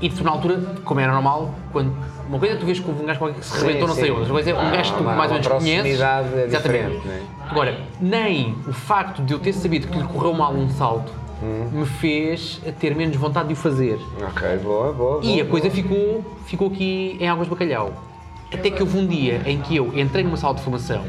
E 0.00 0.08
tu, 0.08 0.24
na 0.24 0.30
altura, 0.30 0.56
como 0.84 0.98
era 1.00 1.12
normal, 1.12 1.54
quando 1.72 1.92
uma 2.28 2.38
coisa 2.38 2.54
é 2.54 2.58
tu 2.58 2.64
vês 2.64 2.80
que 2.80 2.90
um 2.90 3.04
gajo 3.04 3.18
qualquer 3.18 3.38
que 3.40 3.44
se 3.46 3.60
rebentou, 3.66 3.88
não 3.88 3.94
sei 3.94 4.10
onde, 4.10 4.20
outra 4.20 4.32
coisa 4.34 4.50
é 4.50 4.54
um 4.54 4.70
gajo 4.70 4.92
que 4.92 4.98
tu 4.98 5.04
mais 5.04 5.30
ou 5.30 5.38
menos 5.38 5.46
conheces. 5.48 6.00
é 6.00 6.44
Exatamente. 6.46 6.50
diferente, 6.56 7.06
não 7.06 7.12
é? 7.14 7.20
Agora, 7.50 7.78
nem 8.00 8.54
o 8.66 8.72
facto 8.72 9.22
de 9.22 9.32
eu 9.34 9.38
ter 9.38 9.52
sabido 9.52 9.88
que 9.88 9.98
lhe 9.98 10.04
correu 10.04 10.32
mal 10.32 10.52
um 10.52 10.68
salto 10.70 11.12
Hum. 11.42 11.70
me 11.72 11.86
fez 11.86 12.60
ter 12.78 12.94
menos 12.94 13.16
vontade 13.16 13.48
de 13.48 13.54
o 13.54 13.56
fazer. 13.56 13.98
Ok, 14.26 14.58
boa, 14.62 14.92
boa. 14.92 15.20
E 15.22 15.28
boa, 15.36 15.42
a 15.42 15.46
coisa 15.46 15.68
boa. 15.70 15.74
ficou, 15.74 16.24
ficou 16.46 16.68
aqui 16.68 17.16
em 17.18 17.28
águas 17.28 17.46
de 17.46 17.50
bacalhau. 17.50 17.92
Até 18.52 18.70
que 18.70 18.82
houve 18.82 18.98
um 18.98 19.06
dia 19.06 19.40
em 19.46 19.58
que 19.58 19.74
eu 19.76 19.90
entrei 19.98 20.22
numa 20.22 20.36
sala 20.36 20.54
de 20.54 20.60
formação 20.62 21.02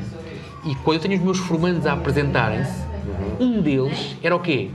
e 0.66 0.74
quando 0.76 0.98
eu 0.98 1.02
tenho 1.02 1.16
os 1.18 1.22
meus 1.22 1.38
formandos 1.38 1.86
a 1.86 1.94
apresentarem-se, 1.94 2.82
Uhum. 3.40 3.46
um 3.58 3.62
deles 3.62 4.16
era 4.24 4.34
o 4.36 4.40
quê? 4.40 4.70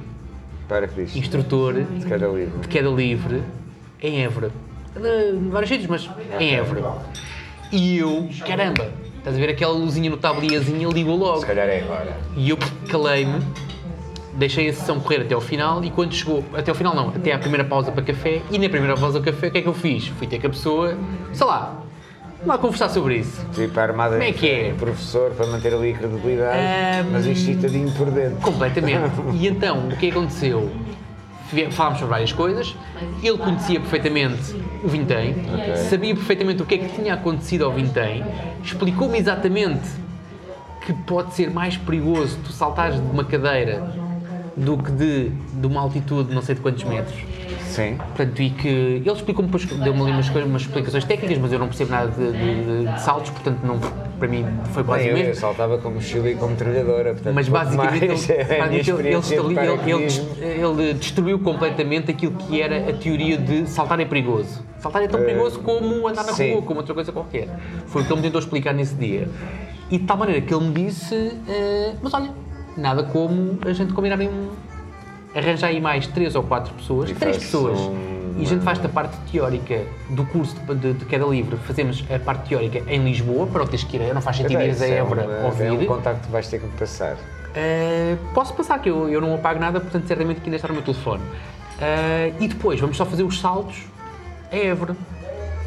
Para 0.69 0.87
Cristo. 0.89 1.17
Instrutor 1.19 1.73
De 1.75 2.05
cada 2.07 2.27
livro. 2.27 2.59
de 2.59 2.69
queda 2.69 2.89
livre 2.91 3.43
em 4.03 4.23
Évora. 4.25 4.51
De 4.95 5.49
vários 5.51 5.69
sítios, 5.69 5.89
mas 5.89 6.11
em 6.41 6.55
Évora. 6.55 6.83
E 7.73 7.99
eu, 7.99 8.29
caramba, 8.47 8.91
estás 9.19 9.37
a 9.37 9.39
ver 9.39 9.51
aquela 9.51 9.73
luzinha 9.73 10.09
no 10.09 10.17
tabliazinha, 10.17 10.89
ligou 10.89 11.17
logo. 11.17 11.41
Se 11.41 11.47
calhar 11.47 11.69
é 11.69 11.81
agora. 11.81 12.17
E 12.37 12.49
eu 12.51 12.59
calei-me, 12.89 13.41
deixei 14.35 14.69
a 14.69 14.73
sessão 14.73 15.01
correr 15.01 15.23
até 15.23 15.35
ao 15.35 15.41
final 15.41 15.85
e 15.85 15.91
quando 15.91 16.15
chegou, 16.15 16.45
até 16.55 16.71
ao 16.71 16.75
final 16.77 16.95
não, 16.95 17.09
até 17.09 17.33
à 17.33 17.39
primeira 17.39 17.65
pausa 17.65 17.91
para 17.91 18.03
café 18.03 18.41
e 18.51 18.59
na 18.59 18.69
primeira 18.69 18.97
pausa 18.97 19.21
para 19.21 19.33
café 19.33 19.49
o 19.49 19.51
que 19.51 19.59
é 19.59 19.63
que 19.63 19.69
eu 19.69 19.75
fiz? 19.75 20.07
Fui 20.09 20.27
ter 20.27 20.39
com 20.41 20.47
a 20.47 20.51
pessoa, 20.51 20.97
sei 21.33 21.47
lá, 21.47 21.83
vamos 22.39 22.47
lá 22.47 22.59
conversar 22.59 22.89
sobre 22.89 23.17
isso. 23.19 23.45
Tipo, 23.53 23.79
armada 23.81 24.13
Como 24.13 24.23
é 24.29 24.33
que 24.33 24.49
é? 24.49 24.73
professor 24.79 25.33
para 25.33 25.47
manter 25.49 25.75
ali 25.75 25.91
a 25.93 25.99
credibilidade, 25.99 26.57
Ahm, 26.59 27.11
mas 27.13 27.27
excitadinho 27.27 27.91
por 27.93 28.11
dentro. 28.11 28.37
Completamente. 28.41 29.11
E 29.35 29.49
então, 29.49 29.89
o 29.89 29.97
que 29.97 30.07
é 30.07 30.11
que 30.11 30.11
aconteceu? 30.11 30.71
Falámos 31.71 32.01
sobre 32.01 32.11
várias 32.11 32.33
coisas, 32.33 32.75
ele 33.23 33.39
conhecia 33.39 33.79
perfeitamente 33.79 34.55
o 34.83 34.89
Vintém, 34.89 35.35
sabia 35.89 36.15
perfeitamente 36.15 36.63
o 36.63 36.67
que 36.67 36.75
é 36.75 36.79
que 36.79 36.89
tinha 36.89 37.15
acontecido 37.15 37.65
ao 37.65 37.73
Vintém, 37.73 38.25
explicou-me 38.65 39.17
exatamente 39.17 39.89
que 40.85 40.93
pode 40.93 41.35
ser 41.35 41.51
mais 41.51 41.77
perigoso 41.77 42.39
tu 42.45 42.53
saltares 42.53 43.01
de 43.01 43.11
uma 43.11 43.25
cadeira 43.25 43.93
do 44.57 44.79
que 44.79 44.91
de, 44.91 45.29
de 45.29 45.67
uma 45.67 45.81
altitude 45.81 46.29
de 46.31 46.35
não 46.35 46.43
sei 46.43 46.55
de 46.55 46.61
quantos 46.61 46.83
metros. 46.85 47.17
Sim. 47.77 47.97
Portanto, 47.99 48.41
e 48.43 48.51
que 48.51 48.69
ele 48.69 49.11
explicou-me 49.13 49.51
depois, 49.51 49.67
deu-me 49.67 50.01
ali 50.03 50.13
umas, 50.13 50.29
umas 50.31 50.63
explicações 50.63 51.05
técnicas, 51.05 51.37
mas 51.39 51.53
eu 51.53 51.59
não 51.59 51.67
percebo 51.69 51.91
nada 51.91 52.11
de, 52.11 52.33
de- 52.33 52.93
de 52.95 53.01
saltos, 53.01 53.31
portanto, 53.31 53.59
não, 53.63 53.79
para 54.19 54.29
mim 54.29 54.47
foi 54.73 54.83
quase 54.83 55.05
Bem, 55.05 55.13
eu, 55.13 55.19
eu 55.19 55.25
mesmo. 55.27 55.41
saltava 55.41 55.77
como 55.77 55.97
mochila 55.97 56.31
e 56.31 56.35
como 56.37 56.57
trilhadora, 56.57 57.13
portanto, 57.13 57.35
Mas 57.35 57.49
basicamente, 57.49 58.09
mais 58.09 58.31
ele, 58.31 58.41
é 58.49 58.67
ele, 58.67 59.61
ele, 59.61 60.03
ele- 60.43 60.81
ele 60.83 60.95
destruiu 60.95 61.39
completamente 61.39 62.11
aquilo 62.11 62.33
que 62.33 62.63
era 62.63 62.89
a 62.89 62.93
teoria 62.95 63.37
de 63.37 63.69
saltar 63.69 64.01
é 64.01 64.07
perigoso. 64.07 64.65
Saltar 64.79 65.03
é 65.03 65.09
tão 65.09 65.21
Eh, 65.21 65.25
perigoso 65.25 65.59
como 65.61 66.09
andar 66.09 66.25
na 66.25 66.33
sim. 66.33 66.53
rua, 66.53 66.63
como 66.63 66.81
outra 66.81 66.95
coisa 66.95 67.13
qualquer. 67.13 67.49
Foi 67.89 68.01
o 68.03 68.05
que 68.07 68.13
ele 68.13 68.21
me 68.21 68.27
tentou 68.27 68.39
explicar 68.41 68.73
nesse 68.73 68.95
dia. 68.95 69.29
E 69.91 69.99
de 69.99 70.05
tal 70.05 70.17
maneira 70.17 70.41
que 70.41 70.55
ele 70.55 70.65
me 70.65 70.73
disse: 70.73 71.15
eh, 71.49 71.93
Mas 72.03 72.13
olha, 72.15 72.31
nada 72.77 73.03
como 73.05 73.59
a 73.67 73.73
gente 73.73 73.93
combinar 73.93 74.21
em 74.21 74.29
um. 74.29 74.49
Arranjar 75.37 75.69
aí 75.69 75.81
mais 75.81 76.07
três 76.07 76.35
ou 76.35 76.43
quatro 76.43 76.73
pessoas, 76.75 77.11
E 77.11 77.15
três 77.15 77.37
pessoas. 77.39 77.79
um- 77.79 78.17
E 78.39 78.43
a 78.43 78.47
gente 78.47 78.63
faz 78.63 78.85
a 78.85 78.89
parte 78.89 79.17
teórica 79.33 79.81
do 80.11 80.23
curso 80.27 80.55
de, 80.61 80.75
de, 80.75 80.93
de 80.93 81.05
queda 81.07 81.25
livre, 81.25 81.57
fazemos 81.57 82.05
a 82.15 82.19
parte 82.19 82.49
teórica 82.51 82.83
em 82.87 83.03
Lisboa, 83.03 83.47
para 83.47 83.61
não 83.61 83.67
teres 83.67 83.83
que 83.85 83.97
ir, 83.97 84.13
não 84.15 84.21
faz 84.21 84.37
sentido 84.37 84.61
ires 84.61 84.83
a 84.83 84.87
é 84.87 84.91
Évora 84.99 85.43
ouvir. 85.47 85.65
É 85.67 85.73
um 85.73 85.87
contacto 85.87 86.27
que 86.27 86.31
vais 86.33 86.47
ter 86.47 86.59
que 86.59 86.67
me 86.67 86.73
passar. 86.73 87.15
Uh, 87.15 88.19
posso 88.35 88.53
passar 88.53 88.79
que 88.81 88.91
eu, 88.91 89.09
eu 89.09 89.21
não 89.23 89.35
apago 89.35 89.59
nada, 89.59 89.81
portanto 89.81 90.07
certamente 90.07 90.41
que 90.43 90.47
ainda 90.49 90.57
está 90.57 90.69
no 90.69 90.75
meu 90.75 90.83
telefone. 90.83 91.23
Uh, 91.23 92.35
e 92.43 92.49
depois 92.49 92.79
vamos 92.79 92.97
só 92.99 93.07
fazer 93.07 93.23
os 93.23 93.41
saltos 93.41 93.85
a 94.53 94.57
Évora. 94.57 94.95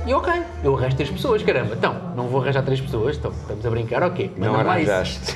E 0.05 0.13
ok, 0.13 0.31
eu 0.63 0.77
arranjo 0.77 0.95
três 0.95 1.09
pessoas, 1.09 1.41
caramba. 1.43 1.73
Então, 1.75 1.95
não 2.15 2.27
vou 2.27 2.41
arranjar 2.41 2.61
três 2.63 2.79
pessoas, 2.79 3.17
então 3.17 3.31
estamos 3.31 3.65
a 3.65 3.69
brincar, 3.71 4.03
ok. 4.03 4.31
Não 4.37 4.51
manda-me 4.53 4.67
lá 4.67 4.79
isso. 4.79 4.91
arranjaste. 4.91 5.35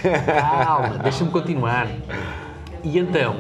Calma, 0.56 0.98
deixa-me 1.00 1.32
continuar. 1.32 1.88
E 2.84 2.98
então, 3.00 3.38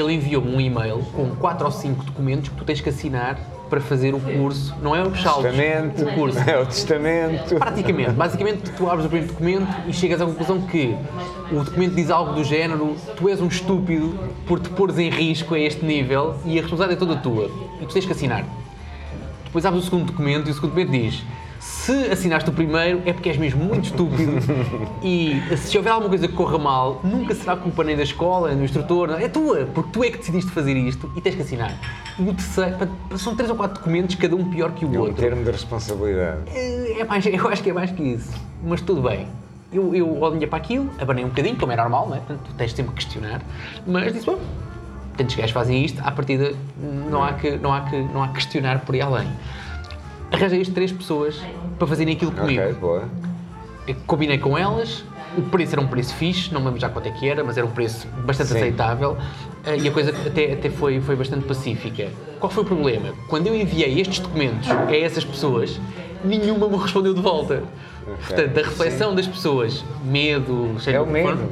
ele 0.00 0.12
enviou-me 0.14 0.54
um 0.54 0.60
e-mail 0.60 0.98
com 1.14 1.30
quatro 1.36 1.66
ou 1.66 1.72
cinco 1.72 2.04
documentos 2.04 2.48
que 2.48 2.56
tu 2.56 2.64
tens 2.64 2.80
que 2.80 2.88
assinar 2.88 3.38
para 3.68 3.80
fazer 3.80 4.14
o 4.14 4.20
curso. 4.20 4.74
Não 4.82 4.94
é 4.94 5.02
os 5.02 5.20
saltos, 5.20 5.44
Testamento. 5.44 6.04
o 6.04 6.14
curso. 6.14 6.38
É 6.38 6.60
o 6.60 6.66
testamento. 6.66 7.54
Praticamente. 7.56 8.10
Basicamente, 8.12 8.70
tu 8.72 8.88
abres 8.88 9.06
o 9.06 9.08
primeiro 9.08 9.32
documento 9.32 9.88
e 9.88 9.92
chegas 9.92 10.20
à 10.20 10.26
conclusão 10.26 10.60
que 10.62 10.94
o 11.50 11.64
documento 11.64 11.94
diz 11.94 12.10
algo 12.10 12.34
do 12.34 12.44
género 12.44 12.94
tu 13.16 13.28
és 13.28 13.40
um 13.40 13.48
estúpido 13.48 14.18
por 14.46 14.60
te 14.60 14.68
pôres 14.68 14.98
em 14.98 15.08
risco 15.10 15.54
a 15.54 15.58
este 15.58 15.84
nível 15.84 16.36
e 16.44 16.58
a 16.58 16.62
responsabilidade 16.62 16.94
é 16.94 17.06
toda 17.06 17.20
tua. 17.20 17.50
E 17.80 17.86
tu 17.86 17.92
tens 17.92 18.04
que 18.04 18.12
assinar. 18.12 18.44
Depois 19.44 19.64
abres 19.64 19.82
o 19.82 19.86
segundo 19.86 20.06
documento 20.06 20.48
e 20.48 20.50
o 20.50 20.54
segundo 20.54 20.70
documento 20.70 20.90
diz 20.90 21.22
se 21.84 21.92
assinaste 22.10 22.48
o 22.48 22.52
primeiro 22.52 23.02
é 23.04 23.12
porque 23.12 23.28
és 23.28 23.36
mesmo 23.36 23.62
muito 23.62 23.84
estúpido 23.84 24.32
e 25.02 25.38
se 25.54 25.76
houver 25.76 25.90
alguma 25.90 26.08
coisa 26.08 26.26
que 26.26 26.32
corra 26.32 26.56
mal, 26.56 27.00
nunca 27.04 27.34
será 27.34 27.56
culpa 27.56 27.84
nem 27.84 27.94
da 27.94 28.02
escola, 28.02 28.48
nem 28.48 28.56
do 28.56 28.64
instrutor, 28.64 29.08
não, 29.08 29.18
é 29.18 29.28
tua, 29.28 29.66
porque 29.74 29.90
tu 29.92 30.02
é 30.02 30.10
que 30.10 30.16
decidiste 30.16 30.50
fazer 30.50 30.74
isto 30.78 31.12
e 31.14 31.20
tens 31.20 31.34
que 31.34 31.42
assinar. 31.42 31.74
E 32.18 32.22
o 32.22 32.32
terceiro, 32.32 32.88
são 33.18 33.36
três 33.36 33.50
ou 33.50 33.56
quatro 33.56 33.76
documentos, 33.78 34.14
cada 34.14 34.34
um 34.34 34.48
pior 34.50 34.72
que 34.72 34.86
o 34.86 34.94
É 34.94 34.98
um 34.98 35.02
outro. 35.02 35.16
termo 35.16 35.44
de 35.44 35.50
responsabilidade. 35.50 36.40
É 36.54 37.04
mais, 37.04 37.26
eu 37.28 37.48
acho 37.48 37.62
que 37.62 37.68
é 37.68 37.72
mais 37.74 37.90
que 37.90 38.02
isso. 38.02 38.32
Mas 38.64 38.80
tudo 38.80 39.02
bem. 39.02 39.26
Eu, 39.70 39.94
eu 39.94 40.22
olhei 40.22 40.46
para 40.46 40.56
aquilo, 40.56 40.88
abanei 40.98 41.22
um 41.24 41.28
bocadinho, 41.28 41.56
como 41.56 41.70
é 41.72 41.76
normal, 41.76 42.08
não 42.08 42.16
é? 42.16 42.20
Portanto, 42.20 42.40
tu 42.46 42.54
tens 42.54 42.72
sempre 42.72 42.94
que 42.94 43.04
questionar. 43.04 43.42
Mas 43.86 44.10
disse, 44.10 44.24
bom, 44.24 44.38
tantos 45.18 45.34
gajos 45.34 45.50
fazem 45.50 45.84
isto, 45.84 46.00
à 46.02 46.10
partida 46.10 46.54
não 47.10 47.22
há 47.22 47.32
que, 47.34 47.50
não 47.58 47.74
há 47.74 47.80
que, 47.82 48.00
não 48.00 48.22
há 48.22 48.28
que 48.28 48.34
questionar 48.34 48.80
por 48.80 48.94
aí 48.94 49.02
além. 49.02 49.28
Arranjei 50.34 50.60
as 50.60 50.68
três 50.68 50.92
pessoas 50.92 51.40
para 51.78 51.86
fazerem 51.86 52.14
aquilo 52.14 52.32
comigo. 52.32 52.60
Ok, 52.62 52.74
boa. 52.74 53.04
Eu 53.86 53.94
combinei 54.06 54.38
com 54.38 54.56
elas, 54.56 55.04
o 55.36 55.42
preço 55.42 55.74
era 55.74 55.80
um 55.80 55.86
preço 55.86 56.14
fixe, 56.14 56.52
não 56.52 56.60
me 56.60 56.66
lembro 56.66 56.80
já 56.80 56.88
quanto 56.88 57.06
é 57.06 57.10
que 57.10 57.28
era, 57.28 57.44
mas 57.44 57.56
era 57.58 57.66
um 57.66 57.70
preço 57.70 58.06
bastante 58.24 58.50
Sim. 58.50 58.56
aceitável 58.56 59.16
eh, 59.66 59.76
e 59.76 59.88
a 59.88 59.90
coisa 59.92 60.10
até, 60.26 60.52
até 60.54 60.70
foi, 60.70 61.00
foi 61.00 61.16
bastante 61.16 61.44
pacífica. 61.44 62.08
Qual 62.40 62.50
foi 62.50 62.62
o 62.62 62.66
problema? 62.66 63.10
Quando 63.28 63.46
eu 63.48 63.54
enviei 63.54 64.00
estes 64.00 64.20
documentos 64.20 64.68
a 64.70 64.96
essas 64.96 65.24
pessoas, 65.24 65.78
nenhuma 66.24 66.66
me 66.68 66.76
respondeu 66.78 67.12
de 67.12 67.20
volta. 67.20 67.62
Portanto, 68.26 68.58
a 68.58 68.62
reflexão 68.62 69.14
das 69.14 69.26
pessoas, 69.26 69.84
medo, 70.04 70.76
É 70.86 71.00
o 71.00 71.06
medo. 71.06 71.48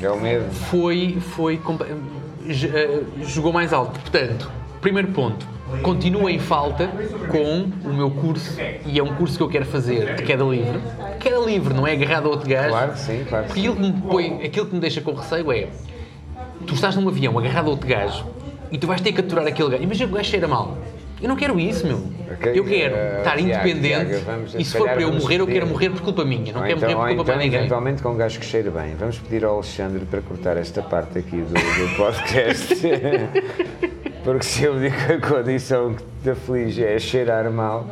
É 0.00 0.10
o 0.10 0.20
medo. 0.20 0.44
foi, 0.52 1.18
foi 1.20 1.60
j- 2.46 2.68
eh, 2.68 3.02
jogou 3.22 3.52
mais 3.52 3.72
alto. 3.72 3.98
Portanto, 4.00 4.50
primeiro 4.80 5.08
ponto, 5.08 5.46
continua 5.82 6.30
em 6.30 6.38
falta 6.38 6.88
com 7.30 7.68
o 7.88 7.92
meu 7.92 8.10
curso, 8.10 8.58
e 8.86 8.98
é 8.98 9.02
um 9.02 9.14
curso 9.14 9.36
que 9.36 9.42
eu 9.42 9.48
quero 9.48 9.64
fazer 9.66 10.14
de 10.16 10.22
queda 10.22 10.44
livre. 10.44 10.78
Queda 11.20 11.38
livre, 11.38 11.74
não 11.74 11.86
é 11.86 11.92
agarrado 11.92 12.26
a 12.26 12.30
outro 12.30 12.48
gajo. 12.48 12.68
Claro 12.70 12.92
que 12.92 12.98
sim, 13.00 13.24
claro 13.28 13.44
que 13.46 13.52
Porque 13.52 13.60
aquilo 13.68 13.76
que, 13.76 13.82
me 13.82 13.92
põe, 14.02 14.44
aquilo 14.44 14.66
que 14.66 14.74
me 14.74 14.80
deixa 14.80 15.00
com 15.00 15.12
receio 15.12 15.52
é, 15.52 15.68
tu 16.66 16.74
estás 16.74 16.96
num 16.96 17.08
avião 17.08 17.38
agarrado 17.38 17.66
a 17.66 17.70
outro 17.70 17.88
gajo, 17.88 18.24
e 18.70 18.78
tu 18.78 18.86
vais 18.86 19.00
ter 19.00 19.12
que 19.12 19.20
aturar 19.20 19.46
aquele 19.46 19.70
gajo. 19.70 19.82
Imagina 19.82 20.06
que 20.08 20.14
o 20.14 20.16
gajo 20.16 20.28
cheira 20.30 20.46
mal. 20.48 20.76
Eu 21.20 21.28
não 21.28 21.34
quero 21.34 21.58
isso, 21.58 21.84
meu. 21.84 21.96
Ok, 22.32 22.52
Eu 22.54 22.64
quero 22.64 22.94
eh, 22.94 23.16
estar 23.18 23.40
independente 23.40 24.06
Tiago, 24.06 24.24
vamos- 24.24 24.54
e 24.54 24.64
se 24.64 24.78
for 24.78 24.88
para 24.88 25.02
eu 25.02 25.12
morrer, 25.12 25.40
eu 25.40 25.46
pedir- 25.46 25.58
quero 25.58 25.66
morrer 25.72 25.90
por 25.90 26.00
culpa 26.02 26.24
minha. 26.24 26.52
Não 26.52 26.60
Ou 26.60 26.66
quero 26.66 26.78
então, 26.78 26.90
morrer 26.90 26.94
por 26.94 26.96
culpa 27.08 27.12
então, 27.14 27.24
para 27.24 27.36
ninguém. 27.36 27.58
eventualmente 27.58 28.02
com 28.02 28.08
um 28.10 28.16
gajo 28.16 28.38
que 28.38 28.46
cheira 28.46 28.70
bem. 28.70 28.94
Vamos 28.94 29.18
pedir 29.18 29.44
ao 29.44 29.54
Alexandre 29.56 30.04
para 30.04 30.20
cortar 30.20 30.56
esta 30.56 30.80
parte 30.80 31.18
aqui 31.18 31.38
do, 31.38 31.54
do 31.54 31.96
podcast. 31.96 32.72
Porque 34.28 34.44
se 34.44 34.62
eu 34.62 34.78
digo 34.78 34.94
que 34.94 35.12
a 35.14 35.20
condição 35.26 35.94
que 35.94 36.04
te 36.22 36.28
aflige 36.28 36.84
é 36.84 36.98
cheirar 36.98 37.50
mal, 37.50 37.86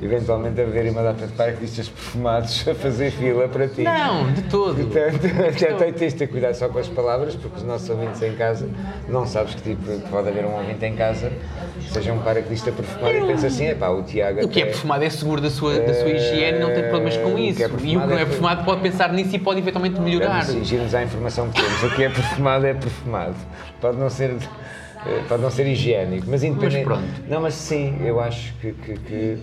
eventualmente 0.00 0.60
haver 0.60 0.88
uma 0.88 1.02
data 1.02 1.26
de 1.26 1.32
paraquedistas 1.32 1.88
perfumados 1.88 2.64
a 2.68 2.76
fazer 2.76 3.10
fila 3.10 3.48
para 3.48 3.66
ti. 3.66 3.82
Não, 3.82 4.32
de 4.32 4.42
todo. 4.42 4.76
Portanto, 4.76 5.26
até 5.66 5.90
tens 5.90 6.12
de 6.12 6.18
ter 6.20 6.28
cuidado 6.28 6.54
só 6.54 6.68
com 6.68 6.78
as 6.78 6.86
palavras, 6.86 7.34
porque 7.34 7.56
os 7.56 7.64
nossos 7.64 7.90
ouvintes 7.90 8.22
em 8.22 8.36
casa 8.36 8.68
não 9.08 9.26
sabes 9.26 9.56
que 9.56 9.62
tipo, 9.62 10.08
pode 10.10 10.28
haver 10.28 10.44
um 10.44 10.54
ouvinte 10.54 10.84
em 10.84 10.94
casa 10.94 11.32
que 11.80 11.90
seja 11.92 12.12
um 12.12 12.20
paraquedista 12.20 12.70
perfumado 12.70 13.16
e 13.16 13.26
pensa 13.26 13.48
assim, 13.48 13.64
é 13.64 13.74
pá, 13.74 13.88
o 13.88 14.04
Tiago 14.04 14.44
O 14.44 14.48
que 14.48 14.62
é 14.62 14.66
perfumado 14.66 15.02
é 15.02 15.10
seguro 15.10 15.40
da 15.40 15.50
sua, 15.50 15.80
da 15.80 15.92
sua 15.92 16.08
higiene 16.08 16.58
e 16.58 16.60
não 16.60 16.72
tem 16.72 16.82
problemas 16.84 17.16
com 17.16 17.32
o 17.32 17.34
que 17.34 17.42
é 17.42 17.46
isso. 17.46 17.62
e 17.62 17.96
o 17.96 18.00
que 18.00 18.06
não 18.06 18.16
é 18.16 18.22
é- 18.22 18.26
perfumado 18.26 18.64
pode 18.64 18.80
pensar 18.80 19.12
nisso 19.12 19.34
e 19.34 19.40
pode 19.40 19.58
eventualmente 19.58 20.00
melhorar. 20.00 20.44
Cingir-nos 20.44 20.94
à 20.94 21.02
informação 21.02 21.50
que 21.50 21.60
temos. 21.60 21.82
O 21.82 21.90
que 21.96 22.04
é 22.04 22.08
perfumado 22.08 22.64
é 22.64 22.74
perfumado. 22.74 23.34
Pode 23.80 23.96
não 23.96 24.08
ser, 24.08 24.30
eh, 24.30 24.38
pode 25.28 25.42
não 25.42 25.50
ser 25.50 25.66
higiênico, 25.66 26.26
mas 26.28 26.42
independente. 26.42 26.84
pronto. 26.84 27.02
Não, 27.26 27.40
mas 27.40 27.54
sim, 27.54 27.98
eu 28.04 28.20
acho 28.20 28.54
que, 28.60 28.72
que- 28.72 28.94
que- 28.98 29.38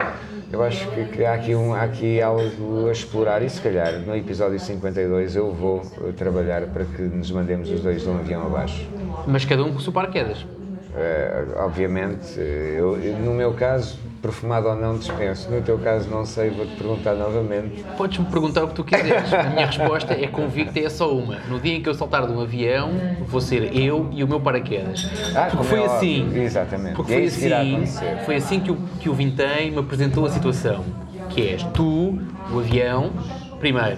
eu 0.52 0.64
acho 0.64 0.88
que, 0.92 1.06
que 1.06 1.26
há, 1.26 1.34
aqui 1.34 1.54
um, 1.56 1.74
há 1.74 1.82
aqui 1.82 2.22
algo 2.22 2.88
a 2.88 2.92
explorar 2.92 3.42
e 3.42 3.50
se 3.50 3.60
calhar 3.62 3.92
no 4.00 4.16
episódio 4.16 4.58
52 4.60 5.36
eu 5.36 5.52
vou 5.52 5.82
eh, 6.08 6.12
trabalhar 6.16 6.62
para 6.68 6.86
que 6.86 7.02
nos 7.02 7.30
mandemos 7.32 7.70
os 7.70 7.82
dois 7.82 8.02
de 8.02 8.08
um 8.10 8.18
avião 8.18 8.46
abaixo. 8.46 8.88
Mas 9.26 9.44
cada 9.44 9.64
um 9.64 9.72
com 9.72 9.78
o 9.78 9.82
seu 9.82 9.92
paraquedas. 9.92 10.46
Eh, 10.96 11.46
obviamente, 11.58 12.40
eh, 12.40 12.76
eu, 12.78 12.96
no 13.20 13.34
meu 13.34 13.54
caso, 13.54 13.98
perfumado 14.18 14.68
ou 14.68 14.76
não, 14.76 14.98
dispenso. 14.98 15.50
No 15.50 15.62
teu 15.62 15.78
caso, 15.80 16.10
não 16.10 16.26
sei, 16.26 16.50
vou-te 16.50 16.76
perguntar 16.76 17.14
novamente. 17.16 17.84
Podes-me 17.98 18.26
perguntar 18.26 18.64
o 18.64 18.68
que 18.70 18.76
tu 18.76 18.84
quiseres. 18.84 19.34
A 19.34 19.44
minha 19.44 19.66
resposta 19.66 20.14
é 20.14 20.28
convicta, 20.28 20.80
é 20.80 20.90
só 20.90 21.12
uma. 21.14 21.38
No 21.48 21.60
dia 21.60 21.76
em 21.76 21.82
que 21.82 21.90
eu 21.90 21.94
saltar 21.94 22.26
de 22.26 22.34
um 22.34 22.42
avião, 22.42 22.92
vou 23.28 23.42
ser 23.42 23.76
eu 23.76 24.10
e 24.12 24.24
o 24.24 24.28
meu 24.28 24.40
paraquedas. 24.40 25.10
Ah, 25.36 25.48
Porque 25.52 25.66
foi 25.66 25.82
é 25.82 25.86
assim. 25.86 26.38
Exatamente. 26.38 26.96
Porque 26.96 27.14
é 27.14 27.30
foi 27.30 27.54
assim, 27.54 27.86
foi 28.26 28.36
assim 28.36 28.60
que 28.60 28.72
o, 28.72 28.76
que 29.00 29.10
o 29.10 29.14
Vintém 29.14 29.72
me 29.72 29.80
apresentou 29.80 30.26
a 30.26 30.30
situação. 30.30 30.84
Que 31.30 31.50
és 31.50 31.64
tu, 31.74 32.18
o 32.52 32.60
avião, 32.60 33.12
primeiro, 33.60 33.98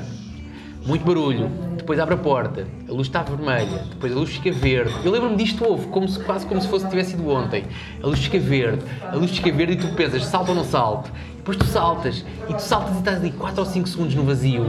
muito 0.86 1.06
barulho, 1.06 1.50
depois 1.90 2.00
abre 2.00 2.14
a 2.14 2.18
porta, 2.18 2.68
a 2.88 2.92
luz 2.92 3.08
está 3.08 3.24
vermelha, 3.24 3.84
depois 3.90 4.12
a 4.12 4.16
luz 4.16 4.30
fica 4.30 4.52
verde. 4.52 4.94
Eu 5.04 5.12
lembro-me 5.12 5.36
disto 5.36 5.66
houve, 5.66 5.88
como 5.88 6.08
se, 6.08 6.20
quase 6.20 6.46
como 6.46 6.62
se 6.62 6.68
fosse 6.68 6.88
tivesse 6.88 7.12
sido 7.12 7.28
ontem. 7.28 7.64
A 8.04 8.06
luz 8.06 8.20
fica 8.20 8.38
verde, 8.38 8.84
a 9.12 9.16
luz 9.16 9.32
fica 9.32 9.52
verde 9.52 9.74
e 9.74 9.76
tu 9.78 9.96
pensas, 9.96 10.24
salta 10.26 10.52
ou 10.52 10.56
não 10.56 10.64
salto? 10.64 11.10
E 11.34 11.38
depois 11.38 11.58
tu 11.58 11.66
saltas, 11.66 12.24
e 12.48 12.54
tu 12.54 12.62
saltas 12.62 12.96
e 12.96 13.00
estás 13.00 13.18
ali 13.18 13.32
4 13.32 13.60
ou 13.60 13.66
5 13.66 13.90
segundos 13.90 14.14
no 14.14 14.24
vazio. 14.24 14.66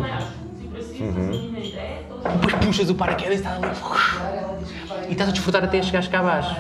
Uhum. 0.99 1.33
E 1.35 2.39
depois 2.41 2.55
puxas 2.65 2.89
o 2.89 2.95
paraquedas 2.95 3.35
e 3.35 3.43
estás 3.43 3.63
ali. 3.63 5.07
E 5.09 5.13
estás 5.13 5.29
a 5.29 5.33
desfrutar 5.33 5.63
até 5.63 5.83
chegares 5.83 6.09
cá 6.09 6.21
abaixo. 6.21 6.57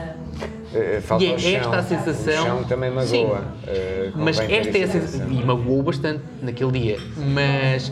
Eh, 0.74 1.00
Falta 1.02 1.24
E 1.24 1.32
é 1.32 1.38
chão. 1.38 1.50
esta 1.52 1.76
a 1.78 1.82
sensação. 1.82 2.42
O 2.44 2.46
chão 2.46 2.64
também 2.64 2.90
magoa. 2.90 3.06
Sim. 3.06 3.28
eh, 3.66 4.10
Mas 4.14 4.38
esta 4.38 4.76
é 4.78 4.82
a 4.84 4.88
sensação. 4.88 5.26
E 5.30 5.42
magoou 5.42 5.82
bastante 5.82 6.22
naquele 6.42 6.70
dia. 6.72 6.98
Mas 7.16 7.90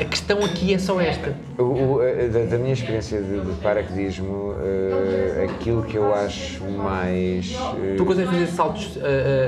a 0.00 0.04
questão 0.04 0.44
aqui 0.44 0.74
é 0.74 0.78
só 0.78 1.00
esta. 1.00 1.34
O- 1.58 1.62
o- 1.94 2.02
eh, 2.02 2.28
da, 2.28 2.40
da 2.44 2.58
minha 2.58 2.72
experiência 2.74 3.20
de, 3.20 3.40
de 3.40 3.52
paraquedismo, 3.62 4.54
eh, 4.62 5.44
aquilo 5.50 5.82
que 5.82 5.96
eu 5.96 6.12
acho 6.14 6.64
mais. 6.64 7.70
eh, 7.74 7.94
Tu 7.96 8.04
consegues 8.04 8.30
fazer 8.30 8.46
saltos 8.48 8.98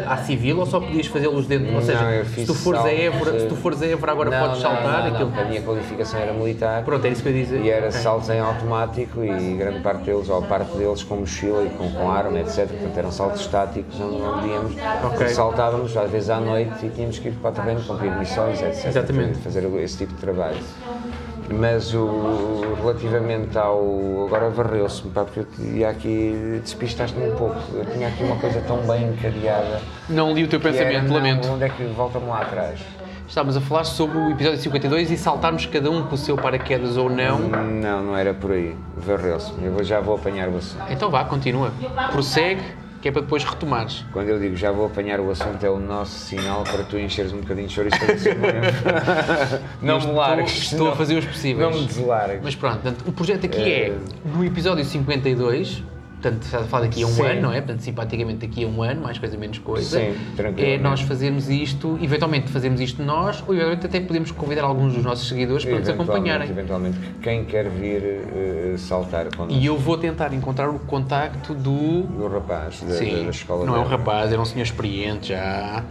ah, 0.06 0.12
à 0.14 0.16
civil 0.16 0.58
ou 0.58 0.64
só 0.66 0.80
podias 0.80 1.06
fazê-los 1.06 1.46
dentro? 1.46 1.74
Ou 1.74 1.82
seja, 1.82 2.02
Não, 2.18 2.24
se 2.24 2.46
tu 2.46 2.54
fores 2.54 2.80
a 2.80 2.90
Évora, 2.92 3.38
se 3.40 3.46
tu 3.46 3.56
fores 3.56 3.82
a 3.82 3.86
Évora 3.86 4.12
agora 4.12 4.30
não, 4.30 4.38
podes 4.46 4.62
saltar 4.62 5.04
não, 5.04 5.14
aquilo. 5.14 5.32
A 5.38 5.44
minha 5.44 5.60
qualificação 5.62 6.20
era 6.20 6.32
militar. 6.32 6.82
Pronto, 6.84 7.04
é 7.04 7.10
isso 7.10 7.22
que 7.22 7.28
eu 7.28 7.32
ia 7.36 7.42
dizer. 7.44 7.60
E 7.60 7.70
era 7.70 7.88
Ok. 7.88 8.00
saltos 8.00 8.30
em 8.30 8.40
automático 8.40 9.22
e 9.22 9.56
grande 9.56 9.80
parte 9.80 10.04
deles, 10.04 10.28
ou 10.30 10.40
parte 10.42 10.76
deles 10.78 11.02
com 11.02 11.16
mochila 11.16 11.62
e 11.62 11.68
com, 11.70 11.90
com 11.90 12.10
arma, 12.10 12.38
etc. 12.40 12.66
Portanto, 12.68 12.96
eram 12.96 13.12
saltos 13.12 13.40
estáticos 13.42 14.00
onde 14.00 14.16
não 14.22 14.32
podíamos. 14.32 14.72
Ok. 15.04 15.28
Saltávamos 15.28 15.94
às 15.96 16.10
vezes 16.10 16.30
à 16.30 16.40
noite 16.40 16.86
e 16.86 16.88
tínhamos 16.88 17.18
que 17.18 17.28
ir 17.28 17.32
para 17.32 17.50
o 17.50 17.52
terreno 17.52 17.82
cumprir 17.86 18.10
missões, 18.12 18.62
etc. 18.62 18.86
Exatamente. 18.86 19.38
Fazer 19.40 19.64
esse 19.82 19.98
tipo 19.98 20.14
de 20.14 20.20
trabalho. 20.20 20.37
Mas 21.50 21.94
o, 21.94 22.74
relativamente 22.80 23.56
ao. 23.56 24.26
Agora 24.26 24.50
varreu-se-me, 24.50 25.10
pá, 25.10 25.24
porque 25.24 25.40
eu 25.40 25.76
ia 25.76 25.88
aqui. 25.88 26.60
despistaste-me 26.62 27.30
um 27.30 27.36
pouco. 27.36 27.56
Eu 27.74 27.84
tinha 27.86 28.08
aqui 28.08 28.22
uma 28.22 28.36
coisa 28.36 28.60
tão 28.60 28.78
bem 28.86 29.08
encadeada. 29.08 29.80
Não 30.08 30.32
li 30.32 30.44
o 30.44 30.48
teu 30.48 30.60
que 30.60 30.68
era, 30.68 30.76
pensamento, 30.76 31.08
não, 31.08 31.14
lamento. 31.14 31.48
Onde 31.48 31.64
é 31.64 31.68
que 31.68 31.84
volta-me 31.84 32.26
lá 32.26 32.42
atrás? 32.42 32.80
Estávamos 33.26 33.56
a 33.58 33.60
falar 33.60 33.84
sobre 33.84 34.16
o 34.16 34.30
episódio 34.30 34.58
52 34.58 35.10
e 35.10 35.16
saltarmos 35.18 35.66
cada 35.66 35.90
um 35.90 36.04
com 36.04 36.14
o 36.14 36.18
seu 36.18 36.36
paraquedas 36.36 36.96
ou 36.96 37.10
não. 37.10 37.38
Não, 37.38 38.02
não 38.02 38.16
era 38.16 38.32
por 38.32 38.52
aí. 38.52 38.74
Varreu-se-me. 38.96 39.66
Eu 39.66 39.84
já 39.84 40.00
vou 40.00 40.16
apanhar 40.16 40.48
assunto. 40.48 40.82
Então 40.90 41.10
vá, 41.10 41.24
continua. 41.24 41.70
Prossegue, 42.10 42.62
que 43.00 43.08
é 43.08 43.12
para 43.12 43.22
depois 43.22 43.44
retomares. 43.44 44.04
Quando 44.12 44.28
eu 44.28 44.38
digo 44.40 44.56
já 44.56 44.70
vou 44.72 44.86
apanhar 44.86 45.20
o 45.20 45.30
assunto, 45.30 45.64
é 45.64 45.70
o 45.70 45.78
nosso 45.78 46.18
sinal 46.18 46.64
para 46.64 46.82
tu 46.84 46.98
encheres 46.98 47.32
um 47.32 47.38
bocadinho 47.40 47.68
de 47.68 47.74
chouriço 47.74 47.96
para. 47.98 49.60
Não 49.80 49.94
me 49.94 50.00
estou- 50.00 50.14
largues. 50.16 50.58
Estou 50.72 50.86
a 50.86 50.90
não- 50.90 50.96
fazer 50.96 51.16
os 51.18 51.24
possíveis. 51.26 51.70
Não 51.70 51.80
me 51.80 51.86
deslargues. 51.86 52.40
Mas 52.42 52.54
pronto, 52.54 52.94
o 53.06 53.12
projeto 53.12 53.46
aqui 53.46 53.60
é, 53.62 53.96
no 54.24 54.44
episódio 54.44 54.84
52, 54.84 55.82
portanto, 56.20 56.42
está 56.42 56.58
a 56.58 56.64
falar 56.64 56.84
daqui 56.86 57.02
a 57.02 57.06
um 57.06 57.10
Sim. 57.10 57.26
ano, 57.26 57.40
não 57.42 57.52
é? 57.52 57.60
Portanto, 57.60 57.80
simpaticamente 57.80 58.46
daqui 58.46 58.64
a 58.64 58.68
um 58.68 58.82
ano, 58.82 59.02
mais 59.02 59.18
coisa, 59.18 59.36
menos 59.36 59.58
coisa. 59.58 59.98
Sim, 59.98 60.06
É 60.06 60.14
tranquilamente. 60.36 60.82
nós 60.82 61.00
fazermos 61.02 61.48
isto, 61.48 61.98
eventualmente 62.02 62.48
fazemos 62.50 62.80
isto 62.80 63.02
nós, 63.02 63.42
ou 63.46 63.54
eventualmente 63.54 63.86
até 63.86 64.00
podemos 64.00 64.30
convidar 64.30 64.64
alguns 64.64 64.94
dos 64.94 65.04
nossos 65.04 65.28
seguidores 65.28 65.64
para 65.64 65.78
nos 65.78 65.88
acompanharem. 65.88 66.50
Eventualmente, 66.50 66.98
quem 67.22 67.44
quer 67.44 67.68
vir 67.68 68.02
eh, 68.02 68.74
saltar 68.78 69.34
connosco. 69.34 69.58
E 69.58 69.64
eu 69.64 69.76
vou 69.78 69.96
tentar 69.96 70.32
encontrar 70.32 70.68
o 70.68 70.78
contacto 70.80 71.54
do. 71.54 72.02
Do 72.02 72.28
rapaz 72.28 72.80
da, 72.82 72.94
Sim, 72.94 73.24
da 73.24 73.30
escola 73.30 73.64
não 73.64 73.76
é 73.76 73.78
um 73.78 73.84
rapaz, 73.86 74.32
era 74.32 74.40
um 74.40 74.44
senhor 74.44 74.64
experiente 74.64 75.28
já. 75.28 75.84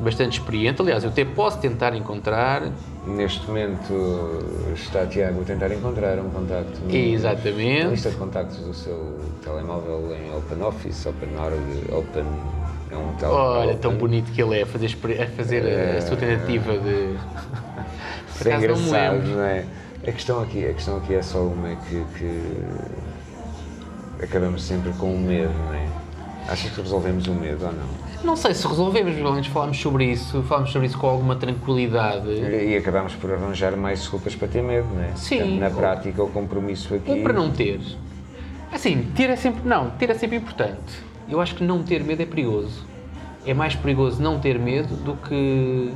Bastante 0.00 0.38
experiente. 0.38 0.80
Aliás, 0.80 1.02
eu 1.02 1.10
até 1.10 1.24
posso 1.24 1.58
tentar 1.58 1.94
encontrar. 1.96 2.62
Neste 3.08 3.46
momento 3.46 4.42
está 4.74 5.06
Tiago 5.06 5.40
a 5.40 5.44
tentar 5.44 5.72
encontrar 5.72 6.18
um 6.18 6.28
contacto. 6.30 6.78
no- 6.84 6.94
Exatamente. 6.94 7.84
Na 7.84 7.90
lista 7.90 8.10
de 8.10 8.16
contactos 8.16 8.58
do 8.58 8.74
seu 8.74 9.18
telemóvel 9.42 10.14
em 10.14 10.36
OpenOffice, 10.36 11.08
OpenOrg, 11.08 11.56
Open. 11.90 12.24
É 12.90 12.96
um 12.96 13.12
tal. 13.18 13.32
Olha, 13.32 13.68
Open. 13.70 13.78
tão 13.78 13.94
bonito 13.96 14.30
que 14.32 14.42
ele 14.42 14.58
é 14.58 14.62
a 14.62 14.66
fazer, 14.66 14.86
a, 15.22 15.26
fazer 15.28 15.96
a 15.96 16.00
sua 16.02 16.16
tentativa 16.16 16.72
de. 16.78 17.16
Por 18.38 18.46
é 18.46 18.50
não 18.50 18.58
engraçado, 18.58 19.12
lembro. 19.16 19.28
não 19.36 19.42
é? 19.42 19.64
A 20.06 20.12
questão 20.12 20.40
aqui, 20.42 20.64
a 20.66 20.72
questão 20.74 20.96
aqui 20.98 21.14
é 21.14 21.22
só 21.22 21.38
uma 21.40 21.74
que, 21.76 22.04
que 22.16 22.52
acabamos 24.22 24.62
sempre 24.62 24.92
com 24.92 25.12
o 25.14 25.18
medo, 25.18 25.52
não 25.66 25.74
é? 25.74 25.88
Achas 26.48 26.70
que 26.70 26.80
resolvemos 26.80 27.26
o 27.26 27.32
medo 27.34 27.64
ou 27.66 27.72
não? 27.72 28.07
Não 28.24 28.36
sei 28.36 28.52
se 28.52 28.66
resolvemos, 28.66 29.14
pelo 29.14 29.32
menos 29.32 29.46
falámos 29.46 29.80
sobre 29.80 30.04
isso, 30.06 30.42
falámos 30.42 30.72
sobre 30.72 30.88
isso 30.88 30.98
com 30.98 31.08
alguma 31.08 31.36
tranquilidade. 31.36 32.28
E 32.28 32.76
acabamos 32.76 33.14
por 33.14 33.32
arranjar 33.32 33.76
mais 33.76 34.00
desculpas 34.00 34.34
para 34.34 34.48
ter 34.48 34.62
medo, 34.62 34.88
não 34.92 35.02
é? 35.02 35.14
Sim. 35.14 35.38
Portanto, 35.38 35.60
na 35.60 35.70
prática, 35.70 36.22
o 36.22 36.28
compromisso 36.28 36.94
aqui. 36.94 37.10
Ou 37.10 37.22
para 37.22 37.32
não 37.32 37.50
ter. 37.50 37.80
Assim, 38.72 39.02
ter 39.14 39.30
é 39.30 39.36
sempre. 39.36 39.66
Não, 39.66 39.90
ter 39.90 40.10
é 40.10 40.14
sempre 40.14 40.36
importante. 40.36 41.02
Eu 41.28 41.40
acho 41.40 41.54
que 41.54 41.62
não 41.62 41.82
ter 41.82 42.02
medo 42.02 42.22
é 42.22 42.26
perigoso. 42.26 42.86
É 43.46 43.54
mais 43.54 43.74
perigoso 43.74 44.20
não 44.20 44.38
ter 44.38 44.58
medo 44.58 44.94
do 44.96 45.14
que. 45.14 45.92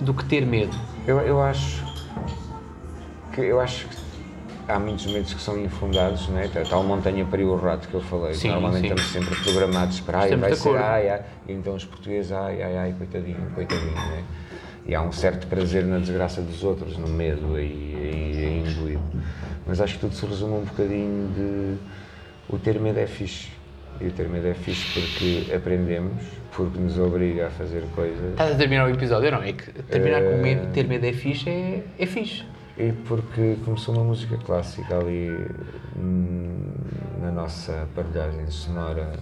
do 0.00 0.14
que 0.14 0.24
ter 0.24 0.46
medo. 0.46 0.74
Eu, 1.06 1.20
eu 1.20 1.40
acho 1.42 1.84
que 3.32 3.40
eu 3.40 3.60
acho 3.60 3.86
que 3.88 3.96
há 4.68 4.78
muitos 4.78 5.06
medos 5.06 5.32
que 5.34 5.40
são 5.40 5.58
infundados, 5.60 6.28
não 6.28 6.38
é? 6.38 6.48
Tal- 6.48 6.64
Tal 6.64 6.82
montanha 6.84 7.24
pariu 7.24 7.48
o 7.50 7.56
rato 7.56 7.88
que 7.88 7.94
eu 7.94 8.00
falei. 8.00 8.34
Sim, 8.34 8.48
Normalmente 8.48 8.88
sim. 8.88 8.94
estamos 8.94 9.12
sempre 9.12 9.42
programados 9.44 10.00
para 10.00 10.18
ai, 10.20 10.36
vai 10.36 10.54
ser 10.54 10.76
ai, 10.76 11.08
ai. 11.10 11.22
E 11.48 11.52
então 11.52 11.74
os 11.74 11.84
portugueses, 11.84 12.32
ai, 12.32 12.62
ai, 12.62 12.76
ai, 12.76 12.94
coitadinho, 12.96 13.50
coitadinho, 13.54 13.92
não 13.92 14.12
é? 14.14 14.22
E 14.86 14.94
há 14.94 15.00
um 15.02 15.12
certo 15.12 15.46
prazer 15.46 15.84
na 15.84 15.98
desgraça 15.98 16.42
dos 16.42 16.62
outros, 16.62 16.98
no 16.98 17.08
medo 17.08 17.54
aí, 17.56 17.94
aí 17.96 18.64
imbuído. 18.68 19.02
Mas 19.66 19.80
acho 19.80 19.94
que 19.94 20.00
tudo 20.00 20.14
se 20.14 20.26
resume 20.26 20.54
um 20.54 20.64
bocadinho 20.64 21.28
de 21.34 21.76
o 22.54 22.58
ter 22.58 22.78
medo 22.78 22.98
é 22.98 23.06
fixe. 23.06 23.48
E 24.00 24.08
o 24.08 24.10
ter 24.10 24.28
medo 24.28 24.46
é 24.48 24.54
fixe 24.54 24.84
porque 24.92 25.54
aprendemos, 25.54 26.22
porque 26.54 26.78
nos 26.78 26.98
obriga 26.98 27.46
a 27.46 27.50
fazer 27.50 27.82
coisas. 27.94 28.32
Estás 28.32 28.52
a 28.52 28.54
terminar 28.56 28.86
o 28.86 28.90
episódio, 28.90 29.30
não? 29.30 29.42
É 29.42 29.52
que 29.52 29.70
terminar 29.84 30.20
com 30.22 30.30
Eh, 30.32 30.42
medo, 30.42 30.72
ter 30.72 30.86
medo 30.86 31.06
é 31.06 31.12
fixe, 31.12 31.48
é, 31.48 31.82
é 31.98 32.04
fixe. 32.06 32.42
E 32.76 32.92
porque 33.06 33.56
começou 33.64 33.94
uma 33.94 34.04
música 34.04 34.36
clássica 34.38 34.98
ali 34.98 35.30
hum, 35.96 36.72
na 37.20 37.30
nossa 37.30 37.82
aparelhagem 37.82 38.46
sonora 38.50 39.12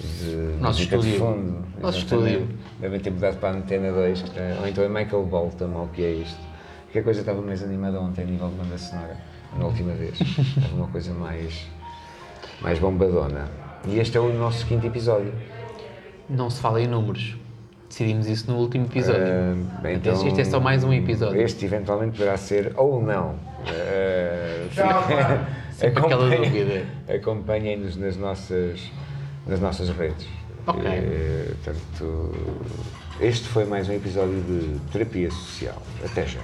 de 0.00 0.34
Nosso 0.60 0.80
música 0.80 0.98
de 0.98 1.08
estúdio. 1.10 1.18
fundo. 1.36 1.64
Nosso 1.80 1.98
estúdio. 1.98 2.48
Devem 2.80 3.00
ter 3.00 3.10
mudado 3.10 3.38
para 3.38 3.50
a 3.50 3.58
Antena 3.58 3.92
2, 3.92 4.22
que 4.22 4.38
é- 4.38 4.56
ou 4.60 4.68
então 4.68 4.84
é 4.84 4.88
Michael 4.88 5.24
Bolton, 5.26 5.70
ou 5.74 5.84
o 5.84 5.88
que 5.88 6.02
é 6.04 6.10
isto. 6.12 6.38
Que 6.92 6.98
a 7.00 7.02
coisa 7.02 7.20
estava 7.20 7.40
mais 7.42 7.62
animada 7.62 8.00
ontem 8.00 8.22
a 8.22 8.24
nível 8.24 8.48
de 8.48 8.54
banda 8.54 8.78
sonora, 8.78 9.16
na 9.56 9.64
última 9.66 9.92
vez. 9.94 10.20
Estava 10.20 10.74
uma 10.76 10.88
coisa 10.88 11.12
mais, 11.12 11.66
mais 12.60 12.78
bombadona. 12.78 13.48
E 13.86 13.98
este 13.98 14.16
é 14.16 14.20
o 14.20 14.32
nosso 14.32 14.64
quinto 14.66 14.86
episódio. 14.86 15.32
Não 16.28 16.48
se 16.48 16.60
fala 16.60 16.80
em 16.80 16.86
números. 16.86 17.36
Decidimos 17.88 18.26
isso 18.26 18.50
no 18.50 18.58
último 18.58 18.86
episódio. 18.86 19.22
Bem, 19.82 19.98
Portanto, 19.98 20.14
este- 20.16 20.28
este 20.28 20.40
é 20.40 20.44
só 20.44 20.58
mais 20.60 20.82
um 20.82 20.92
episódio. 20.92 21.40
Este 21.40 21.64
eventualmente 21.66 22.16
poderá 22.18 22.36
ser 22.36 22.72
ou 22.76 23.00
não. 23.02 23.34
Sempre 25.72 25.98
aquela 26.00 26.26
acompanhem- 26.26 26.50
dúvida. 26.50 26.84
Acompanhem-nos 27.14 27.96
nas 27.96 28.16
nossas, 28.16 28.80
nas 29.46 29.60
nossas 29.60 29.88
redes. 29.90 30.26
Ok. 30.66 30.82
Eh, 30.86 31.52
portanto, 31.62 32.32
este 33.20 33.46
foi 33.48 33.64
mais 33.64 33.88
um 33.88 33.92
episódio 33.92 34.40
de 34.42 34.78
Terapia 34.92 35.30
Social. 35.30 35.80
Até 36.04 36.26
já. 36.26 36.40